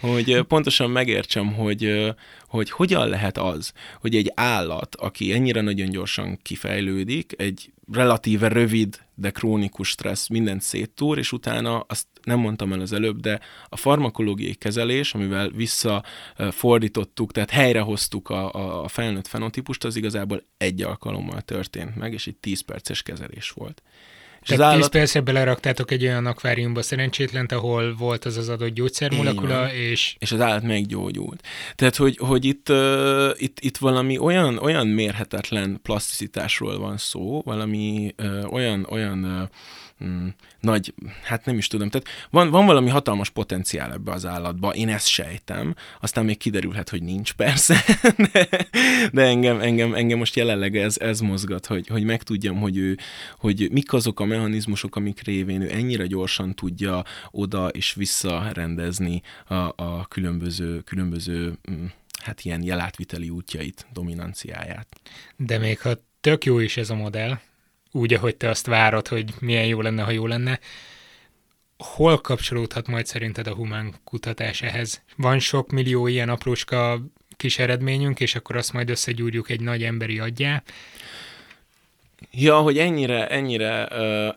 hogy 0.00 0.42
pontosan 0.42 0.90
megértsem, 0.90 1.54
hogy, 1.54 2.14
hogy 2.46 2.70
hogyan 2.70 3.08
lehet 3.08 3.38
az, 3.38 3.72
hogy 4.00 4.14
egy 4.14 4.32
állat, 4.34 4.96
aki 4.96 5.32
ennyire 5.32 5.60
nagyon 5.60 5.90
gyorsan 5.90 6.38
kifejlődik, 6.42 7.32
egy 7.36 7.72
relatíve 7.92 8.48
rövid, 8.48 8.98
de 9.22 9.30
krónikus 9.30 9.88
stressz 9.88 10.28
mindent 10.28 10.62
széttúr, 10.62 11.18
és 11.18 11.32
utána, 11.32 11.80
azt 11.80 12.06
nem 12.22 12.38
mondtam 12.38 12.72
el 12.72 12.80
az 12.80 12.92
előbb, 12.92 13.20
de 13.20 13.40
a 13.68 13.76
farmakológiai 13.76 14.54
kezelés, 14.54 15.14
amivel 15.14 15.50
visszafordítottuk, 15.50 17.32
tehát 17.32 17.50
helyrehoztuk 17.50 18.30
a, 18.30 18.82
a 18.82 18.88
felnőtt 18.88 19.26
fenotípust, 19.26 19.84
az 19.84 19.96
igazából 19.96 20.42
egy 20.56 20.82
alkalommal 20.82 21.40
történt 21.40 21.96
meg, 21.96 22.12
és 22.12 22.26
egy 22.26 22.36
10 22.36 22.60
perces 22.60 23.02
kezelés 23.02 23.50
volt. 23.50 23.82
És 24.42 24.48
Tehát 24.48 24.62
az 24.62 24.68
állat... 24.68 24.90
10 24.90 25.00
percre 25.00 25.20
beleraktátok 25.20 25.90
egy 25.90 26.04
olyan 26.04 26.26
akváriumba 26.26 26.82
szerencsétlent, 26.82 27.52
ahol 27.52 27.94
volt 27.94 28.24
az 28.24 28.36
az 28.36 28.48
adott 28.48 28.68
gyógyszermolekula, 28.68 29.72
és... 29.72 30.16
És 30.18 30.32
az 30.32 30.40
állat 30.40 30.62
meggyógyult. 30.62 31.46
Tehát, 31.74 31.96
hogy, 31.96 32.16
hogy 32.16 32.44
itt, 32.44 32.68
uh, 32.68 33.30
itt, 33.36 33.60
itt 33.60 33.76
valami 33.76 34.18
olyan, 34.18 34.58
olyan 34.58 34.86
mérhetetlen 34.86 35.80
plaszticitásról 35.82 36.78
van 36.78 36.96
szó, 36.96 37.42
valami 37.44 38.14
uh, 38.18 38.52
olyan, 38.52 38.86
olyan 38.90 39.24
uh, 39.24 39.48
mm, 40.04 40.28
nagy, 40.60 40.94
hát 41.22 41.44
nem 41.44 41.58
is 41.58 41.66
tudom, 41.66 41.88
tehát 41.90 42.06
van, 42.30 42.50
van 42.50 42.66
valami 42.66 42.90
hatalmas 42.90 43.30
potenciál 43.30 43.92
ebbe 43.92 44.12
az 44.12 44.26
állatba, 44.26 44.74
én 44.74 44.88
ezt 44.88 45.06
sejtem, 45.06 45.74
aztán 46.00 46.24
még 46.24 46.36
kiderülhet, 46.36 46.88
hogy 46.88 47.02
nincs 47.02 47.32
persze, 47.32 47.84
de, 48.32 48.48
de 49.12 49.22
engem, 49.22 49.60
engem, 49.60 49.94
engem 49.94 50.18
most 50.18 50.36
jelenleg 50.36 50.76
ez, 50.76 50.98
ez 50.98 51.20
mozgat, 51.20 51.66
hogy, 51.66 51.86
hogy 51.86 52.04
megtudjam, 52.04 52.60
hogy 52.60 52.76
ő, 52.76 52.98
hogy 53.38 53.68
mik 53.72 53.92
azok 53.92 54.20
a 54.20 54.24
mechanizmusok, 54.24 54.96
amik 54.96 55.22
révén 55.22 55.60
ő 55.60 55.72
ennyire 55.72 56.06
gyorsan 56.06 56.54
tudja 56.54 57.04
oda 57.30 57.68
és 57.68 57.94
vissza 57.94 58.50
rendezni 58.52 59.22
a, 59.46 59.54
a 59.54 60.06
különböző, 60.08 60.80
különböző 60.80 61.58
mm, 61.70 61.84
hát 62.22 62.44
ilyen 62.44 62.62
jelátviteli 62.62 63.30
útjait, 63.30 63.86
dominanciáját. 63.92 64.86
De 65.36 65.58
még 65.58 65.80
ha 65.80 65.94
tök 66.20 66.44
jó 66.44 66.58
is 66.58 66.76
ez 66.76 66.90
a 66.90 66.94
modell, 66.94 67.38
úgy, 67.92 68.14
ahogy 68.14 68.36
te 68.36 68.48
azt 68.48 68.66
várod, 68.66 69.08
hogy 69.08 69.30
milyen 69.40 69.66
jó 69.66 69.80
lenne, 69.80 70.02
ha 70.02 70.10
jó 70.10 70.26
lenne. 70.26 70.60
Hol 71.78 72.20
kapcsolódhat 72.20 72.86
majd 72.86 73.06
szerinted 73.06 73.46
a 73.46 73.54
humán 73.54 73.94
kutatás 74.04 74.62
ehhez? 74.62 75.02
Van 75.16 75.38
sok 75.38 75.70
millió 75.70 76.06
ilyen 76.06 76.28
apróska 76.28 77.00
kis 77.36 77.58
eredményünk, 77.58 78.20
és 78.20 78.34
akkor 78.34 78.56
azt 78.56 78.72
majd 78.72 78.90
összegyúrjuk 78.90 79.50
egy 79.50 79.60
nagy 79.60 79.82
emberi 79.82 80.18
adjá. 80.18 80.62
Ja, 82.30 82.56
hogy 82.56 82.78
ennyire, 82.78 83.26
ennyire, 83.28 83.88
uh, 83.90 83.98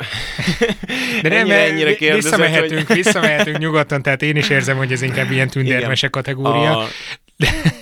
De 1.22 1.30
nem, 1.30 1.40
ennyire, 1.40 1.64
ennyire 1.64 1.96
kérdezett, 1.96 2.32
visszamehetünk, 2.32 2.88
hogy... 2.88 2.96
visszamehetünk 2.96 3.58
nyugodtan, 3.58 4.02
tehát 4.02 4.22
én 4.22 4.36
is 4.36 4.50
érzem, 4.50 4.78
hogy 4.78 4.92
ez 4.92 5.02
inkább 5.02 5.32
ilyen 5.32 5.50
tündermese 5.50 6.08
kategória. 6.08 6.78
A, 6.78 6.88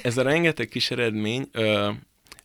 ez 0.01 0.17
a 0.17 0.21
rengeteg 0.21 0.67
kis 0.67 0.91
eredmény, 0.91 1.49
uh, 1.53 1.87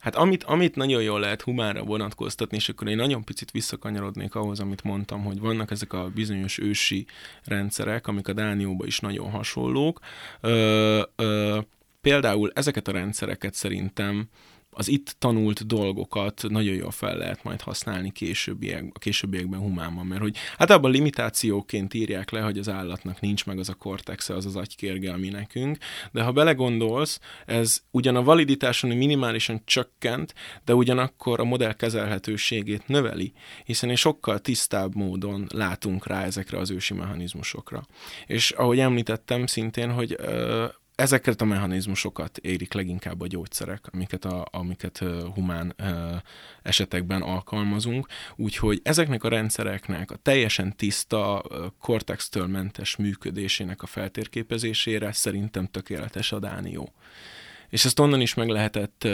Hát 0.08 0.16
amit, 0.16 0.44
amit 0.44 0.76
nagyon 0.76 1.02
jól 1.02 1.20
lehet 1.20 1.42
humánra 1.42 1.82
vonatkoztatni, 1.82 2.56
és 2.56 2.68
akkor 2.68 2.88
én 2.88 2.96
nagyon 2.96 3.24
picit 3.24 3.50
visszakanyarodnék 3.50 4.34
ahhoz, 4.34 4.60
amit 4.60 4.82
mondtam, 4.82 5.24
hogy 5.24 5.40
vannak 5.40 5.70
ezek 5.70 5.92
a 5.92 6.10
bizonyos 6.14 6.58
ősi 6.58 7.06
rendszerek, 7.44 8.06
amik 8.06 8.28
a 8.28 8.32
Dánióban 8.32 8.86
is 8.86 9.00
nagyon 9.00 9.30
hasonlók. 9.30 10.00
Ö, 10.40 11.02
ö, 11.16 11.58
például 12.00 12.50
ezeket 12.54 12.88
a 12.88 12.92
rendszereket 12.92 13.54
szerintem 13.54 14.28
az 14.78 14.88
itt 14.88 15.16
tanult 15.18 15.66
dolgokat 15.66 16.44
nagyon 16.48 16.74
jól 16.74 16.90
fel 16.90 17.16
lehet 17.16 17.42
majd 17.42 17.60
használni 17.60 18.12
későbbiek, 18.12 18.84
a 18.92 18.98
későbbiekben 18.98 19.60
humánban, 19.60 20.06
mert 20.06 20.20
hogy 20.20 20.36
hát 20.56 20.70
abban 20.70 20.90
limitációként 20.90 21.94
írják 21.94 22.30
le, 22.30 22.40
hogy 22.40 22.58
az 22.58 22.68
állatnak 22.68 23.20
nincs 23.20 23.46
meg 23.46 23.58
az 23.58 23.68
a 23.68 23.74
kortexe, 23.74 24.34
az 24.34 24.46
az 24.46 24.56
agykérge, 24.56 25.12
ami 25.12 25.28
nekünk, 25.28 25.76
de 26.12 26.22
ha 26.22 26.32
belegondolsz, 26.32 27.20
ez 27.46 27.82
ugyan 27.90 28.16
a 28.16 28.22
validitáson 28.22 28.90
minimálisan 28.90 29.62
csökkent, 29.64 30.34
de 30.64 30.74
ugyanakkor 30.74 31.40
a 31.40 31.44
modell 31.44 31.72
kezelhetőségét 31.72 32.88
növeli, 32.88 33.32
hiszen 33.64 33.90
és 33.90 34.00
sokkal 34.00 34.38
tisztább 34.38 34.94
módon 34.94 35.46
látunk 35.54 36.06
rá 36.06 36.24
ezekre 36.24 36.58
az 36.58 36.70
ősi 36.70 36.94
mechanizmusokra. 36.94 37.86
És 38.26 38.50
ahogy 38.50 38.78
említettem 38.78 39.46
szintén, 39.46 39.92
hogy 39.92 40.16
ezeket 40.98 41.40
a 41.40 41.44
mechanizmusokat 41.44 42.38
érik 42.38 42.72
leginkább 42.72 43.20
a 43.20 43.26
gyógyszerek, 43.26 43.86
amiket, 43.92 44.24
a, 44.24 44.46
amiket 44.50 45.04
humán 45.34 45.74
esetekben 46.62 47.22
alkalmazunk, 47.22 48.06
úgyhogy 48.36 48.80
ezeknek 48.82 49.24
a 49.24 49.28
rendszereknek 49.28 50.10
a 50.10 50.16
teljesen 50.16 50.76
tiszta, 50.76 51.42
kortextől 51.80 52.46
mentes 52.46 52.96
működésének 52.96 53.82
a 53.82 53.86
feltérképezésére 53.86 55.12
szerintem 55.12 55.66
tökéletes 55.66 56.32
a 56.32 56.38
Dánió 56.38 56.92
és 57.70 57.84
ezt 57.84 57.98
onnan 57.98 58.20
is 58.20 58.34
meg 58.34 58.48
lehetett, 58.48 59.08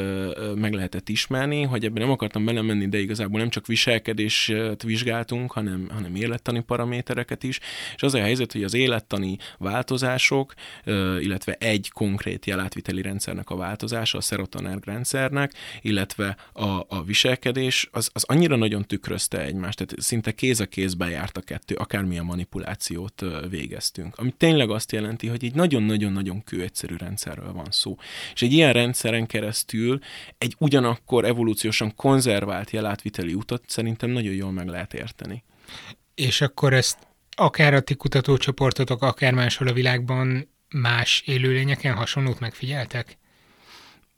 meg 0.55 0.73
lehetett 0.73 1.09
ismerni, 1.09 1.63
hogy 1.63 1.85
ebben 1.85 2.03
nem 2.03 2.11
akartam 2.11 2.45
belemenni, 2.45 2.89
de 2.89 2.99
igazából 2.99 3.41
nem 3.41 3.49
csak 3.49 3.67
viselkedést 3.67 4.83
vizsgáltunk, 4.83 5.53
hanem, 5.53 5.89
hanem 5.93 6.15
élettani 6.15 6.61
paramétereket 6.61 7.43
is, 7.43 7.61
és 7.95 8.03
az 8.03 8.15
a 8.15 8.21
helyzet, 8.21 8.53
hogy 8.53 8.65
az 8.65 8.75
élettani 8.75 9.37
változások, 9.59 10.55
illetve 11.21 11.53
egy 11.53 11.91
konkrét 11.93 12.47
jelátviteli 12.47 13.03
rendszernek 13.03 13.51
a 13.51 13.57
változása, 13.57 14.19
a 14.19 14.21
szerotonerg 14.21 14.85
rendszernek, 14.85 15.53
illetve 15.81 16.37
a, 16.53 16.65
a 16.89 17.03
viselkedés, 17.05 17.89
az, 17.93 18.11
az 18.13 18.25
annyira 18.25 18.57
nagyon 18.57 18.85
tükrözte 18.85 19.43
egymást, 19.43 19.77
tehát 19.77 20.03
szinte 20.03 20.33
kéz 20.33 20.61
a 20.61 20.67
kézbe 20.67 21.09
járt 21.09 21.37
a 21.37 21.41
kettő, 21.41 21.75
akármilyen 21.75 22.25
manipulációt 22.25 23.25
végeztünk. 23.51 24.17
Ami 24.17 24.31
tényleg 24.37 24.71
azt 24.71 24.93
jelenti, 24.93 25.27
hogy 25.27 25.45
egy 25.45 25.55
nagyon-nagyon-nagyon 25.55 26.45
kőegyszerű 26.45 26.97
rendszerről 26.97 27.53
van 27.53 27.69
szó. 27.71 27.97
És 28.35 28.43
egy 28.45 28.53
ilyen 28.53 28.73
rendszeren 28.73 29.27
keresztül 29.27 29.99
egy 30.39 30.55
ugyanakkor 30.59 31.25
evolúciósan 31.25 31.95
konzervált 31.95 32.71
jelátviteli 32.71 33.35
utat 33.35 33.63
szerintem 33.67 34.11
nagyon 34.11 34.35
jól 34.35 34.53
meg 34.53 34.69
lehet 34.69 34.95
érteni. 34.95 35.45
És 36.15 36.41
akkor 36.41 36.73
ezt 36.73 36.99
akár 37.37 37.75
a 37.75 37.81
ti 37.81 37.95
kutatócsoportotok, 37.95 39.03
akár 39.03 39.33
máshol 39.33 39.69
a 39.69 39.73
világban 39.73 40.49
más 40.71 41.23
élőlényeken 41.27 41.95
hasonlót 41.95 42.41
megfigyeltek? 42.41 43.19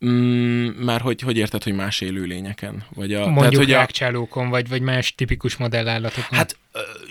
Mm, 0.05 0.67
már 0.67 1.01
hogy, 1.01 1.21
hogy 1.21 1.37
érted, 1.37 1.63
hogy 1.63 1.73
más 1.73 2.01
élőlényeken? 2.01 2.85
Vagy 2.95 3.13
a, 3.13 3.19
Mondjuk 3.19 3.37
tehát, 3.39 3.55
hogy 3.55 3.69
rákcsálókon, 3.69 4.45
a... 4.45 4.49
vagy, 4.49 4.69
vagy 4.69 4.81
más 4.81 5.15
tipikus 5.15 5.55
modellállatokon. 5.55 6.37
Hát 6.37 6.57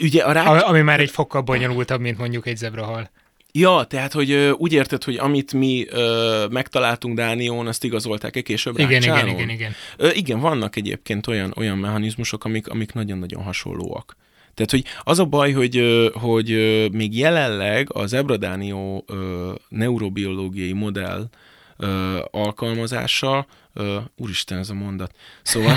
ugye 0.01 0.23
a 0.23 0.33
rák... 0.33 0.63
Ami 0.63 0.81
már 0.81 1.01
egy 1.01 1.11
fokkal 1.11 1.41
bonyolultabb, 1.41 2.01
mint 2.01 2.19
mondjuk 2.19 2.47
egy 2.47 2.57
zebrahal. 2.57 3.11
Ja, 3.59 3.85
tehát, 3.85 4.13
hogy 4.13 4.31
ö, 4.31 4.51
úgy 4.51 4.73
érted, 4.73 5.05
hogy 5.05 5.17
amit 5.17 5.53
mi 5.53 5.87
ö, 5.89 6.47
megtaláltunk 6.51 7.17
Dánión, 7.17 7.67
azt 7.67 7.85
igazolták-e 7.85 8.41
később 8.41 8.79
Igen, 8.79 9.03
igen, 9.03 9.29
igen, 9.29 9.49
igen. 9.49 9.73
Ö, 9.97 10.11
igen, 10.13 10.41
vannak 10.41 10.77
egyébként 10.77 11.27
olyan, 11.27 11.53
olyan 11.57 11.79
mechanizmusok, 11.79 12.45
amik, 12.45 12.69
amik 12.69 12.93
nagyon-nagyon 12.93 13.43
hasonlóak. 13.43 14.17
Tehát, 14.55 14.71
hogy 14.71 14.85
az 15.03 15.19
a 15.19 15.25
baj, 15.25 15.53
hogy, 15.53 16.11
hogy 16.13 16.49
még 16.93 17.19
jelenleg 17.19 17.89
az 17.93 18.13
Ebradánió 18.13 19.05
neurobiológiai 19.69 20.73
modell 20.73 21.29
alkalmazása, 22.31 23.47
Uh, 23.79 23.97
úristen, 24.17 24.59
ez 24.59 24.71
a 24.71 24.75
mondat. 24.75 25.15
Szóval, 25.43 25.77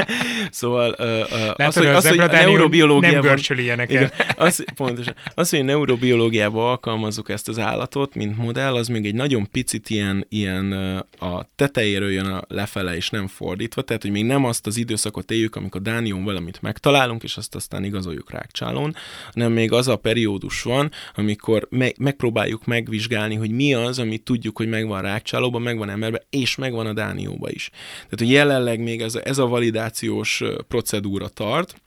szóval 0.50 0.96
uh, 0.98 1.06
uh, 1.06 1.66
az, 1.66 1.76
hogy, 1.76 1.86
az, 1.86 2.08
hogy 2.08 2.18
a 2.18 2.26
neurobiológiában... 2.26 3.38
Nem 3.48 3.58
ilyeneket. 3.58 3.90
Igen, 3.90 4.10
az, 4.36 4.64
pontosan. 4.74 5.14
Az, 5.34 5.50
hogy 5.50 5.64
neurobiológiában 5.64 6.68
alkalmazzuk 6.68 7.28
ezt 7.28 7.48
az 7.48 7.58
állatot, 7.58 8.14
mint 8.14 8.36
modell, 8.36 8.74
az 8.74 8.88
még 8.88 9.06
egy 9.06 9.14
nagyon 9.14 9.48
picit 9.50 9.90
ilyen, 9.90 10.26
ilyen 10.28 10.72
uh, 11.18 11.30
a 11.30 11.48
tetejéről 11.56 12.10
jön 12.10 12.26
a 12.26 12.42
lefele, 12.48 12.96
és 12.96 13.10
nem 13.10 13.26
fordítva, 13.26 13.82
tehát, 13.82 14.02
hogy 14.02 14.10
még 14.10 14.24
nem 14.24 14.44
azt 14.44 14.66
az 14.66 14.76
időszakot 14.76 15.30
éljük, 15.30 15.56
amikor 15.56 15.82
Dánion 15.82 16.24
valamit 16.24 16.62
megtalálunk, 16.62 17.22
és 17.22 17.36
azt 17.36 17.54
aztán 17.54 17.84
igazoljuk 17.84 18.30
rákcsálón, 18.30 18.94
hanem 19.32 19.52
még 19.52 19.72
az 19.72 19.88
a 19.88 19.96
periódus 19.96 20.62
van, 20.62 20.90
amikor 21.14 21.66
me- 21.70 21.98
megpróbáljuk 21.98 22.64
megvizsgálni, 22.66 23.34
hogy 23.34 23.50
mi 23.50 23.74
az, 23.74 23.98
amit 23.98 24.22
tudjuk, 24.22 24.56
hogy 24.56 24.68
megvan 24.68 25.02
rákcsálóban, 25.02 25.62
megvan 25.62 25.90
emberben, 25.90 26.22
és 26.30 26.56
megvan 26.56 26.86
a 26.86 26.92
Dánion 26.92 27.29
Unióba 27.30 27.50
is. 27.50 27.70
Tehát, 27.94 28.18
hogy 28.18 28.30
jelenleg 28.30 28.80
még 28.80 29.00
ez 29.00 29.14
a, 29.14 29.20
ez 29.24 29.38
a 29.38 29.46
validációs 29.46 30.42
procedúra 30.68 31.28
tart, 31.28 31.80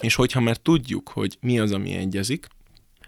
és 0.00 0.14
hogyha 0.14 0.40
már 0.40 0.56
tudjuk, 0.56 1.08
hogy 1.08 1.36
mi 1.40 1.58
az, 1.58 1.72
ami 1.72 1.94
egyezik, 1.94 2.46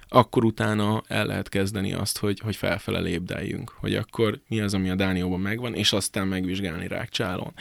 akkor 0.09 0.45
utána 0.45 1.03
el 1.09 1.26
lehet 1.26 1.49
kezdeni 1.49 1.93
azt, 1.93 2.18
hogy, 2.18 2.39
hogy 2.39 2.57
felfele 2.57 3.01
lépdeljünk, 3.01 3.70
hogy 3.70 3.95
akkor 3.95 4.41
mi 4.49 4.61
az, 4.61 4.74
ami 4.74 4.91
a 4.91 4.95
Dánióban 4.95 5.41
megvan, 5.41 5.74
és 5.74 5.93
aztán 5.93 6.26
megvizsgálni 6.26 6.89
rákcsálon. 6.89 7.53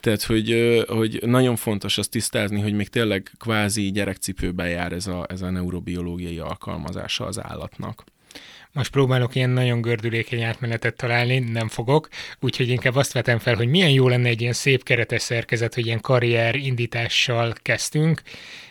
Tehát, 0.00 0.22
hogy, 0.22 0.82
hogy 0.88 1.18
nagyon 1.26 1.56
fontos 1.56 1.98
azt 1.98 2.10
tisztázni, 2.10 2.60
hogy 2.60 2.72
még 2.72 2.88
tényleg 2.88 3.30
kvázi 3.38 3.90
gyerekcipőben 3.90 4.68
jár 4.68 4.92
ez 4.92 5.06
a, 5.06 5.26
ez 5.28 5.42
a 5.42 5.50
neurobiológiai 5.50 6.38
alkalmazása 6.38 7.26
az 7.26 7.42
állatnak. 7.42 8.04
Most 8.72 8.90
próbálok 8.90 9.34
ilyen 9.34 9.50
nagyon 9.50 9.80
gördülékeny 9.80 10.42
átmenetet 10.42 10.96
találni, 10.96 11.38
nem 11.38 11.68
fogok, 11.68 12.08
úgyhogy 12.40 12.68
inkább 12.68 12.96
azt 12.96 13.12
vetem 13.12 13.38
fel, 13.38 13.54
hogy 13.54 13.68
milyen 13.68 13.90
jó 13.90 14.08
lenne 14.08 14.28
egy 14.28 14.40
ilyen 14.40 14.52
szép 14.52 14.82
keretes 14.82 15.22
szerkezet, 15.22 15.74
hogy 15.74 15.86
ilyen 15.86 16.00
karrier 16.00 16.54
indítással 16.54 17.54
kezdtünk, 17.62 18.22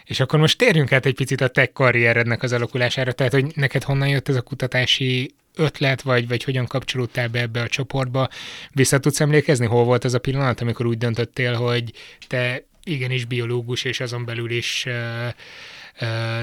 és 0.06 0.20
akkor 0.20 0.40
most 0.40 0.58
térjünk 0.58 0.92
át 0.92 1.06
egy 1.06 1.16
picit 1.16 1.42
a 1.42 1.48
tech 1.48 1.74
karrierednek 1.74 2.44
az 2.44 2.54
alakulására, 2.54 3.12
tehát 3.12 3.34
hogy 3.34 3.52
neked 3.56 3.84
honnan 3.84 4.08
jött 4.08 4.30
ez 4.30 4.36
a 4.36 4.42
kutatási 4.42 5.32
ötlet, 5.56 6.02
vagy, 6.02 6.28
vagy 6.28 6.44
hogyan 6.44 6.68
kapcsolódtál 6.68 7.28
be 7.28 7.40
ebbe 7.40 7.62
a 7.62 7.68
csoportba. 7.68 8.30
Vissza 8.72 9.00
tudsz 9.00 9.20
emlékezni, 9.20 9.66
hol 9.66 9.84
volt 9.84 10.04
az 10.04 10.14
a 10.14 10.20
pillanat, 10.20 10.62
amikor 10.62 10.86
úgy 10.86 10.98
döntöttél, 10.98 11.54
hogy 11.54 11.94
te 12.28 12.64
igenis 12.84 13.26
biológus, 13.26 13.84
és 13.84 14.00
azon 14.00 14.26
belül 14.26 14.52
is 14.52 14.84
uh, 14.88 14.94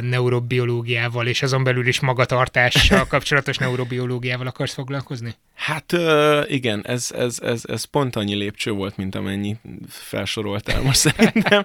neurobiológiával, 0.01 1.27
és 1.27 1.43
azon 1.43 1.65
belül 1.65 1.87
is 1.87 2.01
magatartással 2.01 3.07
kapcsolatos 3.07 3.59
neurobiológiával 3.59 4.47
akarsz 4.47 4.75
foglalkozni? 4.75 5.35
Hát 5.55 5.93
igen, 6.47 6.87
ez, 6.87 7.11
ez, 7.17 7.39
ez, 7.43 7.63
ez 7.67 7.85
pont 7.85 8.17
annyi 8.17 8.35
lépcső 8.35 8.71
volt, 8.71 8.97
mint 8.97 9.15
amennyi 9.15 9.57
felsoroltál 9.89 10.83
most 10.83 10.99
szerintem, 11.09 11.63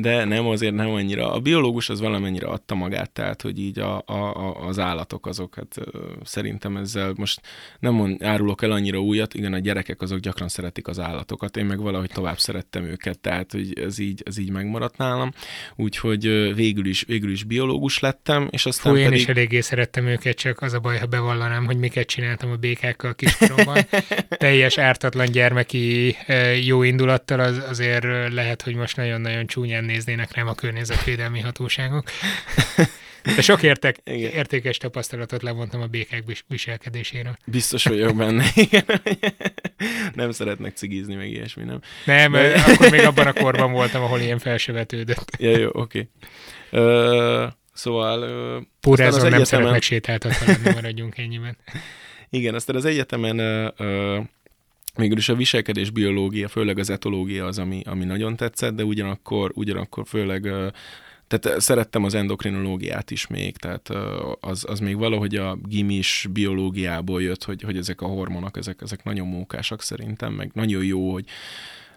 de 0.00 0.24
nem, 0.24 0.46
azért 0.46 0.74
nem 0.74 0.90
annyira. 0.90 1.32
A 1.32 1.40
biológus 1.40 1.88
az 1.88 2.00
valamennyire 2.00 2.46
adta 2.46 2.74
magát, 2.74 3.10
tehát, 3.10 3.42
hogy 3.42 3.58
így 3.58 3.78
a, 3.78 4.02
a, 4.06 4.54
az 4.66 4.78
állatok 4.78 5.26
azok, 5.26 5.54
hát 5.54 5.76
szerintem 6.24 6.76
ezzel 6.76 7.12
most 7.16 7.40
nem 7.78 7.94
mond, 7.94 8.22
árulok 8.22 8.62
el 8.62 8.70
annyira 8.72 8.98
újat, 8.98 9.34
igen, 9.34 9.52
a 9.52 9.58
gyerekek 9.58 10.02
azok 10.02 10.18
gyakran 10.18 10.48
szeretik 10.48 10.88
az 10.88 10.98
állatokat, 10.98 11.56
én 11.56 11.64
meg 11.64 11.80
valahogy 11.80 12.10
tovább 12.12 12.38
szerettem 12.38 12.84
őket, 12.84 13.18
tehát, 13.18 13.52
hogy 13.52 13.78
ez 13.78 13.98
így, 13.98 14.22
ez 14.26 14.38
így 14.38 14.50
megmaradt 14.50 14.96
nálam, 14.96 15.32
úgyhogy 15.76 16.54
végül 16.74 16.90
is, 16.90 17.04
végül 17.06 17.30
is 17.30 17.44
biológus 17.44 17.98
lettem, 17.98 18.48
és 18.50 18.66
aztán 18.66 18.92
Fú, 18.92 18.98
én 18.98 19.04
pedig... 19.04 19.20
is 19.20 19.26
eléggé 19.26 19.60
szerettem 19.60 20.06
őket, 20.06 20.36
csak 20.36 20.60
az 20.60 20.72
a 20.72 20.78
baj, 20.78 20.98
ha 20.98 21.06
bevallanám, 21.06 21.64
hogy 21.64 21.76
miket 21.76 22.06
csináltam 22.06 22.50
a 22.50 22.56
békákkal 22.56 23.14
kiskoromban. 23.14 23.78
Teljes 24.28 24.78
ártatlan 24.78 25.26
gyermeki 25.30 26.16
jó 26.64 26.82
indulattal 26.82 27.40
az, 27.40 27.62
azért 27.68 28.32
lehet, 28.32 28.62
hogy 28.62 28.74
most 28.74 28.96
nagyon-nagyon 28.96 29.46
csúnyán 29.46 29.84
néznének 29.84 30.34
rám 30.34 30.48
a 30.48 30.54
környezetvédelmi 30.54 31.40
hatóságok. 31.40 32.04
De 33.22 33.42
sok 33.42 33.62
értek, 33.62 33.96
értékes 34.40 34.76
tapasztalatot 34.76 35.42
levontam 35.42 35.80
a 35.80 35.86
békák 35.86 36.24
viselkedéséről. 36.48 37.36
Biztos 37.46 37.84
vagyok 37.84 38.16
benne. 38.16 38.44
nem 40.14 40.30
szeretnek 40.30 40.76
cigizni, 40.76 41.14
meg 41.14 41.30
ilyesmi, 41.30 41.64
nem? 41.64 41.80
Nem, 42.04 42.32
De... 42.32 42.54
akkor 42.66 42.90
még 42.90 43.00
abban 43.00 43.26
a 43.26 43.32
korban 43.32 43.72
voltam, 43.72 44.02
ahol 44.02 44.20
ilyen 44.20 44.38
felsövetődött. 44.38 45.36
Ja, 45.38 45.58
jó, 45.58 45.68
oké. 45.72 46.08
Okay. 46.70 46.84
Uh, 46.84 47.50
szóval... 47.72 48.20
Uh, 48.56 48.62
Pórázon 48.80 49.14
nem 49.14 49.26
egyetemen... 49.26 49.44
szeretnek 49.44 49.82
sétáltatni, 49.82 50.72
maradjunk 50.74 51.18
ennyiben. 51.18 51.56
Igen, 52.30 52.54
aztán 52.54 52.76
az 52.76 52.84
egyetemen 52.84 53.38
uh, 53.78 54.24
mégis 54.96 55.28
a 55.28 55.34
viselkedés 55.34 55.90
biológia, 55.90 56.48
főleg 56.48 56.78
az 56.78 56.90
etológia 56.90 57.46
az, 57.46 57.58
ami, 57.58 57.82
ami 57.84 58.04
nagyon 58.04 58.36
tetszett, 58.36 58.74
de 58.74 58.84
ugyanakkor, 58.84 59.50
ugyanakkor 59.54 60.04
főleg 60.06 60.52
tehát 61.38 61.60
szerettem 61.60 62.04
az 62.04 62.14
endokrinológiát 62.14 63.10
is 63.10 63.26
még, 63.26 63.56
tehát 63.56 63.88
az, 64.40 64.64
az 64.68 64.80
még 64.80 64.96
valahogy 64.96 65.36
a 65.36 65.58
gimis 65.64 66.28
biológiából 66.32 67.22
jött, 67.22 67.44
hogy, 67.44 67.62
hogy 67.62 67.76
ezek 67.76 68.00
a 68.00 68.06
hormonok, 68.06 68.56
ezek, 68.56 68.80
ezek 68.82 69.04
nagyon 69.04 69.26
mókásak 69.26 69.82
szerintem, 69.82 70.32
meg 70.32 70.50
nagyon 70.54 70.84
jó, 70.84 71.12
hogy 71.12 71.24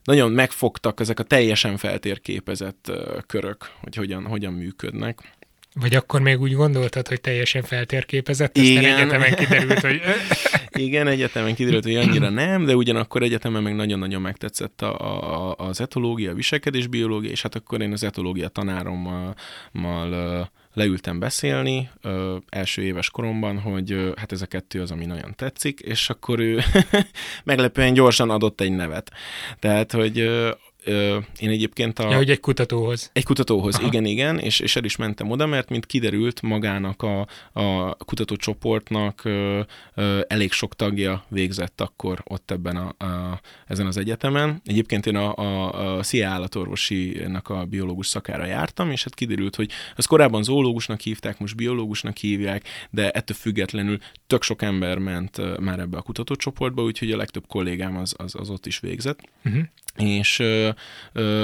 nagyon 0.04 0.32
megfogtak 0.32 1.00
ezek 1.00 1.20
a 1.20 1.24
teljesen 1.24 1.78
feltérképezett 1.78 2.92
körök, 3.28 3.70
hogy 3.82 3.96
hogyan, 3.96 4.26
hogyan 4.26 4.54
működnek. 4.54 5.34
Vagy 5.80 5.95
akkor 5.95 6.21
még 6.21 6.41
úgy 6.41 6.53
gondoltad, 6.53 7.07
hogy 7.07 7.21
teljesen 7.21 7.63
feltérképezett, 7.63 8.57
aztán 8.57 8.71
Igen. 8.71 8.97
egyetemen 8.97 9.36
kiderült, 9.36 9.80
hogy... 9.80 10.01
Igen, 10.86 11.07
egyetemen 11.07 11.55
kiderült, 11.55 11.84
hogy 11.84 11.95
annyira 11.95 12.30
nem, 12.30 12.65
de 12.65 12.76
ugyanakkor 12.76 13.23
egyetemen 13.23 13.63
meg 13.63 13.76
nagyon-nagyon 13.76 14.21
megtetszett 14.21 14.82
a, 14.82 14.99
a, 14.99 15.55
az 15.57 15.82
etológia, 15.82 16.32
a 16.32 16.34
viselkedésbiológia, 16.34 17.30
és 17.30 17.41
hát 17.41 17.55
akkor 17.55 17.82
én 17.82 17.91
az 17.91 18.03
etológia 18.03 18.47
tanárommal 18.47 19.36
mal, 19.71 20.49
leültem 20.76 21.19
beszélni 21.19 21.89
ö, 22.01 22.36
első 22.49 22.82
éves 22.82 23.09
koromban, 23.09 23.59
hogy 23.59 23.91
ö, 23.91 24.11
hát 24.15 24.32
ez 24.32 24.41
a 24.41 24.45
kettő 24.45 24.82
az, 24.82 24.91
ami 24.91 25.05
nagyon 25.05 25.34
tetszik, 25.36 25.80
és 25.80 26.09
akkor 26.09 26.39
ő 26.39 26.61
meglepően 27.43 27.93
gyorsan 27.93 28.30
adott 28.30 28.61
egy 28.61 28.71
nevet. 28.71 29.11
Tehát, 29.59 29.91
hogy 29.91 30.19
ö, 30.19 30.49
ö, 30.86 31.18
én 31.40 31.50
egyébként 31.50 32.00
a... 32.00 32.10
Ja, 32.10 32.16
hogy 32.16 32.30
egy 32.30 32.40
kutatóhoz. 32.40 33.10
Egy 33.14 33.24
kutatóhoz, 33.24 33.76
Aha. 33.76 33.88
igen, 33.88 34.06
igen, 34.06 34.40
és, 34.40 34.60
és 34.60 34.76
el 34.76 34.84
is 34.84 34.96
mentem 34.96 35.32
oda, 35.32 35.46
mert 35.46 35.70
mint 35.70 35.86
kiderült, 35.86 36.42
magának 36.42 37.02
a, 37.02 37.28
a 37.54 37.96
kutatócsoportnak 37.96 39.26
ö, 39.26 39.62
ö, 39.96 40.20
elég 40.28 40.52
sok 40.52 40.76
tagja 40.76 41.26
végzett 41.28 41.82
akkor 41.82 42.22
ott 42.24 42.52
ebben 42.52 42.76
a, 42.76 43.06
a, 43.06 43.42
ezen 43.68 43.86
az 43.86 43.98
egyetemen. 43.98 44.62
Egyébként 44.66 45.06
én 45.06 45.16
a, 45.16 45.36
a, 45.36 45.98
a 45.98 46.04
CIA 46.04 46.30
állatorvosinak 46.30 47.50
a 47.50 47.66
biológus 47.66 48.08
szakára 48.08 48.46
jártam, 48.46 48.92
és 48.92 49.04
hát 49.04 49.14
kiderült, 49.14 49.56
hogy 49.56 49.72
az 49.96 50.06
korábban 50.06 50.44
zoológusnak 50.44 51.00
hívták, 51.00 51.40
most 51.40 51.56
biológusnak 51.56 52.18
hívják, 52.18 52.64
de 52.90 53.12
ettől 53.12 53.38
függetlenül 53.38 53.98
tök 54.28 54.44
sok 54.44 54.62
ember 54.62 54.98
ment 54.98 55.60
már 55.60 55.80
ebbe 55.80 55.98
a 55.98 56.02
kutatócsoportba, 56.02 56.84
úgyhogy 56.84 57.12
a 57.12 57.18
legtöbb 57.18 57.48
kollégám 57.48 57.98
az, 57.98 58.14
az, 58.18 58.36
az 58.36 58.50
ott 58.50 58.66
is 58.66 58.80
végzett. 58.80 59.20
Uh-huh 59.46 59.64
és 59.96 60.40
ö, 60.40 60.70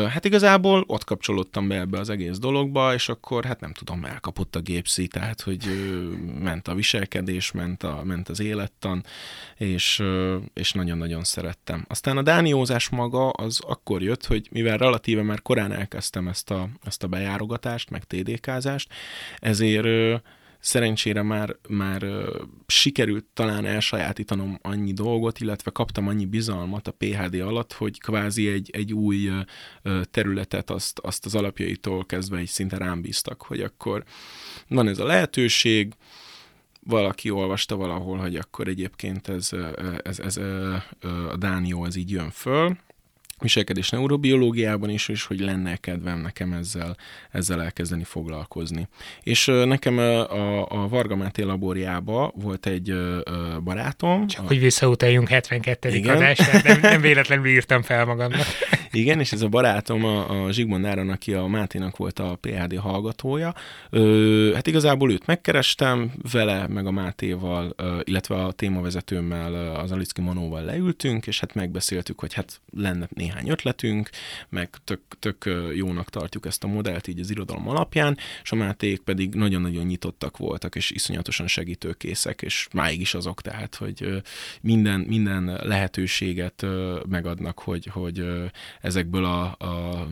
hát 0.09 0.25
igazából 0.25 0.83
ott 0.87 1.03
kapcsolódtam 1.03 1.67
be 1.67 1.79
ebbe 1.79 1.99
az 1.99 2.09
egész 2.09 2.37
dologba, 2.37 2.93
és 2.93 3.09
akkor 3.09 3.45
hát 3.45 3.59
nem 3.59 3.73
tudom, 3.73 4.05
elkapott 4.05 4.55
a 4.55 4.59
gépszi, 4.59 5.07
tehát 5.07 5.41
hogy 5.41 5.65
ment 6.39 6.67
a 6.67 6.73
viselkedés, 6.73 7.51
ment, 7.51 7.83
a, 7.83 8.01
ment 8.03 8.29
az 8.29 8.39
élettan, 8.39 9.03
és, 9.57 10.03
és 10.53 10.71
nagyon-nagyon 10.71 11.23
szerettem. 11.23 11.85
Aztán 11.87 12.17
a 12.17 12.21
dániózás 12.21 12.89
maga 12.89 13.29
az 13.29 13.59
akkor 13.67 14.01
jött, 14.01 14.25
hogy 14.25 14.47
mivel 14.51 14.77
relatíve 14.77 15.21
már 15.21 15.41
korán 15.41 15.71
elkezdtem 15.71 16.27
ezt 16.27 16.51
a, 16.51 16.69
ezt 16.83 17.03
a 17.03 17.07
bejárogatást, 17.07 17.89
meg 17.89 18.03
TDK-zást, 18.03 18.93
ezért 19.39 20.21
szerencsére 20.61 21.21
már, 21.21 21.55
már 21.69 22.05
sikerült 22.67 23.25
talán 23.33 23.65
elsajátítanom 23.65 24.59
annyi 24.61 24.93
dolgot, 24.93 25.39
illetve 25.39 25.71
kaptam 25.71 26.07
annyi 26.07 26.25
bizalmat 26.25 26.87
a 26.87 26.91
PHD 26.97 27.39
alatt, 27.39 27.73
hogy 27.73 27.99
kvázi 27.99 28.47
egy, 28.47 28.69
egy 28.73 28.93
új 28.93 29.29
területet 30.11 30.69
azt, 30.69 30.99
azt 30.99 31.25
az 31.25 31.35
alapjaitól 31.35 32.05
kezdve 32.05 32.37
egy 32.37 32.47
szinte 32.47 32.77
rám 32.77 33.01
bíztak, 33.01 33.41
hogy 33.41 33.61
akkor 33.61 34.03
van 34.67 34.87
ez 34.87 34.99
a 34.99 35.05
lehetőség, 35.05 35.93
valaki 36.83 37.29
olvasta 37.29 37.75
valahol, 37.75 38.17
hogy 38.17 38.35
akkor 38.35 38.67
egyébként 38.67 39.27
ez, 39.27 39.49
ez, 40.03 40.19
ez, 40.19 40.37
ez 40.37 40.37
a 41.31 41.35
Dánió 41.37 41.83
az 41.83 41.95
így 41.95 42.11
jön 42.11 42.29
föl, 42.29 42.77
viselkedés 43.41 43.89
neurobiológiában 43.89 44.89
is, 44.89 45.07
és 45.07 45.23
hogy 45.23 45.39
lenne 45.39 45.75
kedvem 45.75 46.19
nekem 46.19 46.53
ezzel, 46.53 46.97
ezzel 47.31 47.61
elkezdeni 47.61 48.03
foglalkozni. 48.03 48.87
És 49.23 49.45
nekem 49.45 49.97
a, 49.97 50.83
a 50.83 50.87
Varga 50.87 51.15
Máté 51.15 51.41
laborjába 51.41 52.31
volt 52.35 52.65
egy 52.65 52.93
barátom. 53.63 54.27
Csak 54.27 54.43
a... 54.43 54.47
hogy 54.47 54.59
visszautaljunk 54.59 55.27
72. 55.27 55.89
Igen. 55.89 56.15
adásra, 56.15 56.59
nem, 56.63 56.79
nem 56.81 57.01
véletlenül 57.01 57.47
írtam 57.47 57.81
fel 57.81 58.05
magamnak. 58.05 58.45
Igen, 58.93 59.19
és 59.19 59.31
ez 59.31 59.41
a 59.41 59.47
barátom, 59.47 60.05
a, 60.05 60.45
a 60.45 60.51
Zsigmond 60.51 60.85
Áron, 60.85 61.09
aki 61.09 61.33
a 61.33 61.45
Máténak 61.45 61.97
volt 61.97 62.19
a 62.19 62.37
PHD 62.41 62.77
hallgatója. 62.77 63.53
Ö, 63.89 64.51
hát 64.53 64.67
igazából 64.67 65.11
őt 65.11 65.25
megkerestem, 65.25 66.11
vele, 66.31 66.67
meg 66.67 66.85
a 66.85 66.91
Mátéval, 66.91 67.73
ö, 67.75 67.99
illetve 68.03 68.35
a 68.35 68.51
témavezetőmmel, 68.51 69.75
az 69.75 69.91
Alicki 69.91 70.21
Monóval 70.21 70.63
leültünk, 70.63 71.27
és 71.27 71.39
hát 71.39 71.53
megbeszéltük, 71.53 72.19
hogy 72.19 72.33
hát 72.33 72.61
lenne 72.77 73.07
néhány 73.09 73.30
ötletünk, 73.49 74.09
meg 74.49 74.69
tök, 74.83 75.01
tök 75.19 75.49
jónak 75.75 76.09
tartjuk 76.09 76.45
ezt 76.45 76.63
a 76.63 76.67
modellt 76.67 77.07
így 77.07 77.19
az 77.19 77.29
irodalom 77.29 77.69
alapján, 77.69 78.17
és 78.43 78.51
a 78.51 78.55
Máték 78.55 78.99
pedig 78.99 79.35
nagyon-nagyon 79.35 79.85
nyitottak 79.85 80.37
voltak, 80.37 80.75
és 80.75 80.91
iszonyatosan 80.91 81.47
segítőkészek, 81.47 82.41
és 82.41 82.67
máig 82.73 83.01
is 83.01 83.13
azok, 83.13 83.41
tehát, 83.41 83.75
hogy 83.75 84.21
minden, 84.61 84.99
minden 84.99 85.43
lehetőséget 85.63 86.65
megadnak, 87.09 87.59
hogy, 87.59 87.85
hogy 87.85 88.25
ezekből 88.81 89.25
a, 89.25 89.41
a 89.43 90.07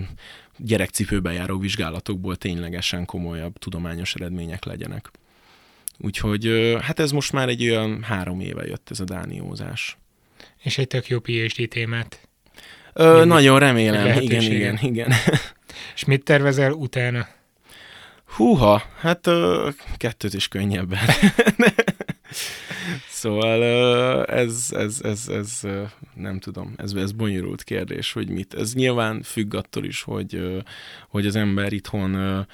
gyerekcipőben 0.58 1.34
járó 1.34 1.60
vizsgálatokból 1.60 2.36
ténylegesen 2.36 3.06
komolyabb 3.06 3.58
tudományos 3.58 4.16
eredmények 4.16 4.66
legyenek. 4.66 5.12
Úgyhogy 5.98 6.76
hát 6.82 7.00
ez 7.00 7.12
most 7.12 7.32
már 7.32 7.50
egy 7.50 7.70
olyan 7.70 8.04
három 8.04 8.40
éve 8.40 8.66
jött 8.66 8.90
ez 8.90 9.00
a 9.00 9.04
dániózás. 9.04 9.98
És 10.64 10.78
egy 10.78 10.88
tök 10.88 11.08
jó 11.08 11.20
PhD 11.20 11.68
témát. 11.68 12.29
Ö, 13.00 13.26
nagyon 13.26 13.60
remélem, 13.60 14.22
igen, 14.22 14.42
igen, 14.42 14.78
igen. 14.82 15.14
És 15.96 16.06
mit 16.06 16.24
tervezel 16.24 16.72
utána? 16.72 17.28
Húha, 18.36 18.84
hát 19.00 19.28
ö, 19.28 19.70
kettőt 19.98 20.34
is 20.34 20.48
könnyebben. 20.48 21.00
Szóval 23.10 23.64
ez, 24.26 24.68
ez, 24.72 25.00
ez, 25.04 25.28
ez 25.28 25.60
nem 26.16 26.40
tudom, 26.40 26.74
ez, 26.78 26.94
ez 26.94 27.12
bonyolult 27.12 27.64
kérdés, 27.64 28.14
hogy 28.14 28.30
mit. 28.30 28.54
Ez 28.54 28.74
nyilván 28.74 29.22
függ 29.22 29.54
attól 29.54 29.86
is, 29.86 30.02
hogy, 30.02 30.62
hogy 31.10 31.26
az 31.26 31.36
ember 31.36 31.74
itthon 31.74 32.46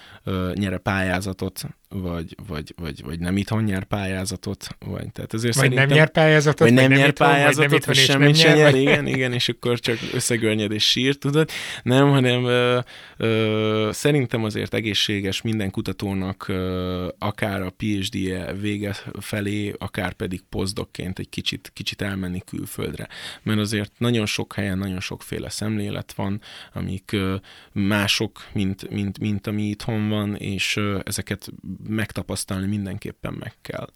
nyere 0.53 0.77
pályázatot, 0.77 1.61
vagy, 1.89 2.35
vagy, 2.47 2.73
vagy, 2.77 3.03
vagy 3.03 3.19
nem 3.19 3.37
itthon 3.37 3.63
nyer 3.63 3.83
pályázatot, 3.83 4.67
vagy, 4.79 5.11
tehát 5.11 5.33
ezért 5.33 5.55
vagy 5.55 5.71
nem 5.71 5.87
nyer 5.87 6.09
pályázatot, 6.09 6.59
vagy, 6.59 6.73
vagy 6.73 6.87
nem 6.87 6.97
nyer 6.97 7.07
itthon, 7.07 7.27
pályázatot, 7.27 7.85
vagy, 7.85 8.03
nem 8.07 8.19
vagy 8.19 8.35
semmit 8.35 8.35
sem 8.35 8.55
nyer, 8.55 8.75
igen, 8.75 9.07
igen, 9.07 9.33
és 9.33 9.49
akkor 9.49 9.79
csak 9.79 9.97
összegörnyed 10.13 10.71
és 10.71 10.89
sír, 10.89 11.17
tudod. 11.17 11.49
Nem, 11.83 12.09
hanem 12.09 12.45
ö, 12.45 12.79
ö, 13.17 13.89
szerintem 13.91 14.43
azért 14.43 14.73
egészséges 14.73 15.41
minden 15.41 15.71
kutatónak 15.71 16.47
ö, 16.47 17.07
akár 17.19 17.61
a 17.61 17.69
PhD-je 17.69 18.53
vége 18.53 18.95
felé, 19.19 19.73
akár 19.77 20.13
pedig 20.13 20.41
pozdokként 20.49 21.19
egy 21.19 21.29
kicsit, 21.29 21.71
kicsit 21.73 22.01
elmenni 22.01 22.41
külföldre. 22.45 23.07
Mert 23.43 23.59
azért 23.59 23.91
nagyon 23.97 24.25
sok 24.25 24.53
helyen 24.53 24.77
nagyon 24.77 24.99
sokféle 24.99 25.49
szemlélet 25.49 26.13
van, 26.13 26.41
amik 26.73 27.11
ö, 27.11 27.35
mások, 27.71 28.45
mint, 28.53 28.89
mint, 28.89 29.19
mint 29.19 29.47
ami 29.47 29.63
itthon 29.63 30.09
van, 30.09 30.35
és 30.35 30.75
ö, 30.75 30.99
ezeket 31.03 31.47
megtapasztalni 31.87 32.67
mindenképpen 32.67 33.33
meg 33.33 33.53
kell. 33.61 33.89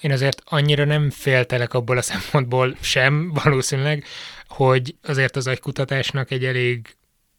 Én 0.00 0.12
azért 0.12 0.42
annyira 0.44 0.84
nem 0.84 1.10
féltelek 1.10 1.74
abból 1.74 1.96
a 1.96 2.02
szempontból 2.02 2.76
sem 2.80 3.32
valószínűleg, 3.44 4.04
hogy 4.48 4.94
azért 5.02 5.36
az 5.36 5.46
agykutatásnak 5.46 6.30
egy 6.30 6.44
elég 6.44 6.96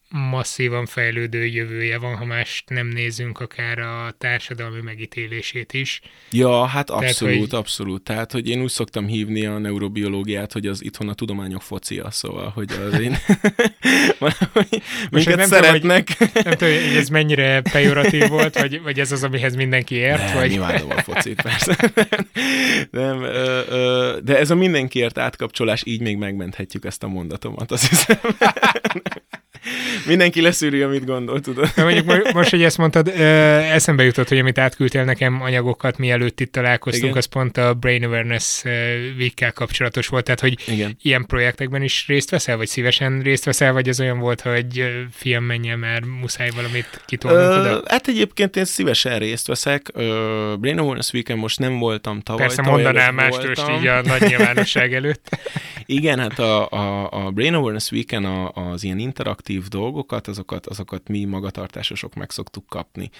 masszívan 0.08 0.86
fejlődő 0.86 1.46
jövője 1.46 1.98
van, 1.98 2.16
ha 2.16 2.24
mást 2.24 2.68
nem 2.68 2.86
nézünk, 2.86 3.40
akár 3.40 3.78
a 3.78 4.14
társadalmi 4.18 4.80
megítélését 4.80 5.72
is. 5.72 6.00
Ja, 6.30 6.64
hát 6.64 6.90
abszolút, 6.90 7.34
Tehát, 7.34 7.50
hogy... 7.50 7.58
abszolút. 7.58 8.02
Tehát, 8.02 8.32
hogy 8.32 8.48
én 8.48 8.62
úgy 8.62 8.70
szoktam 8.70 9.06
hívni 9.06 9.46
a 9.46 9.58
neurobiológiát, 9.58 10.52
hogy 10.52 10.66
az 10.66 10.84
itthon 10.84 11.08
a 11.08 11.14
tudományok 11.14 11.62
focia, 11.62 12.10
szóval, 12.10 12.48
hogy 12.48 12.72
az 12.72 13.00
én 13.00 13.16
minket 15.10 15.36
nem 15.36 15.48
szeretnek. 15.48 16.04
Tudom, 16.06 16.32
hogy, 16.32 16.44
nem 16.44 16.56
tudom, 16.56 16.74
hogy 16.74 16.96
ez 16.96 17.08
mennyire 17.08 17.60
pejoratív 17.60 18.28
volt, 18.28 18.58
vagy, 18.58 18.82
vagy 18.82 19.00
ez 19.00 19.12
az, 19.12 19.22
amihez 19.22 19.54
mindenki 19.54 19.94
ért? 19.94 20.24
Nem, 20.24 20.34
vagy... 20.34 20.52
imádom 20.52 20.90
a 20.90 21.02
focit, 21.02 21.42
persze. 21.42 21.76
nem, 22.90 23.22
ö, 23.22 23.60
ö, 23.68 24.16
de 24.24 24.38
ez 24.38 24.50
a 24.50 24.54
mindenkiért 24.54 25.18
átkapcsolás, 25.18 25.82
így 25.86 26.00
még 26.00 26.16
megmenthetjük 26.16 26.84
ezt 26.84 27.02
a 27.02 27.08
mondatomat, 27.08 27.72
azt 27.72 27.88
hiszem. 27.88 28.18
Mindenki 30.06 30.40
leszűri, 30.40 30.82
amit 30.82 31.04
gondol, 31.04 31.40
tudod. 31.40 31.70
Na, 31.76 31.84
mondjuk 31.84 32.32
most, 32.32 32.50
hogy 32.50 32.62
ezt 32.62 32.78
mondtad, 32.78 33.08
eszembe 33.08 34.04
jutott, 34.04 34.28
hogy 34.28 34.38
amit 34.38 34.58
átküldtél 34.58 35.04
nekem 35.04 35.42
anyagokat, 35.42 35.98
mielőtt 35.98 36.40
itt 36.40 36.52
találkoztunk, 36.52 37.04
Igen. 37.04 37.16
az 37.16 37.24
pont 37.24 37.56
a 37.56 37.74
Brain 37.74 38.04
Awareness 38.04 38.62
week 39.18 39.52
kapcsolatos 39.54 40.06
volt, 40.06 40.24
tehát 40.24 40.40
hogy 40.40 40.58
Igen. 40.66 40.96
ilyen 41.02 41.26
projektekben 41.26 41.82
is 41.82 42.04
részt 42.06 42.30
veszel, 42.30 42.56
vagy 42.56 42.66
szívesen 42.66 43.20
részt 43.20 43.44
veszel, 43.44 43.72
vagy 43.72 43.88
ez 43.88 44.00
olyan 44.00 44.18
volt, 44.18 44.40
hogy 44.40 44.84
fiam 45.12 45.44
menjen, 45.44 45.78
mert 45.78 46.04
muszáj 46.20 46.50
valamit 46.54 47.02
kitolnunk 47.06 47.60
oda? 47.60 47.82
Hát 47.86 48.08
egyébként 48.08 48.56
én 48.56 48.64
szívesen 48.64 49.18
részt 49.18 49.46
veszek. 49.46 49.90
Brain 50.58 50.78
Awareness 50.78 51.12
week 51.12 51.34
most 51.34 51.58
nem 51.58 51.78
voltam 51.78 52.20
tavaly. 52.20 52.46
Persze 52.46 52.62
mondanál 52.62 53.12
mást 53.12 53.42
így 53.80 53.86
a 53.86 54.02
nagy 54.02 54.20
nyilvánosság 54.20 54.94
előtt. 54.94 55.28
Igen, 55.86 56.18
hát 56.18 56.38
a, 56.38 56.70
a, 56.70 57.08
a 57.26 57.30
Brain 57.30 57.54
Awareness 57.54 57.90
week 57.90 58.12
a, 58.12 58.50
az 58.52 58.84
ilyen 58.84 58.98
interaktív 58.98 59.55
dolgokat, 59.64 60.28
azokat, 60.28 60.66
azokat 60.66 61.08
mi 61.08 61.24
magatartásosok 61.24 62.14
meg 62.14 62.30
szoktuk 62.30 62.66
kapni. 62.66 63.10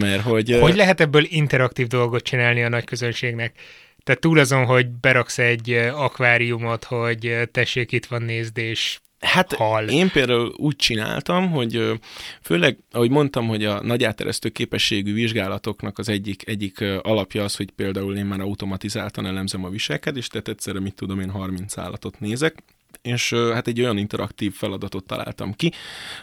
Mert 0.00 0.22
hogy... 0.22 0.58
Hogy 0.60 0.76
lehet 0.76 1.00
ebből 1.00 1.24
interaktív 1.28 1.86
dolgot 1.86 2.22
csinálni 2.22 2.62
a 2.62 2.68
nagy 2.68 2.84
közönségnek? 2.84 3.58
Tehát 4.04 4.20
túl 4.20 4.38
azon, 4.38 4.64
hogy 4.64 4.88
beraksz 4.88 5.38
egy 5.38 5.70
akváriumot, 5.94 6.84
hogy 6.84 7.48
tessék, 7.52 7.92
itt 7.92 8.06
van, 8.06 8.22
nézd, 8.22 8.58
és 8.58 8.98
Hát 9.20 9.52
hal. 9.52 9.88
én 9.88 10.10
például 10.10 10.52
úgy 10.56 10.76
csináltam, 10.76 11.50
hogy 11.50 12.00
főleg, 12.42 12.78
ahogy 12.90 13.10
mondtam, 13.10 13.46
hogy 13.46 13.64
a 13.64 13.82
nagy 13.82 14.04
áteresztő 14.04 14.48
képességű 14.48 15.12
vizsgálatoknak 15.14 15.98
az 15.98 16.08
egyik, 16.08 16.48
egyik 16.48 16.80
alapja 17.02 17.44
az, 17.44 17.56
hogy 17.56 17.70
például 17.70 18.16
én 18.16 18.24
már 18.24 18.40
automatizáltan 18.40 19.26
elemzem 19.26 19.64
a 19.64 19.68
viselkedést, 19.68 20.30
tehát 20.30 20.48
egyszerre, 20.48 20.80
mit 20.80 20.94
tudom, 20.94 21.20
én 21.20 21.30
30 21.30 21.78
állatot 21.78 22.20
nézek, 22.20 22.62
és 23.02 23.32
hát 23.32 23.66
egy 23.66 23.80
olyan 23.80 23.98
interaktív 23.98 24.54
feladatot 24.54 25.06
találtam 25.06 25.52
ki, 25.52 25.72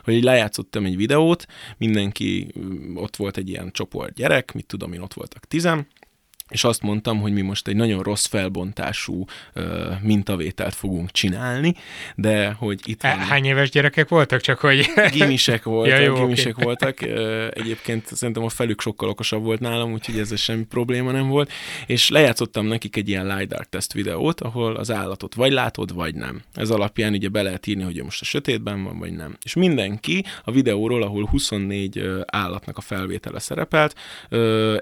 hogy 0.03 0.23
lejátszottam 0.23 0.85
egy 0.85 0.95
videót, 0.95 1.45
mindenki, 1.77 2.53
ott 2.95 3.15
volt 3.15 3.37
egy 3.37 3.49
ilyen 3.49 3.71
csoport 3.71 4.13
gyerek, 4.13 4.53
mit 4.53 4.65
tudom 4.65 4.93
én, 4.93 5.01
ott 5.01 5.13
voltak 5.13 5.45
tizen, 5.45 5.87
és 6.53 6.63
azt 6.63 6.81
mondtam, 6.81 7.19
hogy 7.19 7.33
mi 7.33 7.41
most 7.41 7.67
egy 7.67 7.75
nagyon 7.75 8.03
rossz 8.03 8.25
felbontású 8.25 9.25
ö, 9.53 9.91
mintavételt 10.01 10.73
fogunk 10.73 11.11
csinálni, 11.11 11.75
de 12.15 12.51
hogy 12.51 12.79
itt 12.83 13.01
van... 13.01 13.17
Hány 13.17 13.45
éves 13.45 13.69
gyerekek 13.69 14.09
voltak, 14.09 14.41
csak 14.41 14.59
hogy... 14.59 14.85
Gimisek 15.11 15.63
voltak, 15.73 15.97
ja, 15.97 16.03
jó, 16.03 16.15
gimisek 16.15 16.53
okay. 16.57 16.63
voltak. 16.65 17.01
Egyébként 17.57 18.07
szerintem 18.07 18.43
a 18.43 18.49
felük 18.49 18.81
sokkal 18.81 19.09
okosabb 19.09 19.43
volt 19.43 19.59
nálam, 19.59 19.91
úgyhogy 19.91 20.19
ez 20.19 20.39
semmi 20.39 20.63
probléma 20.63 21.11
nem 21.11 21.27
volt. 21.27 21.51
És 21.85 22.09
lejátszottam 22.09 22.65
nekik 22.65 22.95
egy 22.95 23.09
ilyen 23.09 23.37
LiDAR 23.37 23.65
teszt 23.65 23.93
videót, 23.93 24.41
ahol 24.41 24.75
az 24.75 24.91
állatot 24.91 25.35
vagy 25.35 25.51
látod, 25.51 25.93
vagy 25.93 26.15
nem. 26.15 26.41
Ez 26.53 26.69
alapján 26.69 27.13
ugye 27.13 27.29
be 27.29 27.41
lehet 27.41 27.67
írni, 27.67 27.83
hogy 27.83 28.03
most 28.03 28.21
a 28.21 28.25
sötétben 28.25 28.83
van, 28.83 28.99
vagy 28.99 29.13
nem. 29.13 29.37
És 29.43 29.53
mindenki 29.53 30.25
a 30.43 30.51
videóról, 30.51 31.03
ahol 31.03 31.25
24 31.25 32.23
állatnak 32.25 32.77
a 32.77 32.81
felvétele 32.81 33.39
szerepelt, 33.39 33.95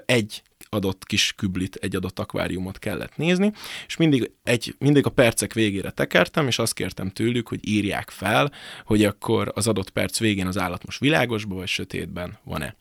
egy 0.06 0.42
adott 0.72 1.04
kis 1.06 1.32
küblit, 1.36 1.74
egy 1.74 1.96
adott 1.96 2.18
akváriumot 2.18 2.78
kellett 2.78 3.16
nézni, 3.16 3.52
és 3.86 3.96
mindig, 3.96 4.30
egy, 4.42 4.74
mindig 4.78 5.06
a 5.06 5.10
percek 5.10 5.52
végére 5.52 5.90
tekertem, 5.90 6.46
és 6.46 6.58
azt 6.58 6.74
kértem 6.74 7.10
tőlük, 7.10 7.48
hogy 7.48 7.68
írják 7.68 8.10
fel, 8.10 8.52
hogy 8.84 9.04
akkor 9.04 9.52
az 9.54 9.66
adott 9.66 9.90
perc 9.90 10.18
végén 10.18 10.46
az 10.46 10.58
állat 10.58 10.84
most 10.84 11.00
világosban 11.00 11.56
vagy 11.56 11.68
sötétben 11.68 12.38
van-e. 12.44 12.76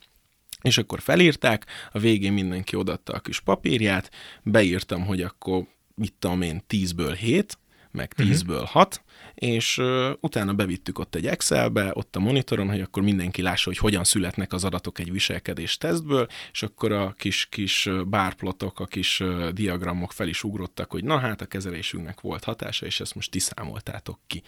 És 0.62 0.78
akkor 0.78 1.02
felírták, 1.02 1.66
a 1.92 2.00
végén 2.00 2.34
mindenki 2.34 2.76
odatta 2.76 3.14
a 3.14 3.20
kis 3.20 3.40
papírját, 3.40 4.12
beírtam, 4.44 5.06
hogy 5.06 5.22
akkor 5.22 5.68
mit 5.96 6.14
tudom 6.20 6.42
én, 6.42 6.64
10-ből 6.70 7.18
7, 7.20 7.58
meg 7.92 8.14
10-ből 8.18 8.64
6, 8.66 9.04
és 9.34 9.78
uh, 9.78 10.10
utána 10.20 10.54
bevittük 10.54 11.00
ott 11.00 11.16
egy 11.16 11.28
Excelbe, 11.28 11.92
ott 11.94 12.16
a 12.16 12.20
monitoron, 12.20 12.70
hogy 12.70 12.82
akkor 12.82 13.04
mindenki 13.04 13.42
lássa, 13.42 13.70
hogy 13.70 13.78
hogyan 13.78 14.04
születnek 14.04 14.54
az 14.54 14.64
adatok 14.64 15.00
egy 15.00 15.12
viselkedés 15.12 15.78
tesztből, 15.78 16.28
és 16.52 16.64
akkor 16.64 16.92
a 16.92 17.14
kis, 17.18 17.48
kis 17.50 17.90
bárplotok, 18.08 18.80
a 18.80 18.86
kis 18.86 19.20
uh, 19.20 19.50
diagramok 19.50 20.12
fel 20.12 20.28
is 20.28 20.44
ugrottak, 20.44 20.92
hogy 20.92 21.04
na 21.04 21.18
hát 21.18 21.42
a 21.42 21.46
kezelésünknek 21.46 22.22
volt 22.22 22.44
hatása, 22.44 22.86
és 22.86 23.00
ezt 23.00 23.16
most 23.16 23.32
ti 23.32 23.40
számoltátok 23.40 24.20
ki. 24.28 24.44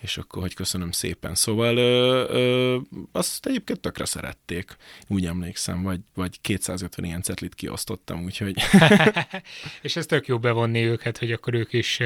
És 0.00 0.18
akkor, 0.18 0.42
hogy 0.42 0.54
köszönöm 0.54 0.90
szépen. 0.90 1.34
Szóval 1.34 1.76
uh, 1.76 2.76
uh, 2.76 2.82
azt 3.12 3.46
egyébként 3.46 3.80
tökre 3.80 4.04
szerették, 4.04 4.76
úgy 5.06 5.26
emlékszem, 5.26 5.82
vagy, 5.82 6.00
vagy 6.14 6.40
250 6.40 7.04
ilyen 7.04 7.22
cetlit 7.22 7.54
kiosztottam, 7.54 8.24
úgyhogy... 8.24 8.54
és 9.82 9.96
ez 9.96 10.06
tök 10.06 10.26
jó 10.26 10.38
bevonni 10.38 10.84
őket, 10.84 11.18
hogy 11.18 11.32
akkor 11.32 11.54
ők 11.54 11.72
is 11.72 12.00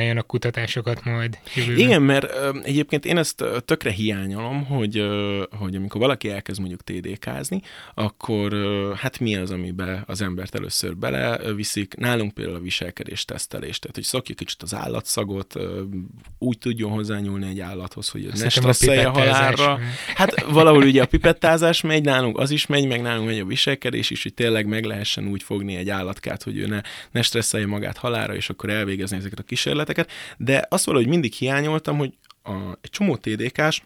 csináljanak 0.00 0.26
kutatásokat 0.26 1.04
majd 1.04 1.38
jövőben. 1.54 1.78
Igen, 1.78 2.02
mert 2.02 2.24
ö, 2.24 2.58
egyébként 2.62 3.04
én 3.04 3.16
ezt 3.16 3.44
tökre 3.64 3.90
hiányolom, 3.90 4.64
hogy, 4.64 4.98
ö, 4.98 5.42
hogy 5.58 5.74
amikor 5.74 6.00
valaki 6.00 6.30
elkezd 6.30 6.60
mondjuk 6.60 6.82
TDK-zni, 6.84 7.62
akkor 7.94 8.52
ö, 8.52 8.92
hát 8.96 9.18
mi 9.18 9.36
az, 9.36 9.50
amiben 9.50 10.04
az 10.06 10.20
embert 10.20 10.54
először 10.54 10.96
beleviszik. 10.96 11.94
Nálunk 11.96 12.34
például 12.34 12.56
a 12.56 12.60
viselkedés 12.60 13.24
tesztelés, 13.24 13.78
tehát 13.78 13.96
hogy 13.96 14.04
szokja 14.04 14.34
kicsit 14.34 14.62
az 14.62 14.74
állatszagot, 14.74 15.56
ö, 15.56 15.82
úgy 16.38 16.58
tudjon 16.58 16.90
hozzányúlni 16.90 17.48
egy 17.48 17.60
állathoz, 17.60 18.08
hogy 18.08 18.28
ne 18.38 18.48
stresszelje 18.48 19.06
halálra. 19.06 19.78
Hát 20.14 20.44
valahol 20.44 20.82
ugye 20.82 21.02
a 21.02 21.06
pipettázás 21.06 21.80
megy, 21.80 22.04
nálunk 22.04 22.38
az 22.38 22.50
is 22.50 22.66
megy, 22.66 22.86
meg 22.86 23.02
nálunk 23.02 23.26
megy 23.26 23.38
a 23.38 23.44
viselkedés 23.44 24.10
is, 24.10 24.22
hogy 24.22 24.34
tényleg 24.34 24.66
meg 24.66 24.84
lehessen 24.84 25.26
úgy 25.26 25.42
fogni 25.42 25.76
egy 25.76 25.88
állatkát, 25.88 26.42
hogy 26.42 26.56
ő 26.56 26.66
ne, 26.66 26.80
ne 27.10 27.22
stresszelje 27.22 27.66
magát 27.66 27.96
halára, 27.96 28.34
és 28.34 28.50
akkor 28.50 28.70
elvégezni 28.70 29.16
ezeket 29.16 29.38
a 29.38 29.42
kísérleteket. 29.42 29.89
De 30.36 30.66
azt 30.68 30.84
valahogy 30.84 31.08
mindig 31.08 31.32
hiányoltam, 31.32 31.98
hogy 31.98 32.12
a, 32.42 32.52
egy 32.80 32.90
csomó 32.90 33.16
TDK-s, 33.16 33.82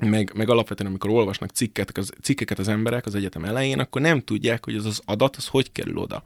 meg, 0.00 0.32
meg 0.34 0.48
alapvetően, 0.48 0.90
amikor 0.90 1.10
olvasnak 1.10 1.50
cikket, 1.50 1.98
az, 1.98 2.12
cikkeket 2.22 2.58
az 2.58 2.68
emberek 2.68 3.06
az 3.06 3.14
egyetem 3.14 3.44
elején, 3.44 3.78
akkor 3.78 4.00
nem 4.00 4.20
tudják, 4.20 4.64
hogy 4.64 4.74
az 4.76 4.86
az 4.86 5.00
adat, 5.04 5.36
az 5.36 5.46
hogy 5.46 5.72
kerül 5.72 5.96
oda. 5.96 6.22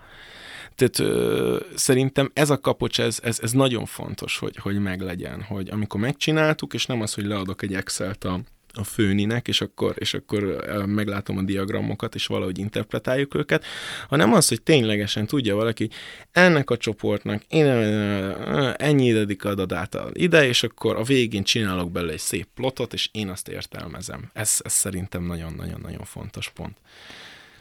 Tehát 0.75 0.99
ö, 0.99 1.61
szerintem 1.75 2.31
ez 2.35 2.51
a 2.51 2.61
kapocs, 2.61 3.01
ez, 3.01 3.19
ez, 3.23 3.39
ez 3.43 3.53
nagyon 3.53 3.87
fontos, 3.87 4.39
hogy, 4.39 4.57
hogy 4.57 4.79
meglegyen, 4.79 5.43
hogy 5.43 5.69
amikor 5.71 6.01
megcsináltuk, 6.01 6.75
és 6.75 6.87
nem 6.87 7.01
az, 7.01 7.15
hogy 7.15 7.25
leadok 7.25 7.63
egy 7.63 7.75
Excel-t 7.75 8.25
a, 8.25 8.41
a 8.75 8.85
főninek, 8.85 9.49
és 9.49 9.61
akkor, 9.61 9.95
és 9.99 10.15
akkor 10.15 10.65
meglátom 10.87 11.39
a 11.39 11.43
diagramokat, 11.43 12.15
és 12.15 12.27
valahogy 12.27 12.59
interpretáljuk 12.59 13.35
őket, 13.35 13.65
hanem 14.09 14.33
az, 14.33 14.49
hogy 14.49 14.63
ténylegesen 14.63 15.27
tudja 15.27 15.55
valaki, 15.55 15.89
ennek 16.33 16.71
a 16.71 16.77
csoportnak 16.77 17.43
én, 17.49 17.67
ennyi 18.77 19.07
idedik 19.07 19.45
adat 19.45 19.99
ide, 20.13 20.47
és 20.47 20.63
akkor 20.63 20.97
a 20.97 21.03
végén 21.03 21.43
csinálok 21.43 21.91
belőle 21.91 22.13
egy 22.13 22.19
szép 22.19 22.47
plotot, 22.55 22.93
és 22.93 23.09
én 23.13 23.29
azt 23.29 23.49
értelmezem. 23.49 24.31
Ez, 24.33 24.59
ez 24.65 24.73
szerintem 24.73 25.23
nagyon-nagyon-nagyon 25.23 26.05
fontos 26.05 26.51
pont. 26.51 26.77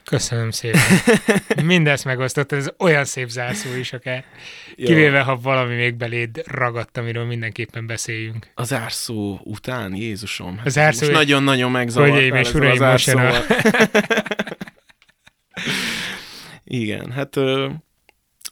Köszönöm 0.05 0.51
szépen. 0.51 0.81
Mindezt 1.63 2.05
megosztott, 2.05 2.51
ez 2.51 2.69
olyan 2.79 3.05
szép 3.05 3.27
zárszó 3.27 3.75
is 3.75 3.93
akár. 3.93 4.25
Kivéve, 4.75 5.21
ha 5.21 5.35
valami 5.35 5.75
még 5.75 5.95
beléd 5.95 6.43
ragadt, 6.45 6.97
amiről 6.97 7.25
mindenképpen 7.25 7.87
beszéljünk. 7.87 8.47
A 8.55 8.63
zárszó 8.63 9.39
után, 9.43 9.95
Jézusom. 9.95 10.57
Hát 10.57 10.65
a 10.65 10.69
zárszó... 10.69 11.11
nagyon-nagyon 11.11 11.71
megzavartál 11.71 12.39
és 12.39 12.53
uraim, 12.53 12.83
most 12.83 13.07
a... 13.07 13.31
Igen, 16.63 17.11
hát 17.11 17.35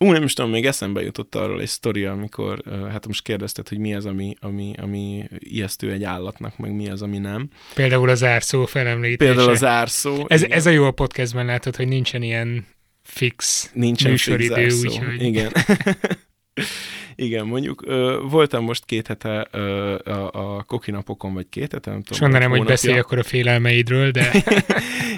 Ú, 0.02 0.12
nem 0.12 0.24
is 0.24 0.34
tudom, 0.34 0.52
még 0.52 0.66
eszembe 0.66 1.02
jutott 1.02 1.36
arról 1.36 1.62
egy 1.62 1.68
sztori, 1.68 2.06
amikor, 2.06 2.62
hát 2.90 3.08
most 3.08 3.24
kérdezted, 3.24 3.68
hogy 3.68 3.78
mi 3.78 3.96
az, 3.96 4.06
ami, 4.06 4.36
ami, 4.40 4.74
ami 4.78 5.28
ijesztő 5.38 5.92
egy 5.92 6.04
állatnak, 6.04 6.58
meg 6.58 6.76
mi 6.76 6.90
az, 6.90 7.02
ami 7.02 7.18
nem. 7.18 7.50
Például 7.74 8.10
az 8.10 8.24
árszó 8.24 8.66
felemlítése. 8.66 9.18
Például 9.32 9.50
az 9.50 9.64
árszó. 9.64 10.26
Ez, 10.28 10.44
ez 10.44 10.66
a 10.66 10.70
jó 10.70 10.84
a 10.86 10.92
podcastben 10.92 11.46
látod, 11.46 11.76
hogy 11.76 11.88
nincsen 11.88 12.22
ilyen 12.22 12.66
fix 13.04 13.70
nincsen 13.74 14.12
műsoridő, 14.12 14.68
úgyhogy... 14.84 15.22
Igen. 15.22 15.52
Igen, 17.22 17.46
mondjuk 17.46 17.84
ö, 17.86 18.20
voltam 18.30 18.64
most 18.64 18.86
két 18.86 19.08
hete 19.08 19.48
ö, 19.52 19.96
a, 20.04 20.58
a 20.58 20.64
kokinapokon, 20.64 21.34
vagy 21.34 21.46
két 21.50 21.72
hete, 21.72 21.92
nem 21.92 22.02
tudom. 22.02 22.20
Mondanám, 22.22 22.50
hogy 22.58 22.68
beszélj 22.68 23.00
akkor 23.00 23.18
a 23.18 23.24
félelmeidről, 23.24 24.12
de... 24.12 24.32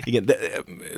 Igen, 0.03 0.25
de 0.25 0.37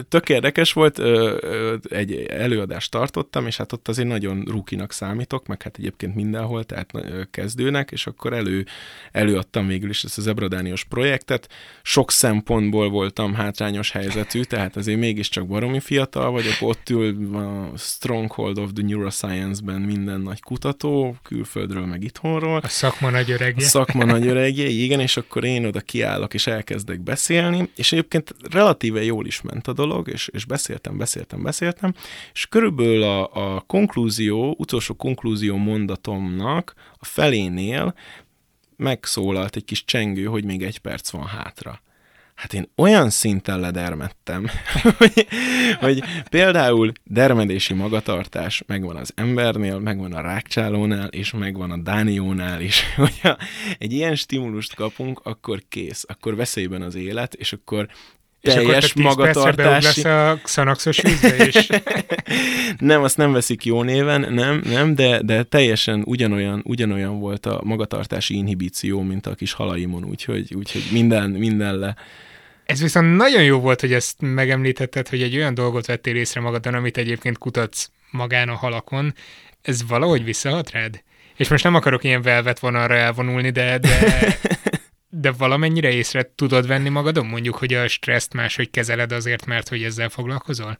tök 0.10 0.30
érdekes 0.30 0.74
volt, 0.74 1.00
ö, 1.00 1.38
ö, 1.42 1.76
egy 1.90 2.14
előadást 2.14 2.92
tartottam, 2.92 3.48
és 3.48 3.58
hát 3.58 3.72
ott 3.72 3.88
azért 3.88 4.08
nagyon 4.08 4.44
rukinak 4.48 4.92
számítok, 4.92 5.48
meg 5.48 5.62
hát 5.62 5.78
egyébként 5.78 6.16
mindenhol, 6.16 6.64
tehát 6.64 6.92
kezdőnek, 7.32 7.92
és 7.92 8.08
akkor 8.08 8.34
elő, 8.34 8.66
előadtam 9.12 9.68
végül 9.68 9.90
is 9.90 10.04
ezt 10.04 10.18
az 10.18 10.28
ebradánios 10.28 10.84
projektet. 10.84 11.50
Sok 11.82 12.12
szempontból 12.12 12.90
voltam 12.90 13.34
hátrányos 13.34 13.92
helyzetű, 13.92 14.42
tehát 14.42 14.76
azért 14.76 15.00
mégiscsak 15.00 15.48
baromi 15.48 15.80
fiatal 15.80 16.32
vagyok, 16.32 16.56
ott 16.60 16.90
ül 16.90 17.36
a 17.36 17.78
Stronghold 17.78 18.58
of 18.58 18.70
the 18.74 18.84
Neuroscience-ben 18.84 19.82
minden 19.82 20.22
nagy 20.22 20.42
kutató, 20.42 20.95
külföldről, 21.24 21.86
meg 21.86 22.04
itthonról. 22.04 22.58
A 22.58 22.68
szakma 22.68 23.10
nagy 23.10 23.32
öregje. 23.32 23.66
A 23.66 23.68
szakma 23.68 24.06
nagy 24.06 24.28
öregje, 24.28 24.68
igen, 24.68 25.00
és 25.00 25.18
akkor 25.18 25.44
én 25.44 25.66
oda 25.66 25.80
kiállok, 25.80 26.34
és 26.34 26.48
elkezdek 26.48 27.02
beszélni, 27.02 27.70
és 27.76 27.92
egyébként 27.92 28.36
relatíve 28.52 29.04
jól 29.04 29.26
is 29.26 29.42
ment 29.42 29.68
a 29.68 29.74
dolog, 29.74 30.10
és, 30.10 30.28
és 30.28 30.46
beszéltem, 30.46 30.98
beszéltem, 30.98 31.44
beszéltem, 31.44 31.94
és 32.34 32.48
körülbelül 32.48 33.04
a, 33.04 33.56
a 33.56 33.60
konklúzió, 33.60 34.56
utolsó 34.58 34.94
konklúzió 34.94 35.56
mondatomnak 35.56 36.74
a 36.98 37.06
felénél 37.06 37.96
megszólalt 38.76 39.56
egy 39.56 39.66
kis 39.66 39.86
csengő, 39.86 40.26
hogy 40.26 40.44
még 40.44 40.64
egy 40.64 40.78
perc 40.78 41.10
van 41.10 41.26
hátra 41.26 41.84
hát 42.36 42.54
én 42.54 42.70
olyan 42.76 43.10
szinten 43.10 43.60
ledermettem, 43.60 44.48
hogy, 44.98 45.28
hogy 45.80 46.04
például 46.30 46.92
dermedési 47.04 47.74
magatartás 47.74 48.64
megvan 48.68 48.96
az 48.96 49.12
embernél, 49.16 49.80
megvan 49.80 50.14
a 50.14 50.22
rákcsálónál, 50.22 51.08
és 51.08 51.32
megvan 51.32 51.72
a 51.72 51.78
dániónál 51.78 52.62
is. 52.62 52.84
Hogyha 52.96 53.38
egy 53.78 53.94
ilyen 53.94 54.16
stimulust 54.16 54.76
kapunk, 54.76 55.20
akkor 55.24 55.62
kész, 55.70 56.06
akkor 56.08 56.36
veszélyben 56.36 56.82
az 56.82 56.96
élet, 56.96 57.34
és 57.34 57.54
akkor 57.54 57.88
teljes 58.54 58.84
és 58.84 58.94
magatartási... 58.94 60.02
lesz 60.02 60.06
a 60.06 60.40
Xanaxos 60.44 61.02
vízbe 61.02 61.46
is? 61.48 61.68
nem, 62.78 63.04
azt 63.04 63.18
nem 63.18 63.32
veszik 63.32 63.66
jó 63.66 63.84
néven, 63.84 64.34
nem, 64.34 64.62
nem, 64.64 64.96
de, 64.96 65.22
de 65.22 65.44
teljesen 65.44 66.02
ugyanolyan, 66.06 66.62
ugyanolyan 66.64 67.20
volt 67.20 67.46
a 67.46 67.62
magatartási 67.64 68.36
inhibíció, 68.36 69.02
mint 69.02 69.28
a 69.28 69.36
kis 69.36 69.54
halaimon, 69.54 70.06
úgyhogy, 70.06 70.54
úgyhogy 70.56 70.84
minden, 70.92 71.30
minden 71.30 71.78
le. 71.78 71.96
Ez 72.66 72.82
viszont 72.82 73.16
nagyon 73.16 73.44
jó 73.44 73.60
volt, 73.60 73.82
hogy 73.82 73.94
ezt 73.94 74.16
megemlítetted, 74.20 75.08
hogy 75.08 75.22
egy 75.22 75.36
olyan 75.36 75.54
dolgot 75.54 75.86
vettél 75.86 76.16
észre 76.16 76.42
magadon, 76.42 76.74
amit 76.74 76.98
egyébként 76.98 77.38
kutatsz 77.38 77.90
magán 78.12 78.50
a 78.50 78.56
halakon. 78.56 79.14
Ez 79.62 79.88
valahogy 79.88 80.24
visszahat 80.24 80.72
rád? 80.72 81.04
És 81.36 81.48
most 81.48 81.64
nem 81.64 81.76
akarok 81.76 82.04
ilyen 82.04 82.22
velvet 82.22 82.60
vonalra 82.60 82.96
elvonulni, 82.96 83.50
de, 83.50 83.78
de, 83.78 83.90
de 85.18 85.32
valamennyire 85.32 85.92
észre 85.92 86.32
tudod 86.36 86.68
venni 86.68 86.90
magadon? 86.90 87.26
Mondjuk, 87.26 87.56
hogy 87.56 87.74
a 87.74 87.88
stresszt 87.88 88.34
máshogy 88.34 88.70
kezeled 88.70 89.12
azért, 89.12 89.46
mert 89.46 89.70
hogy 89.70 89.84
ezzel 89.84 90.10
foglalkozol? 90.10 90.78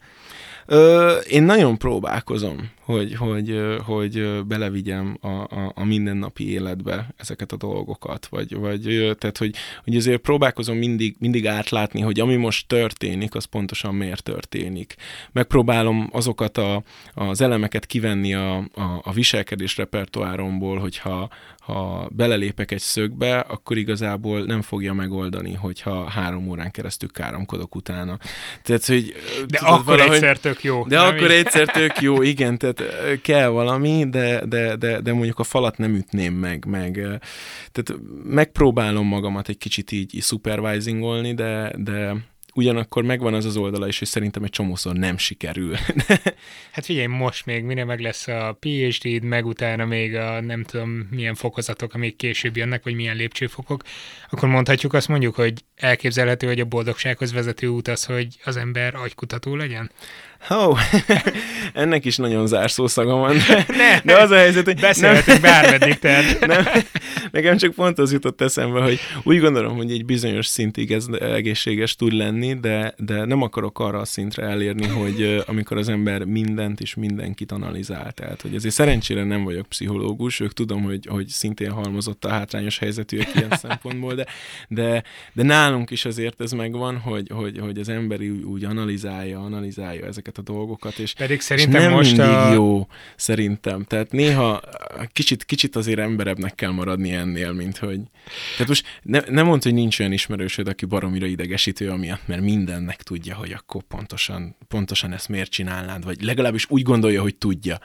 Ö, 0.66 1.18
én 1.18 1.44
nagyon 1.44 1.78
próbálkozom, 1.78 2.72
hogy, 2.86 3.16
hogy, 3.16 3.60
hogy 3.86 4.46
belevigyem 4.46 5.18
a, 5.22 5.28
a, 5.28 5.72
a 5.76 5.84
mindennapi 5.84 6.52
életbe 6.52 7.08
ezeket 7.18 7.52
a 7.52 7.56
dolgokat, 7.56 8.26
vagy, 8.26 8.56
vagy 8.56 8.82
tehát, 9.18 9.38
hogy, 9.38 9.56
hogy 9.84 9.96
azért 9.96 10.22
próbálkozom 10.22 10.78
mindig, 10.78 11.16
mindig 11.20 11.48
átlátni, 11.48 12.02
hogy 12.02 12.20
ami 12.20 12.36
most 12.36 12.68
történik, 12.68 13.36
az 13.36 13.46
pontosan 13.46 13.96
miért 13.96 14.24
történik. 14.24 14.96
Megpróbálom 15.32 16.10
azokat 16.12 16.58
a, 16.58 16.84
az 17.14 17.42
elemeket 17.42 17.86
kivenni 17.86 18.34
a, 18.34 18.58
a, 18.58 19.02
a 19.04 19.14
viselkedés 19.14 19.78
repertoáromból, 19.78 20.80
hogyha 20.80 21.30
ha 21.60 22.08
belelépek 22.12 22.72
egy 22.72 22.80
szögbe, 22.80 23.40
akkor 23.40 23.78
igazából 23.78 24.42
nem 24.42 24.62
fogja 24.62 24.94
megoldani, 24.94 25.54
hogyha 25.54 26.10
három 26.10 26.48
órán 26.50 26.72
keresztül 26.72 27.12
káromkodok 27.12 27.76
utána. 27.76 28.18
Tehát, 28.64 28.86
hogy... 28.86 29.14
De 29.48 29.58
tudod, 29.58 29.74
akkor 29.74 29.86
valahogy, 29.86 30.14
egyszer 30.14 30.38
tök 30.38 30.64
jó. 30.64 30.84
De 30.88 31.00
akkor 31.00 31.32
így? 31.32 31.38
egyszer 31.38 31.68
tök 31.68 32.02
jó, 32.02 32.22
igen, 32.22 32.58
tehát 32.58 32.75
kell 33.22 33.48
valami, 33.48 34.10
de, 34.10 34.46
de, 34.46 34.76
de, 34.76 35.02
de 35.02 35.14
mondjuk 35.14 35.40
a 35.40 35.44
falat 35.44 35.78
nem 35.78 35.96
ütném 35.96 36.34
meg, 36.34 36.66
meg 36.66 36.94
tehát 37.72 38.02
megpróbálom 38.24 39.08
magamat 39.08 39.50
egy 39.50 39.58
kicsit 39.58 39.92
így, 39.92 40.16
így 40.16 40.24
supervisingolni, 40.24 41.34
de, 41.34 41.74
de 41.78 42.16
ugyanakkor 42.56 43.04
megvan 43.04 43.34
az 43.34 43.46
az 43.46 43.58
oldala 43.58 43.88
is, 43.88 44.00
hogy 44.00 44.08
szerintem 44.08 44.44
egy 44.44 44.50
csomószor 44.50 44.96
nem 44.96 45.18
sikerül. 45.18 45.76
hát 46.74 46.86
figyelj, 46.86 47.06
most 47.06 47.46
még 47.46 47.64
mire 47.64 47.84
meg 47.84 48.00
lesz 48.00 48.28
a 48.28 48.58
PhD-d, 48.60 49.24
meg 49.24 49.46
utána 49.46 49.86
még 49.86 50.16
a 50.16 50.42
nem 50.42 50.64
tudom 50.64 50.90
milyen 50.90 51.36
fokozatok, 51.36 51.94
amik 51.94 52.16
később 52.16 52.58
jönnek, 52.58 52.84
vagy 52.84 52.96
milyen 52.96 53.16
lépcsőfokok, 53.16 53.84
akkor 54.30 54.50
mondhatjuk 54.50 54.94
azt 54.94 55.08
mondjuk, 55.08 55.36
hogy 55.36 55.54
elképzelhető, 55.76 56.48
hogy 56.48 56.60
a 56.60 56.66
boldogsághoz 56.66 57.34
vezető 57.34 57.68
út 57.68 57.88
az, 57.88 58.06
hogy 58.06 58.38
az 58.44 58.58
ember 58.58 58.96
agykutató 58.96 59.56
legyen? 59.56 59.92
Oh, 60.50 60.80
ennek 61.74 62.06
is 62.06 62.18
nagyon 62.18 62.48
zárszó 62.48 62.88
szaga 62.88 63.16
van. 63.16 63.36
De, 63.48 63.66
ne, 63.68 64.00
de 64.04 64.22
az 64.22 64.32
a 64.32 64.36
helyzet, 64.36 64.66
hogy... 64.66 64.80
Beszélhetünk 64.80 65.42
bármeddig, 65.42 66.00
tehát. 66.00 66.40
Nem, 66.48 66.66
nekem 67.32 67.58
csak 67.58 67.74
pont 67.74 68.00
az 68.00 68.12
jutott 68.12 68.42
eszembe, 68.42 68.82
hogy 68.82 69.00
úgy 69.24 69.40
gondolom, 69.40 69.76
hogy 69.78 69.92
egy 69.92 70.06
bizonyos 70.06 70.46
szintig 70.46 70.92
ez 70.92 71.06
egészséges 71.22 71.96
tud 71.96 72.14
lenni, 72.14 72.60
de, 72.60 72.94
de 72.98 73.26
nem 73.26 73.42
akarok 73.42 73.80
arra 73.80 74.00
a 74.00 74.06
szintre 74.06 74.44
elérni, 74.44 74.88
hogy 74.88 75.44
amikor 75.48 75.78
az 75.78 75.90
ember 75.90 76.24
mindent 76.24 76.82
és 76.82 76.96
mindenkit 76.96 77.52
analizál. 77.52 78.12
Tehát, 78.12 78.42
hogy 78.42 78.56
azért 78.56 78.74
szerencsére 78.74 79.24
nem 79.24 79.44
vagyok 79.44 79.68
pszichológus, 79.68 80.40
ők 80.40 80.54
tudom, 80.54 80.84
hogy, 80.84 81.06
hogy 81.06 81.28
szintén 81.28 81.72
halmozott 81.72 82.26
a 82.26 82.30
hátrányos 82.30 82.78
helyzetűek 82.78 83.36
ilyen 83.36 83.58
szempontból, 83.58 84.14
de, 84.14 84.26
de, 84.68 85.04
de 85.34 85.44
nálunk 85.44 85.92
is 85.92 86.06
azért 86.06 86.42
ez 86.42 86.52
megvan, 86.52 86.98
hogy, 86.98 87.30
hogy, 87.34 87.60
hogy 87.60 87.80
az 87.80 87.90
ember 87.90 88.20
úgy 88.46 88.64
analizálja, 88.64 89.40
analizálja 89.40 90.06
ezeket 90.06 90.35
ezeket 90.36 90.50
a 90.50 90.54
dolgokat. 90.54 90.98
És, 90.98 91.14
Pedig 91.14 91.42
szerintem 91.42 91.82
és 91.82 91.88
nem 91.88 91.92
most 91.92 92.18
mindig 92.18 92.36
a... 92.36 92.54
jó, 92.54 92.88
szerintem. 93.16 93.84
Tehát 93.84 94.12
néha 94.12 94.62
kicsit, 95.14 95.46
kicsit 95.46 95.76
azért 95.76 96.00
emberebbnek 96.00 96.56
kell 96.56 96.72
maradni 96.72 97.12
ennél, 97.12 97.52
mint 97.52 97.78
hogy... 97.78 98.00
Tehát 98.52 98.68
most 98.68 98.86
ne, 99.02 99.20
nem 99.30 99.46
mondd, 99.46 99.64
hogy 99.64 99.74
nincs 99.74 100.00
olyan 100.00 100.12
ismerősöd, 100.12 100.68
aki 100.68 100.86
baromira 100.86 101.26
idegesítő 101.26 101.90
amiatt, 101.90 102.28
mert 102.28 102.42
mindennek 102.42 103.02
tudja, 103.04 103.36
hogy 103.36 103.52
akkor 103.52 103.84
pontosan, 103.84 104.56
pontosan 104.68 105.14
ezt 105.14 105.30
miért 105.30 105.52
csinálnád, 105.52 106.04
vagy 106.04 106.22
legalábbis 106.22 106.66
úgy 106.70 106.82
gondolja, 106.82 107.22
hogy 107.22 107.36
tudja. 107.36 107.80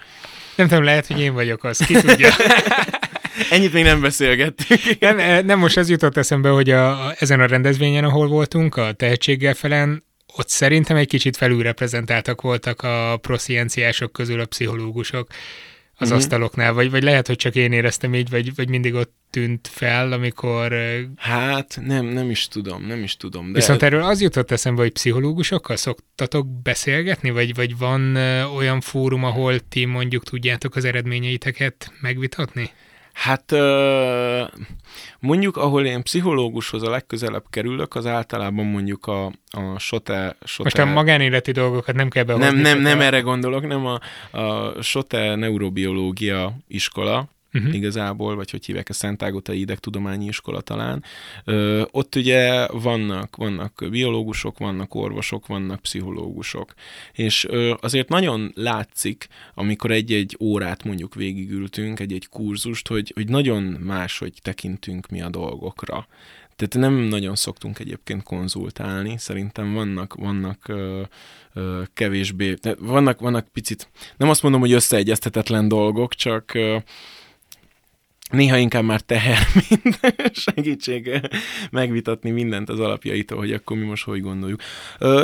Nem 0.57 0.69
tudom, 0.69 0.85
lehet, 0.85 1.07
hogy 1.07 1.21
én 1.21 1.33
vagyok 1.33 1.65
az, 1.65 1.79
ki 1.79 1.95
tudja. 1.95 2.31
Ennyit 3.51 3.73
még 3.73 3.85
nem 3.85 4.01
beszélgettünk. 4.01 4.99
nem, 5.01 5.47
nem 5.47 5.59
most 5.59 5.77
az 5.77 5.91
jutott 5.91 6.17
eszembe, 6.17 6.49
hogy 6.49 6.71
a, 6.71 7.07
a, 7.07 7.15
ezen 7.19 7.41
a 7.41 7.47
rendezvényen, 7.47 8.05
ahol 8.05 8.29
voltunk, 8.29 8.77
a 8.77 8.93
tehetséggel 8.93 9.55
felen, 9.55 10.05
ott 10.37 10.49
szerintem 10.49 10.97
egy 10.97 11.09
kicsit 11.09 11.37
felülreprezentáltak 11.37 12.41
voltak 12.41 12.83
a 12.83 13.17
proszienciások 13.17 14.13
közül 14.13 14.41
a 14.41 14.47
pszichológusok 14.47 15.29
az 16.01 16.09
mm-hmm. 16.09 16.17
asztaloknál, 16.17 16.73
vagy, 16.73 16.91
vagy 16.91 17.03
lehet, 17.03 17.27
hogy 17.27 17.37
csak 17.37 17.55
én 17.55 17.73
éreztem 17.73 18.15
így, 18.15 18.31
vagy, 18.31 18.55
vagy 18.55 18.69
mindig 18.69 18.95
ott 18.95 19.15
tűnt 19.31 19.69
fel, 19.69 20.13
amikor... 20.13 20.75
Hát 21.17 21.79
nem, 21.83 22.07
nem 22.07 22.31
is 22.31 22.49
tudom, 22.49 22.87
nem 22.87 23.03
is 23.03 23.17
tudom. 23.17 23.47
De... 23.47 23.59
Viszont 23.59 23.83
erről 23.83 24.03
az 24.03 24.21
jutott 24.21 24.51
eszembe, 24.51 24.83
hogy 24.83 24.93
pszichológusokkal 24.93 25.77
szoktatok 25.77 26.63
beszélgetni, 26.63 27.31
vagy, 27.31 27.55
vagy 27.55 27.79
van 27.79 28.17
olyan 28.57 28.81
fórum, 28.81 29.25
ahol 29.25 29.61
ti 29.69 29.85
mondjuk 29.85 30.25
tudjátok 30.25 30.77
az 30.77 30.85
eredményeiteket 30.85 31.93
megvitatni? 32.01 32.71
Hát 33.21 33.55
mondjuk, 35.19 35.57
ahol 35.57 35.87
én 35.87 36.03
pszichológushoz 36.03 36.83
a 36.83 36.91
legközelebb 36.91 37.45
kerülök, 37.51 37.95
az 37.95 38.07
általában 38.07 38.67
mondjuk 38.67 39.07
a, 39.07 39.27
a 39.51 39.79
SOTE, 39.79 40.37
SOTE... 40.45 40.63
Most 40.63 40.79
a 40.79 40.85
magánéleti 40.85 41.53
dolgokat 41.53 41.95
nem 41.95 42.09
kell 42.09 42.25
behozni. 42.25 42.47
Nem, 42.47 42.57
nem, 42.57 42.81
nem 42.81 43.01
erre 43.01 43.21
gondolok, 43.21 43.67
nem 43.67 43.87
a, 43.87 44.01
a 44.39 44.83
SOTE 44.83 45.35
neurobiológia 45.35 46.57
iskola, 46.69 47.29
uh-huh. 47.53 47.75
igazából, 47.75 48.37
vagy 48.37 48.51
hogy 48.51 48.67
hívják 48.67 48.89
a 48.89 48.93
Szent 48.93 49.23
Ágotai 49.23 49.61
Idegtudományi 49.61 50.27
Iskola 50.27 50.61
talán. 50.61 51.05
Ö, 51.45 51.83
ott 51.91 52.15
ugye 52.15 52.67
vannak, 52.67 53.37
vannak 53.37 53.85
biológusok, 53.91 54.59
vannak 54.59 54.95
orvosok, 54.95 55.47
vannak 55.47 55.81
pszichológusok. 55.81 56.75
És 57.13 57.47
ö, 57.49 57.75
azért 57.81 58.09
nagyon 58.09 58.53
látszik, 58.55 59.27
amikor 59.55 59.91
egy-egy 59.91 60.37
órát 60.41 60.85
mondjuk 60.85 61.15
végigültünk, 61.15 62.01
egy-egy 62.01 62.29
kurzust, 62.29 62.89
hogy, 62.89 63.13
hogy 63.15 63.29
nagyon 63.29 63.63
máshogy 63.63 64.33
tekintünk 64.43 65.09
mi 65.09 65.21
a 65.21 65.29
dolgokra. 65.29 66.07
Tehát 66.57 66.91
nem 66.91 67.03
nagyon 67.03 67.37
szoktunk 67.37 67.79
egyébként 67.79 68.23
konzultálni, 68.23 69.15
szerintem 69.19 69.73
vannak, 69.73 70.15
vannak 70.15 70.69
ö, 70.69 71.03
ö, 71.55 71.83
kevésbé, 71.95 72.55
vannak, 72.79 73.21
vannak 73.21 73.49
picit, 73.49 73.89
nem 74.17 74.29
azt 74.29 74.43
mondom, 74.43 74.61
hogy 74.61 74.73
összeegyeztetetlen 74.73 75.69
dolgok, 75.69 76.15
csak 76.15 76.55
ö, 76.55 76.77
néha 78.31 78.57
inkább 78.57 78.85
már 78.85 79.01
teher, 79.01 79.39
mint 79.69 79.99
segítség 80.33 81.21
megvitatni 81.71 82.31
mindent 82.31 82.69
az 82.69 82.81
alapjaitól, 82.81 83.39
hogy 83.39 83.53
akkor 83.53 83.77
mi 83.77 83.85
most 83.85 84.05
hogy 84.05 84.21
gondoljuk. 84.21 84.61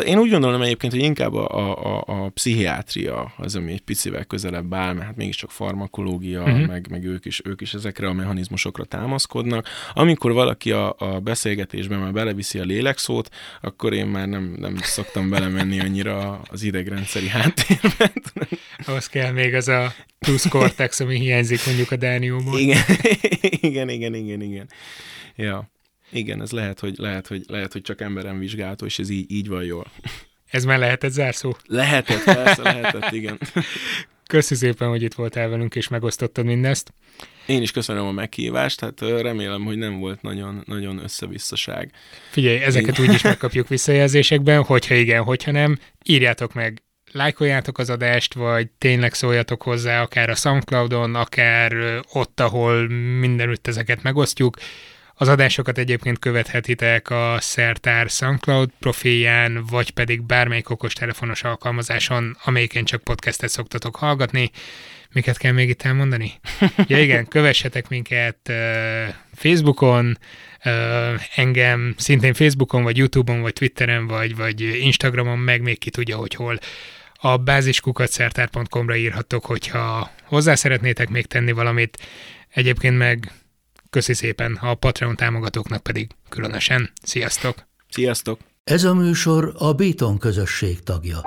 Én 0.06 0.18
úgy 0.18 0.30
gondolom 0.30 0.62
egyébként, 0.62 0.92
hogy 0.92 1.02
inkább 1.02 1.34
a, 1.34 1.76
a, 1.84 2.04
a 2.06 2.28
pszichiátria 2.28 3.32
az, 3.36 3.56
ami 3.56 3.72
egy 3.72 3.80
picivel 3.80 4.24
közelebb 4.24 4.74
áll, 4.74 4.92
mert 4.92 5.06
hát 5.06 5.16
mégiscsak 5.16 5.50
farmakológia, 5.50 6.42
uh-huh. 6.42 6.66
meg, 6.66 6.86
meg 6.90 7.04
ők, 7.04 7.24
is, 7.24 7.40
ők 7.44 7.60
is 7.60 7.74
ezekre 7.74 8.08
a 8.08 8.12
mechanizmusokra 8.12 8.84
támaszkodnak. 8.84 9.68
Amikor 9.94 10.32
valaki 10.32 10.72
a, 10.72 10.94
a 10.98 11.20
beszélgetésben 11.20 11.98
már 11.98 12.12
beleviszi 12.12 12.58
a 12.58 12.64
lélekszót, 12.64 13.28
akkor 13.60 13.92
én 13.92 14.06
már 14.06 14.28
nem, 14.28 14.56
nem 14.58 14.76
szoktam 14.76 15.30
belemenni 15.30 15.80
annyira 15.80 16.40
az 16.50 16.62
idegrendszeri 16.62 17.28
háttérben. 17.28 18.12
Ahhoz 18.86 19.06
kell 19.06 19.32
még 19.32 19.54
az 19.54 19.68
a 19.68 19.92
plusz 20.18 20.48
cortex, 20.48 21.00
ami 21.00 21.18
hiányzik 21.18 21.66
mondjuk 21.66 21.90
a 21.90 21.96
Dánióból. 21.96 22.58
Igen, 22.58 22.82
igen, 23.68 23.88
igen, 23.88 24.14
igen, 24.14 24.40
igen. 24.40 24.68
Ja. 25.36 25.70
Igen, 26.10 26.40
ez 26.40 26.50
lehet, 26.50 26.80
hogy, 26.80 26.94
lehet, 26.98 27.26
hogy, 27.26 27.44
lehet, 27.48 27.72
hogy 27.72 27.82
csak 27.82 28.00
emberem 28.00 28.38
vizsgálható, 28.38 28.86
és 28.86 28.98
ez 28.98 29.08
így, 29.08 29.30
így 29.30 29.48
van 29.48 29.64
jól. 29.64 29.86
Ez 30.50 30.64
már 30.64 30.78
lehetett 30.78 31.10
zárszó? 31.10 31.56
Lehetett, 31.66 32.24
persze, 32.24 32.62
lehetett, 32.62 33.12
igen. 33.12 33.38
Köszi 34.26 34.54
szépen, 34.54 34.88
hogy 34.88 35.02
itt 35.02 35.14
voltál 35.14 35.48
velünk, 35.48 35.74
és 35.74 35.88
megosztottad 35.88 36.44
mindezt. 36.44 36.92
Én 37.46 37.62
is 37.62 37.70
köszönöm 37.70 38.06
a 38.06 38.12
meghívást, 38.12 38.80
hát 38.80 39.00
remélem, 39.00 39.64
hogy 39.64 39.76
nem 39.76 39.98
volt 39.98 40.22
nagyon, 40.22 40.62
nagyon 40.66 40.98
összevisszaság. 40.98 41.92
Figyelj, 42.30 42.58
ezeket 42.58 42.98
úgy 42.98 43.12
is 43.12 43.22
megkapjuk 43.22 43.68
visszajelzésekben, 43.68 44.62
hogyha 44.62 44.94
igen, 44.94 45.22
hogyha 45.22 45.50
nem, 45.50 45.78
írjátok 46.04 46.54
meg 46.54 46.82
lájkoljátok 47.16 47.78
az 47.78 47.90
adást, 47.90 48.34
vagy 48.34 48.68
tényleg 48.78 49.14
szóljatok 49.14 49.62
hozzá, 49.62 50.02
akár 50.02 50.30
a 50.30 50.34
Soundcloudon, 50.34 51.14
akár 51.14 51.72
ott, 52.12 52.40
ahol 52.40 52.88
mindenütt 53.18 53.66
ezeket 53.66 54.02
megosztjuk. 54.02 54.56
Az 55.14 55.28
adásokat 55.28 55.78
egyébként 55.78 56.18
követhetitek 56.18 57.10
a 57.10 57.36
Szertár 57.40 58.08
SoundCloud 58.08 58.70
profilján, 58.78 59.64
vagy 59.70 59.90
pedig 59.90 60.22
bármelyik 60.22 60.70
okostelefonos 60.70 61.42
alkalmazáson, 61.42 62.36
amelyiken 62.44 62.84
csak 62.84 63.02
podcastet 63.02 63.50
szoktatok 63.50 63.96
hallgatni. 63.96 64.50
Miket 65.12 65.38
kell 65.38 65.52
még 65.52 65.68
itt 65.68 65.82
elmondani? 65.82 66.32
Ja 66.86 67.02
igen, 67.02 67.28
kövessetek 67.28 67.88
minket 67.88 68.38
uh, 68.48 69.14
Facebookon, 69.34 70.18
uh, 70.64 71.20
engem 71.34 71.94
szintén 71.96 72.34
Facebookon, 72.34 72.82
vagy 72.82 72.96
Youtube-on, 72.96 73.40
vagy 73.40 73.52
Twitteren, 73.52 74.06
vagy, 74.06 74.36
vagy 74.36 74.60
Instagramon, 74.60 75.38
meg 75.38 75.62
még 75.62 75.78
ki 75.78 75.90
tudja, 75.90 76.16
hogy 76.16 76.34
hol. 76.34 76.58
A 77.16 77.36
báziskukat.szertár.com-ra 77.36 78.96
írhatok, 78.96 79.44
hogyha 79.44 80.10
hozzá 80.24 80.54
szeretnétek 80.54 81.08
még 81.08 81.26
tenni 81.26 81.52
valamit. 81.52 81.98
Egyébként 82.48 82.98
meg 82.98 83.32
köszi 83.90 84.14
szépen, 84.14 84.58
a 84.60 84.74
Patreon 84.74 85.16
támogatóknak 85.16 85.82
pedig 85.82 86.10
különösen. 86.28 86.90
Sziasztok! 87.02 87.66
Sziasztok! 87.88 88.40
Ez 88.64 88.84
a 88.84 88.94
műsor 88.94 89.54
a 89.58 89.72
Béton 89.72 90.18
közösség 90.18 90.82
tagja. 90.82 91.20